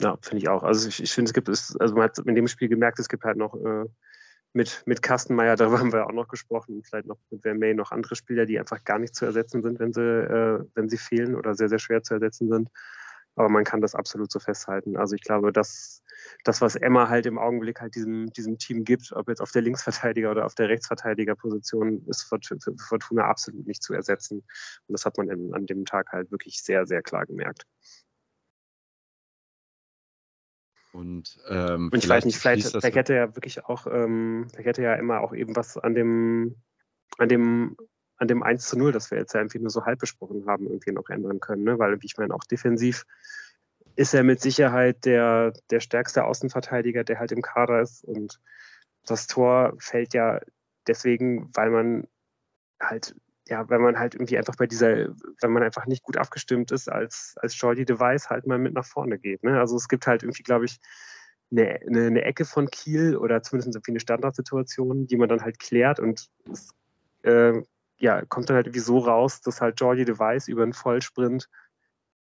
[0.01, 0.63] Ja, finde ich auch.
[0.63, 3.09] Also ich, ich finde, es gibt es, also man hat in dem Spiel gemerkt, es
[3.09, 3.87] gibt halt noch äh,
[4.53, 8.15] mit, mit Kastenmeier, darüber haben wir auch noch gesprochen, vielleicht noch mit Vermey noch andere
[8.15, 11.57] Spieler, die einfach gar nicht zu ersetzen sind, wenn sie, äh, wenn sie fehlen oder
[11.57, 12.71] sehr, sehr schwer zu ersetzen sind.
[13.35, 14.97] Aber man kann das absolut so festhalten.
[14.97, 16.03] Also ich glaube, dass
[16.45, 19.63] das, was Emma halt im Augenblick halt diesem, diesem Team gibt, ob jetzt auf der
[19.63, 22.39] Linksverteidiger oder auf der Rechtsverteidigerposition, ist für
[22.79, 24.39] Fortuna absolut nicht zu ersetzen.
[24.39, 27.67] Und das hat man an dem Tag halt wirklich sehr, sehr klar gemerkt.
[30.93, 34.83] Und, ähm, und ich weiß nicht, vielleicht, vielleicht hätte ja wirklich auch, ähm, vielleicht hätte
[34.83, 36.57] ja immer auch eben was an dem,
[37.19, 37.77] an dem,
[38.17, 40.67] an dem 1 zu 0, das wir jetzt ja irgendwie nur so halb besprochen haben,
[40.67, 41.79] irgendwie noch ändern können, ne?
[41.79, 43.05] Weil ich meine, auch defensiv
[44.01, 48.03] ist er mit Sicherheit der, der stärkste Außenverteidiger, der halt im Kader ist.
[48.03, 48.41] Und
[49.05, 50.41] das Tor fällt ja
[50.87, 52.09] deswegen, weil man
[52.81, 53.15] halt,
[53.47, 55.09] ja, wenn man halt irgendwie einfach bei dieser,
[55.43, 58.87] wenn man einfach nicht gut abgestimmt ist, als, als Jordi Device halt mal mit nach
[58.87, 59.45] vorne geht.
[59.45, 59.61] Ne?
[59.61, 60.81] Also es gibt halt irgendwie, glaube ich,
[61.51, 65.59] eine, eine, eine, Ecke von Kiel oder zumindest irgendwie eine Standardsituation, die man dann halt
[65.59, 66.71] klärt und es
[67.23, 67.61] äh,
[67.99, 71.51] ja, kommt dann halt irgendwie so raus, dass halt Jordi Device über einen Vollsprint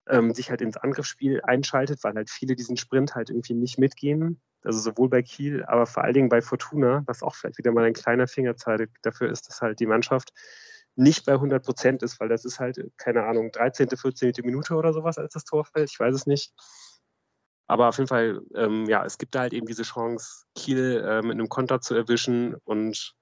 [0.09, 4.41] ähm, sich halt ins Angriffsspiel einschaltet, weil halt viele diesen Sprint halt irgendwie nicht mitgehen.
[4.63, 7.85] Also sowohl bei Kiel, aber vor allen Dingen bei Fortuna, was auch vielleicht wieder mal
[7.85, 10.33] ein kleiner Fingerzeig dafür ist, dass halt die Mannschaft
[10.97, 14.33] nicht bei 100 Prozent ist, weil das ist halt, keine Ahnung, 13., 14.
[14.43, 15.91] Minute oder sowas, als das Tor fällt.
[15.91, 16.55] Ich weiß es nicht.
[17.67, 21.23] Aber auf jeden Fall, ähm, ja, es gibt da halt eben diese Chance, Kiel äh,
[21.23, 23.15] mit einem Konter zu erwischen und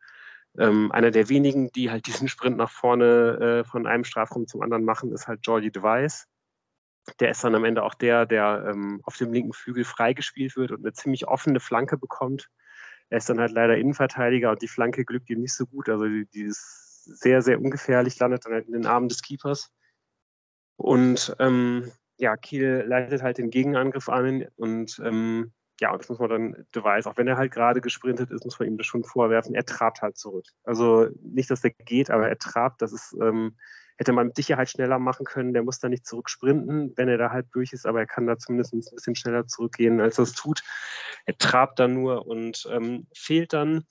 [0.58, 4.60] ähm, einer der wenigen, die halt diesen Sprint nach vorne äh, von einem Strafraum zum
[4.60, 6.26] anderen machen, ist halt Jordi Device
[7.20, 10.70] der ist dann am Ende auch der, der ähm, auf dem linken Flügel freigespielt wird
[10.70, 12.48] und eine ziemlich offene Flanke bekommt.
[13.10, 15.88] Er ist dann halt leider Innenverteidiger und die Flanke glückt ihm nicht so gut.
[15.88, 19.70] Also die, die ist sehr, sehr ungefährlich, landet dann halt in den Armen des Keepers.
[20.76, 26.20] Und ähm, ja, Kiel leitet halt den Gegenangriff an und ähm, ja, und das muss
[26.20, 28.86] man dann, du weißt, auch wenn er halt gerade gesprintet ist, muss man ihm das
[28.86, 29.54] schon vorwerfen.
[29.54, 30.46] Er trabt halt zurück.
[30.62, 32.82] Also nicht, dass der geht, aber er trabt.
[32.82, 33.56] Das ist ähm,
[33.96, 35.52] hätte man mit Sicherheit schneller machen können.
[35.52, 38.38] Der muss da nicht zurücksprinten, wenn er da halb durch ist, aber er kann da
[38.38, 40.62] zumindest ein bisschen schneller zurückgehen, als er es tut.
[41.26, 43.84] Er trabt da nur und ähm, fehlt dann.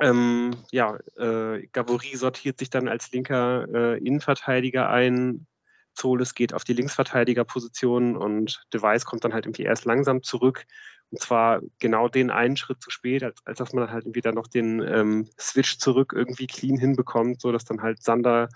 [0.00, 5.46] Ähm, ja, äh, Gabori sortiert sich dann als linker äh, Innenverteidiger ein.
[5.94, 10.64] Zoles geht auf die Linksverteidigerposition und Device kommt dann halt irgendwie erst langsam zurück.
[11.10, 14.46] Und zwar genau den einen Schritt zu spät, als, als dass man halt dann noch
[14.46, 18.48] den ähm, Switch zurück irgendwie clean hinbekommt, sodass dann halt Sander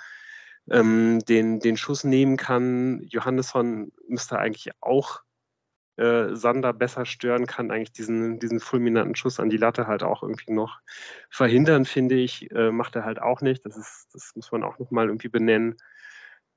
[0.71, 3.03] ähm, den, den Schuss nehmen kann.
[3.09, 5.23] Johannesson müsste eigentlich auch
[5.97, 10.23] äh, Sander besser stören, kann eigentlich diesen, diesen fulminanten Schuss an die Latte halt auch
[10.23, 10.81] irgendwie noch
[11.31, 12.51] verhindern, finde ich.
[12.51, 13.65] Äh, macht er halt auch nicht.
[13.65, 15.77] Das, ist, das muss man auch nochmal irgendwie benennen.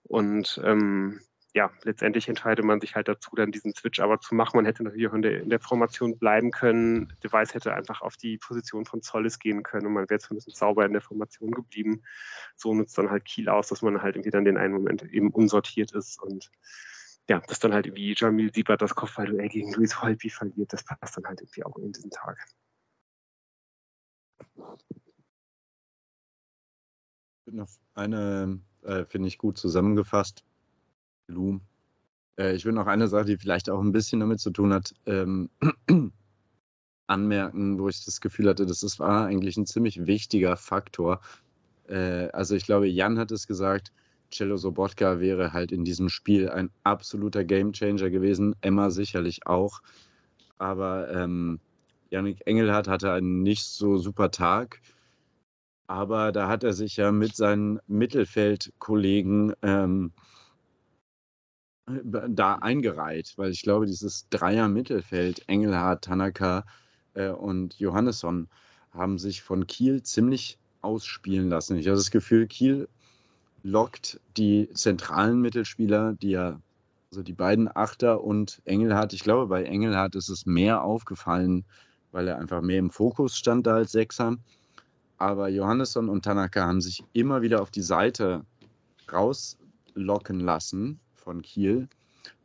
[0.03, 1.21] Und ähm,
[1.53, 4.57] ja, letztendlich entscheidet man sich halt dazu, dann diesen Switch aber zu machen.
[4.57, 7.13] Man hätte natürlich auch in der, in der Formation bleiben können.
[7.23, 10.85] Device hätte einfach auf die Position von Zolles gehen können und man wäre zumindest sauber
[10.85, 12.03] in der Formation geblieben.
[12.55, 15.31] So nutzt dann halt Kiel aus, dass man halt irgendwie dann den einen Moment eben
[15.31, 16.51] unsortiert ist und
[17.29, 21.17] ja, dass dann halt wie Jamil Siebert das Kopfballduell gegen Luis Holby verliert, das passt
[21.17, 22.37] dann halt irgendwie auch in diesen Tag.
[27.95, 30.43] Eine, äh, finde ich, gut zusammengefasst.
[31.27, 31.59] Lou.
[32.37, 34.93] Äh, ich will noch eine Sache, die vielleicht auch ein bisschen damit zu tun hat,
[35.05, 35.49] ähm,
[37.07, 41.21] anmerken, wo ich das Gefühl hatte, das ist, war eigentlich ein ziemlich wichtiger Faktor.
[41.87, 43.91] Äh, also ich glaube, Jan hat es gesagt,
[44.29, 48.55] Cello Sobotka wäre halt in diesem Spiel ein absoluter Gamechanger gewesen.
[48.61, 49.81] Emma sicherlich auch.
[50.57, 51.59] Aber ähm,
[52.09, 54.81] Yannick Engelhardt hatte einen nicht so super Tag.
[55.87, 60.11] Aber da hat er sich ja mit seinen Mittelfeldkollegen ähm,
[61.87, 66.65] da eingereiht, weil ich glaube, dieses Dreier-Mittelfeld, Engelhardt, Tanaka
[67.13, 68.49] äh, und Johannesson,
[68.91, 71.77] haben sich von Kiel ziemlich ausspielen lassen.
[71.77, 72.89] Ich habe das Gefühl, Kiel
[73.63, 76.59] lockt die zentralen Mittelspieler, die ja,
[77.11, 81.63] also die beiden Achter und Engelhardt, ich glaube, bei Engelhardt ist es mehr aufgefallen,
[82.11, 84.37] weil er einfach mehr im Fokus stand da als Sechser.
[85.17, 88.45] Aber Johannesson und Tanaka haben sich immer wieder auf die Seite
[89.11, 91.89] rauslocken lassen von Kiel,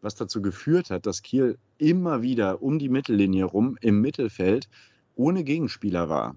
[0.00, 4.68] was dazu geführt hat, dass Kiel immer wieder um die Mittellinie rum im Mittelfeld
[5.14, 6.34] ohne Gegenspieler war.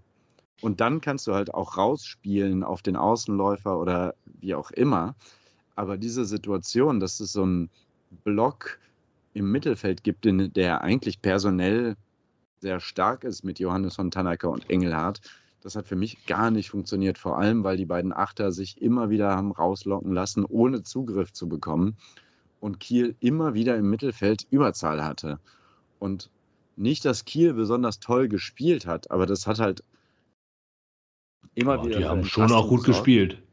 [0.62, 5.16] Und dann kannst du halt auch rausspielen auf den Außenläufer oder wie auch immer.
[5.76, 7.72] Aber diese Situation, dass es so einen
[8.24, 8.78] Block
[9.34, 11.96] im Mittelfeld gibt, der eigentlich personell
[12.60, 15.20] sehr stark ist mit Johannes von Tanaka und Engelhardt,
[15.62, 17.18] das hat für mich gar nicht funktioniert.
[17.18, 21.50] Vor allem, weil die beiden Achter sich immer wieder haben rauslocken lassen, ohne Zugriff zu
[21.50, 21.98] bekommen
[22.66, 25.40] und Kiel immer wieder im Mittelfeld Überzahl hatte.
[26.00, 26.32] Und
[26.76, 29.84] nicht, dass Kiel besonders toll gespielt hat, aber das hat halt
[31.54, 32.00] immer oh, wieder.
[32.00, 33.06] Die haben schon auch gut gesorgt.
[33.06, 33.44] gespielt.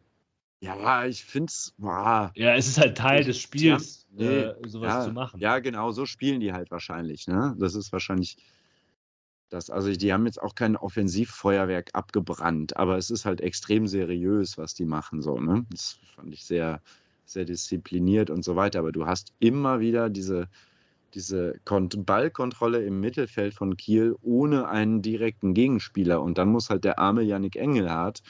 [0.61, 1.75] Ja, ich finde es.
[1.79, 5.39] Ja, es ist halt Teil des Spiels, haben, nee, äh, sowas ja, zu machen.
[5.41, 7.29] Ja, genau, so spielen die halt wahrscheinlich.
[7.29, 7.55] Ne?
[7.59, 8.39] Das ist wahrscheinlich
[9.51, 9.69] das.
[9.69, 14.73] Also, die haben jetzt auch kein Offensivfeuerwerk abgebrannt, aber es ist halt extrem seriös, was
[14.73, 15.21] die machen.
[15.21, 15.67] So, ne?
[15.71, 16.81] Das fand ich sehr,
[17.25, 18.81] sehr diszipliniert und so weiter.
[18.81, 20.49] Aber du hast immer wieder diese,
[21.15, 26.23] diese Ballkontrolle im Mittelfeld von Kiel ohne einen direkten Gegenspieler.
[26.23, 28.23] Und dann muss halt der arme Yannick Engelhardt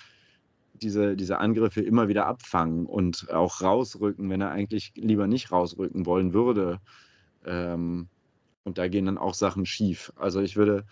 [0.74, 6.06] diese, diese Angriffe immer wieder abfangen und auch rausrücken, wenn er eigentlich lieber nicht rausrücken
[6.06, 6.80] wollen würde.
[7.44, 8.08] Ähm,
[8.64, 10.12] und da gehen dann auch Sachen schief.
[10.16, 10.84] Also ich würde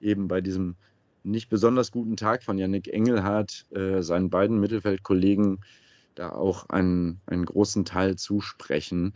[0.00, 0.76] eben bei diesem
[1.22, 5.60] nicht besonders guten Tag von Yannick Engelhardt äh, seinen beiden Mittelfeldkollegen
[6.14, 9.12] da auch einen, einen großen Teil zusprechen.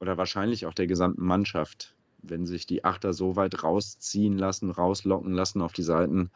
[0.00, 5.32] Oder wahrscheinlich auch der gesamten Mannschaft, wenn sich die Achter so weit rausziehen lassen, rauslocken
[5.32, 6.30] lassen auf die Seiten,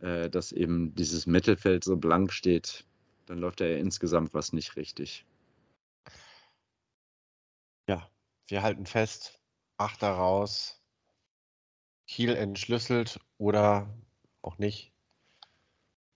[0.00, 2.84] äh, dass eben dieses Mittelfeld so blank steht,
[3.26, 5.24] dann läuft da ja insgesamt was nicht richtig.
[7.88, 8.10] Ja,
[8.48, 9.40] wir halten fest,
[9.76, 10.82] Achter raus,
[12.06, 13.94] Kiel entschlüsselt oder
[14.42, 14.92] auch nicht.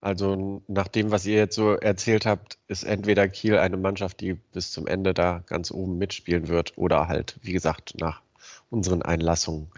[0.03, 4.35] Also nach dem, was ihr jetzt so erzählt habt, ist entweder Kiel eine Mannschaft, die
[4.35, 8.21] bis zum Ende da ganz oben mitspielen wird oder halt, wie gesagt, nach
[8.69, 9.71] unseren Einlassungen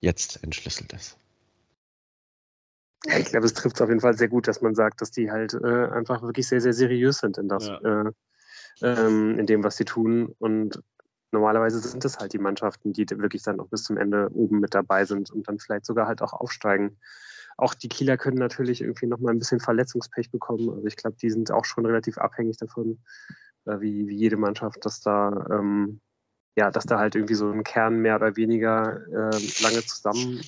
[0.00, 1.16] jetzt entschlüsselt ist.
[3.06, 5.12] Ja, ich glaube, es trifft es auf jeden Fall sehr gut, dass man sagt, dass
[5.12, 8.02] die halt äh, einfach wirklich sehr, sehr seriös sind in das, ja.
[8.02, 8.12] äh,
[8.82, 10.34] ähm, in dem, was sie tun.
[10.38, 10.82] Und
[11.32, 14.74] normalerweise sind es halt die Mannschaften, die wirklich dann auch bis zum Ende oben mit
[14.74, 16.98] dabei sind und dann vielleicht sogar halt auch aufsteigen.
[17.58, 20.70] Auch die Kieler können natürlich irgendwie noch mal ein bisschen Verletzungspech bekommen.
[20.70, 22.98] Also ich glaube, die sind auch schon relativ abhängig davon,
[23.66, 26.00] äh, wie, wie jede Mannschaft, dass da ähm,
[26.58, 30.40] ja, dass da halt irgendwie so ein Kern mehr oder weniger äh, lange zusammen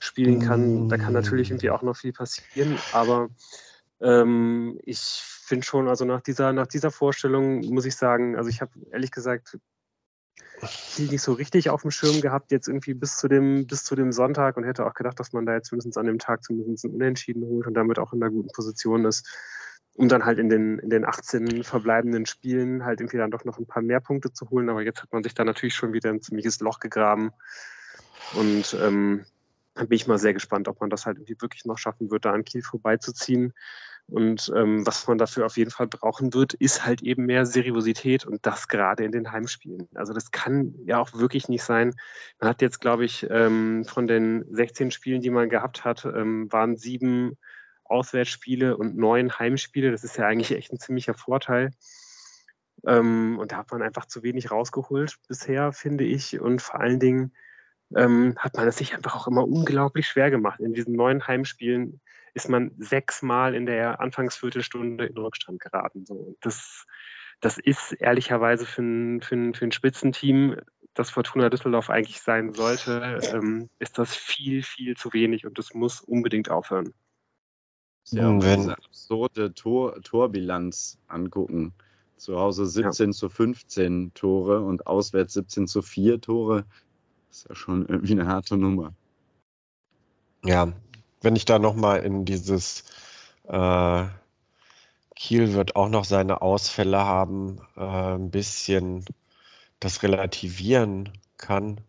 [0.00, 0.88] spielen kann.
[0.88, 3.28] Da kann natürlich irgendwie auch noch viel passieren, aber
[4.00, 8.60] ähm, ich finde schon, also nach dieser, nach dieser Vorstellung muss ich sagen, also ich
[8.60, 9.58] habe ehrlich gesagt
[10.66, 13.94] viel nicht so richtig auf dem Schirm gehabt, jetzt irgendwie bis zu dem, bis zu
[13.94, 16.84] dem Sonntag und hätte auch gedacht, dass man da jetzt mindestens an dem Tag zumindest
[16.84, 19.26] ein Unentschieden holt und damit auch in einer guten Position ist,
[19.94, 23.58] um dann halt in den, in den 18 verbleibenden Spielen halt irgendwie dann doch noch
[23.58, 24.68] ein paar mehr Punkte zu holen.
[24.68, 27.30] Aber jetzt hat man sich da natürlich schon wieder ein ziemliches Loch gegraben.
[28.34, 29.24] Und ähm,
[29.74, 32.32] bin ich mal sehr gespannt, ob man das halt irgendwie wirklich noch schaffen wird, da
[32.32, 33.52] an Kiel vorbeizuziehen.
[34.06, 38.26] Und ähm, was man dafür auf jeden Fall brauchen wird, ist halt eben mehr Seriosität
[38.26, 39.88] und das gerade in den Heimspielen.
[39.94, 41.94] Also das kann ja auch wirklich nicht sein.
[42.38, 46.52] Man hat jetzt, glaube ich, ähm, von den 16 Spielen, die man gehabt hat, ähm,
[46.52, 47.38] waren sieben
[47.84, 49.90] Auswärtsspiele und neun Heimspiele.
[49.90, 51.70] Das ist ja eigentlich echt ein ziemlicher Vorteil.
[52.86, 56.38] Ähm, und da hat man einfach zu wenig rausgeholt bisher, finde ich.
[56.40, 57.32] Und vor allen Dingen
[57.96, 60.60] ähm, hat man es sich einfach auch immer unglaublich schwer gemacht.
[60.60, 62.00] In diesen neuen Heimspielen
[62.34, 66.04] ist man sechsmal in der Anfangsviertelstunde in Rückstand geraten.
[66.04, 66.36] So.
[66.40, 66.84] Das,
[67.40, 70.56] das ist ehrlicherweise für ein, für, ein, für ein Spitzenteam,
[70.94, 75.74] das Fortuna Düsseldorf eigentlich sein sollte, ähm, ist das viel, viel zu wenig und das
[75.74, 76.92] muss unbedingt aufhören.
[78.10, 81.72] Ja, wenn wir diese absurde Tor, Torbilanz angucken.
[82.16, 83.12] Zu Hause 17 ja.
[83.12, 86.64] zu 15 Tore und auswärts 17 zu 4 Tore.
[87.30, 88.94] ist ja schon irgendwie eine harte Nummer.
[90.44, 90.72] Ja,
[91.24, 92.84] wenn ich da nochmal in dieses
[93.48, 94.04] äh,
[95.16, 99.04] Kiel wird auch noch seine Ausfälle haben, äh, ein bisschen
[99.80, 101.80] das relativieren kann,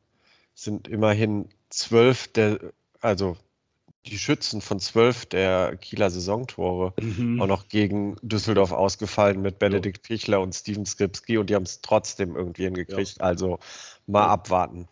[0.53, 2.59] sind immerhin zwölf der,
[3.01, 3.37] also
[4.05, 7.41] die Schützen von zwölf der Kieler Saisontore mhm.
[7.41, 11.81] auch noch gegen Düsseldorf ausgefallen mit Benedikt Pichler und Steven Skripski und die haben es
[11.81, 13.17] trotzdem irgendwie hingekriegt.
[13.17, 13.23] Ja.
[13.23, 13.59] Also
[14.05, 14.87] mal abwarten.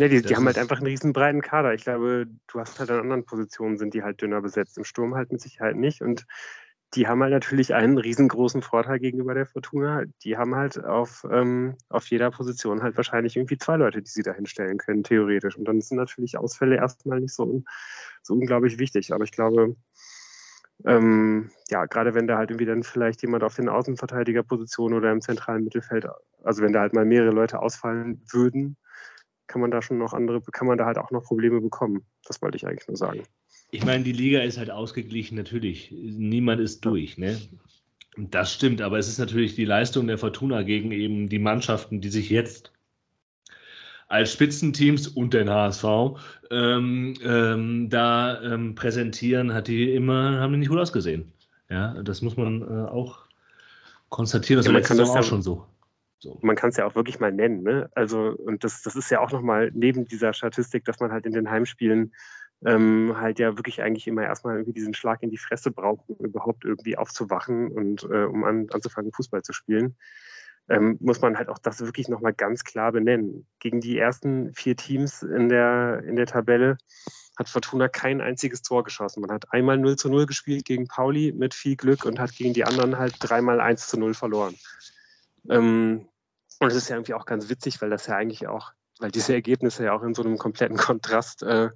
[0.00, 1.74] Ja, die, die haben halt einfach einen riesen breiten Kader.
[1.74, 4.78] Ich glaube, du hast halt an anderen Positionen sind die halt dünner besetzt.
[4.78, 6.00] Im Sturm halt mit Sicherheit nicht.
[6.00, 6.24] Und
[6.94, 10.04] die haben halt natürlich einen riesengroßen Vorteil gegenüber der Fortuna.
[10.24, 14.22] Die haben halt auf, ähm, auf jeder Position halt wahrscheinlich irgendwie zwei Leute, die sie
[14.22, 15.58] da hinstellen können, theoretisch.
[15.58, 17.62] Und dann sind natürlich Ausfälle erstmal nicht so,
[18.22, 19.12] so unglaublich wichtig.
[19.12, 19.76] Aber ich glaube,
[20.86, 25.20] ähm, ja, gerade wenn da halt irgendwie dann vielleicht jemand auf den Außenverteidigerpositionen oder im
[25.20, 26.06] zentralen Mittelfeld,
[26.42, 28.78] also wenn da halt mal mehrere Leute ausfallen würden,
[29.50, 32.04] kann man da schon noch andere, kann man da halt auch noch Probleme bekommen.
[32.24, 33.24] Das wollte ich eigentlich nur sagen.
[33.72, 35.90] Ich meine, die Liga ist halt ausgeglichen, natürlich.
[35.92, 37.36] Niemand ist durch, ne?
[38.16, 42.08] Das stimmt, aber es ist natürlich die Leistung der Fortuna gegen eben die Mannschaften, die
[42.10, 42.72] sich jetzt
[44.08, 45.84] als Spitzenteams und den HSV
[46.50, 51.32] ähm, ähm, da ähm, präsentieren, hat die immer, haben die nicht gut ausgesehen.
[51.68, 53.18] Ja, das muss man äh, auch
[54.08, 54.58] konstatieren.
[54.58, 55.66] Das ja, war letztes auch ja, schon so.
[56.20, 56.38] So.
[56.42, 57.62] Man kann es ja auch wirklich mal nennen.
[57.62, 57.90] Ne?
[57.94, 61.32] Also, und das, das ist ja auch nochmal neben dieser Statistik, dass man halt in
[61.32, 62.12] den Heimspielen
[62.64, 66.24] ähm, halt ja wirklich eigentlich immer erstmal irgendwie diesen Schlag in die Fresse braucht, um
[66.24, 69.96] überhaupt irgendwie aufzuwachen und äh, um an, anzufangen, Fußball zu spielen,
[70.68, 73.46] ähm, muss man halt auch das wirklich nochmal ganz klar benennen.
[73.58, 76.76] Gegen die ersten vier Teams in der, in der Tabelle
[77.38, 79.22] hat Fortuna kein einziges Tor geschossen.
[79.22, 82.52] Man hat einmal 0 zu 0 gespielt gegen Pauli mit viel Glück und hat gegen
[82.52, 84.54] die anderen halt dreimal 1 zu 0 verloren.
[85.48, 86.08] Ähm,
[86.58, 89.32] und es ist ja irgendwie auch ganz witzig, weil das ja eigentlich auch, weil diese
[89.32, 91.70] Ergebnisse ja auch in so einem kompletten Kontrast äh,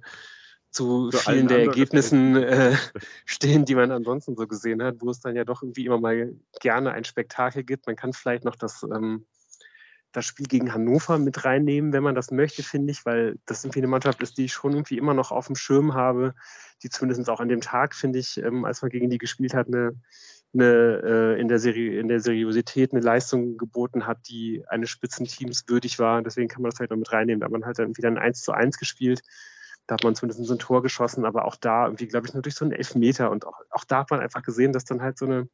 [0.75, 2.75] zu Für vielen der Ergebnissen äh,
[3.25, 6.33] stehen, die man ansonsten so gesehen hat, wo es dann ja doch irgendwie immer mal
[6.59, 7.87] gerne ein Spektakel gibt.
[7.87, 9.25] Man kann vielleicht noch das, ähm,
[10.11, 13.79] das Spiel gegen Hannover mit reinnehmen, wenn man das möchte, finde ich, weil das irgendwie
[13.79, 16.35] eine Mannschaft ist, die ich schon irgendwie immer noch auf dem Schirm habe,
[16.83, 19.67] die zumindest auch an dem Tag, finde ich, ähm, als man gegen die gespielt hat,
[19.67, 19.93] eine,
[20.55, 21.01] eine,
[21.35, 25.99] äh, in, der Serie, in der Seriosität eine Leistung geboten hat, die eines Spitzenteams würdig
[25.99, 26.21] war.
[26.23, 27.41] Deswegen kann man das vielleicht noch mit reinnehmen.
[27.41, 29.21] Da hat man halt dann wieder ein 1 zu 1 gespielt
[29.87, 32.55] da hat man zumindest ein Tor geschossen, aber auch da irgendwie, glaube ich, nur durch
[32.55, 33.29] so einen Elfmeter.
[33.29, 35.47] Und auch, auch da hat man einfach gesehen, dass dann halt so eine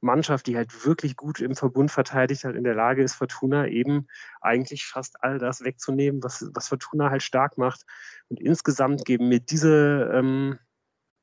[0.00, 4.06] Mannschaft, die halt wirklich gut im Verbund verteidigt, halt in der Lage ist, Fortuna eben
[4.40, 7.84] eigentlich fast all das wegzunehmen, was, was Fortuna halt stark macht.
[8.28, 10.58] Und insgesamt geben mir diese, ähm,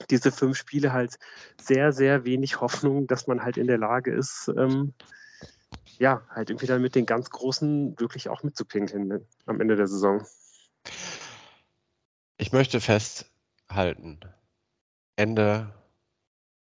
[0.09, 1.17] diese fünf Spiele halt
[1.61, 4.93] sehr, sehr wenig Hoffnung, dass man halt in der Lage ist, ähm,
[5.97, 9.87] ja, halt irgendwie dann mit den ganz Großen wirklich auch mitzupinkeln ne, am Ende der
[9.87, 10.25] Saison.
[12.37, 14.19] Ich möchte festhalten,
[15.15, 15.73] Ende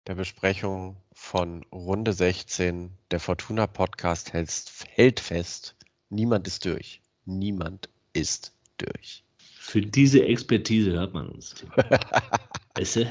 [0.06, 2.90] der Besprechung von Runde 16.
[3.10, 5.76] Der Fortuna Podcast hält fest,
[6.10, 7.00] niemand ist durch.
[7.24, 9.24] Niemand ist durch.
[9.38, 11.54] Für diese Expertise hört man uns.
[12.78, 13.06] weißt du?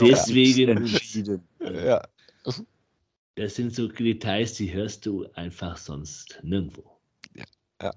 [0.00, 0.90] Deswegen.
[1.60, 2.02] Ja.
[3.36, 6.84] Das sind so Details, die hörst du einfach sonst nirgendwo.
[7.34, 7.44] Ja.
[7.82, 7.92] ja.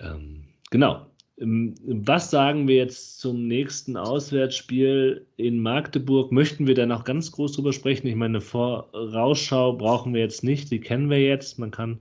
[0.00, 1.06] Ähm, genau.
[1.38, 6.30] Ähm, was sagen wir jetzt zum nächsten Auswärtsspiel in Magdeburg?
[6.30, 8.06] Möchten wir da noch ganz groß drüber sprechen?
[8.06, 11.58] Ich meine, Vorausschau brauchen wir jetzt nicht, die kennen wir jetzt.
[11.58, 12.00] Man kann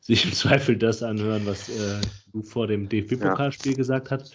[0.00, 2.00] sich im Zweifel das anhören, was äh,
[2.32, 3.76] du vor dem DFB-Pokalspiel ja.
[3.76, 4.34] gesagt hast.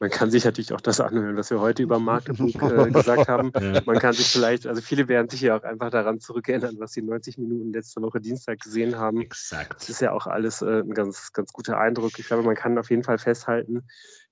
[0.00, 3.52] Man kann sich natürlich auch das anhören, was wir heute über Magdeburg äh, gesagt haben.
[3.86, 7.02] Man kann sich vielleicht, also viele werden sich ja auch einfach daran zurückerinnern, was sie
[7.02, 9.20] 90 Minuten letzte Woche Dienstag gesehen haben.
[9.20, 9.80] Exakt.
[9.80, 12.18] Das ist ja auch alles äh, ein ganz, ganz guter Eindruck.
[12.18, 13.84] Ich glaube, man kann auf jeden Fall festhalten,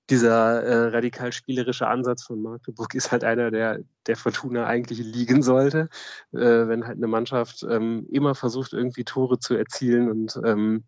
[0.09, 5.41] dieser äh, radikal spielerische Ansatz von Magdeburg ist halt einer, der der Fortuna eigentlich liegen
[5.43, 5.87] sollte,
[6.33, 10.83] äh, wenn halt eine Mannschaft ähm, immer versucht, irgendwie Tore zu erzielen und ähm,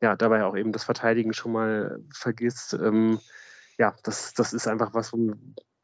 [0.00, 2.74] ja, dabei auch eben das Verteidigen schon mal vergisst.
[2.74, 3.18] Ähm,
[3.78, 5.36] ja, das, das ist einfach was, womit,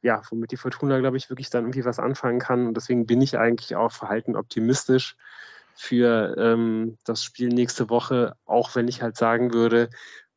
[0.03, 2.67] ja, womit die Fortuna, glaube ich, wirklich dann irgendwie was anfangen kann.
[2.67, 5.17] Und deswegen bin ich eigentlich auch verhalten optimistisch
[5.75, 9.91] für ähm, das Spiel nächste Woche, auch wenn ich halt sagen würde,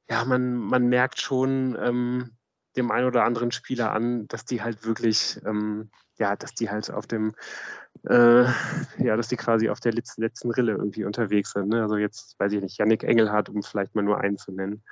[0.10, 2.32] ja, man, man merkt schon ähm,
[2.76, 6.92] dem einen oder anderen Spieler an, dass die halt wirklich, ähm, ja, dass die halt
[6.92, 7.34] auf dem
[8.10, 8.44] äh,
[9.00, 11.70] ja, dass die quasi auf der letzten, letzten Rille irgendwie unterwegs sind.
[11.70, 11.82] Ne?
[11.82, 14.84] Also jetzt weiß ich nicht, Yannick Engelhardt, um vielleicht mal nur einen zu nennen.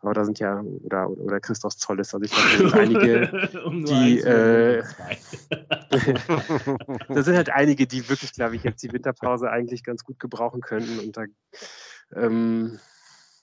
[0.00, 3.84] Aber da sind ja, oder, oder Christoph Zolles, also ich glaube, da sind einige, um
[3.84, 4.82] die äh,
[7.08, 10.60] da sind halt einige, die wirklich, glaube ich, jetzt die Winterpause eigentlich ganz gut gebrauchen
[10.60, 10.98] könnten.
[10.98, 11.24] Und da
[12.14, 12.80] ähm,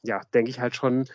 [0.02, 1.06] ja, denke ich halt schon,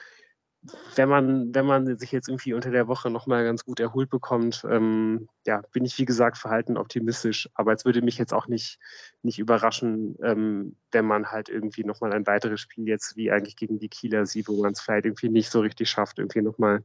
[0.96, 4.64] wenn man, wenn man sich jetzt irgendwie unter der Woche nochmal ganz gut erholt bekommt,
[4.68, 7.48] ähm, ja, bin ich wie gesagt verhalten optimistisch.
[7.54, 8.78] Aber es würde mich jetzt auch nicht,
[9.22, 13.78] nicht überraschen, ähm, wenn man halt irgendwie nochmal ein weiteres Spiel jetzt wie eigentlich gegen
[13.78, 16.84] die Kieler sieht, wo man es vielleicht irgendwie nicht so richtig schafft, irgendwie nochmal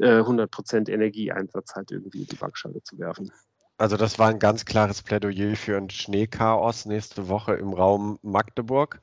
[0.00, 3.30] äh, 100% Energieeinsatz halt irgendwie in die Waagschale zu werfen.
[3.78, 9.00] Also das war ein ganz klares Plädoyer für ein Schneechaos nächste Woche im Raum Magdeburg.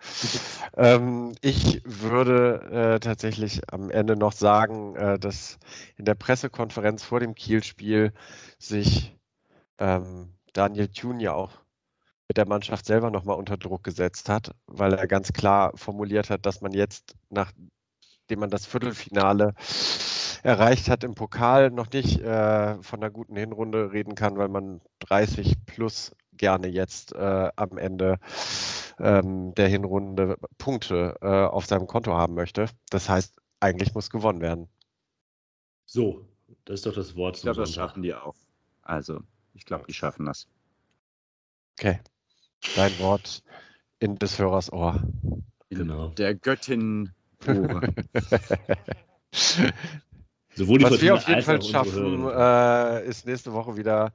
[0.75, 5.59] ähm, ich würde äh, tatsächlich am Ende noch sagen, äh, dass
[5.95, 8.11] in der Pressekonferenz vor dem Kiel-Spiel
[8.59, 9.15] sich
[9.79, 11.51] ähm, Daniel Thun ja auch
[12.27, 16.45] mit der Mannschaft selber nochmal unter Druck gesetzt hat, weil er ganz klar formuliert hat,
[16.45, 17.69] dass man jetzt, nachdem
[18.39, 19.53] man das Viertelfinale
[20.45, 24.79] erreicht hat im Pokal, noch nicht äh, von einer guten Hinrunde reden kann, weil man
[24.99, 28.19] 30 plus gerne jetzt äh, am Ende
[28.99, 32.67] ähm, der Hinrunde Punkte äh, auf seinem Konto haben möchte.
[32.91, 34.69] Das heißt, eigentlich muss gewonnen werden.
[35.87, 36.27] So,
[36.65, 37.37] das ist doch das Wort.
[37.37, 38.35] Ich glaube, das schaffen die auch.
[38.83, 39.21] Also,
[39.55, 40.47] ich glaube, die schaffen das.
[41.79, 41.99] Okay.
[42.75, 43.41] Dein Wort
[43.97, 45.01] in des Hörers Ohr.
[45.69, 46.09] Genau.
[46.09, 47.11] Der Göttin
[47.47, 47.81] Ohr.
[50.55, 54.11] Sowohl die Was wir auf jeden Fall schaffen, äh, ist nächste Woche wieder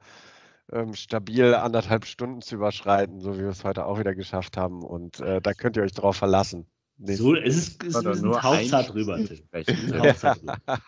[0.71, 4.83] ähm, stabil anderthalb Stunden zu überschreiten, so wie wir es heute auch wieder geschafft haben.
[4.83, 6.65] Und äh, da könnt ihr euch drauf verlassen.
[7.03, 9.19] So, es ist, es ist nur Hauptzeit drüber.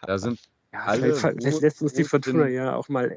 [0.06, 0.40] Da sind
[0.72, 3.16] ja, alle vielleicht lässt uns die Fortuna ja auch mal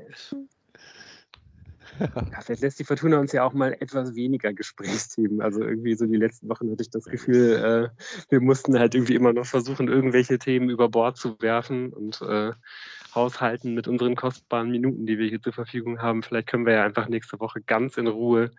[2.33, 5.41] ja, vielleicht lässt die Fortuna uns ja auch mal etwas weniger Gesprächsthemen.
[5.41, 9.15] Also irgendwie so die letzten Wochen hatte ich das Gefühl, äh, wir mussten halt irgendwie
[9.15, 12.53] immer noch versuchen, irgendwelche Themen über Bord zu werfen und äh,
[13.15, 16.23] haushalten mit unseren kostbaren Minuten, die wir hier zur Verfügung haben.
[16.23, 18.51] Vielleicht können wir ja einfach nächste Woche ganz in Ruhe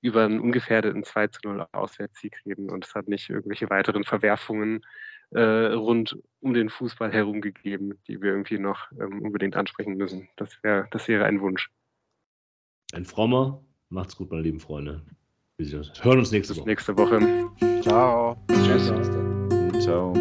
[0.00, 4.84] über einen ungefährdeten 2 zu 0 Auswärtssieg reden und es hat nicht irgendwelche weiteren Verwerfungen
[5.30, 10.28] äh, rund um den Fußball herum gegeben, die wir irgendwie noch ähm, unbedingt ansprechen müssen.
[10.36, 11.70] Das, wär, das wäre ein Wunsch
[12.94, 13.60] ein frommer.
[13.88, 15.02] Macht's gut, meine lieben Freunde.
[15.56, 16.66] Wir hören uns nächste Woche.
[16.66, 17.20] Nächste Woche.
[17.82, 18.36] Ciao.
[18.64, 18.92] Tschüss.
[19.84, 20.12] Ciao.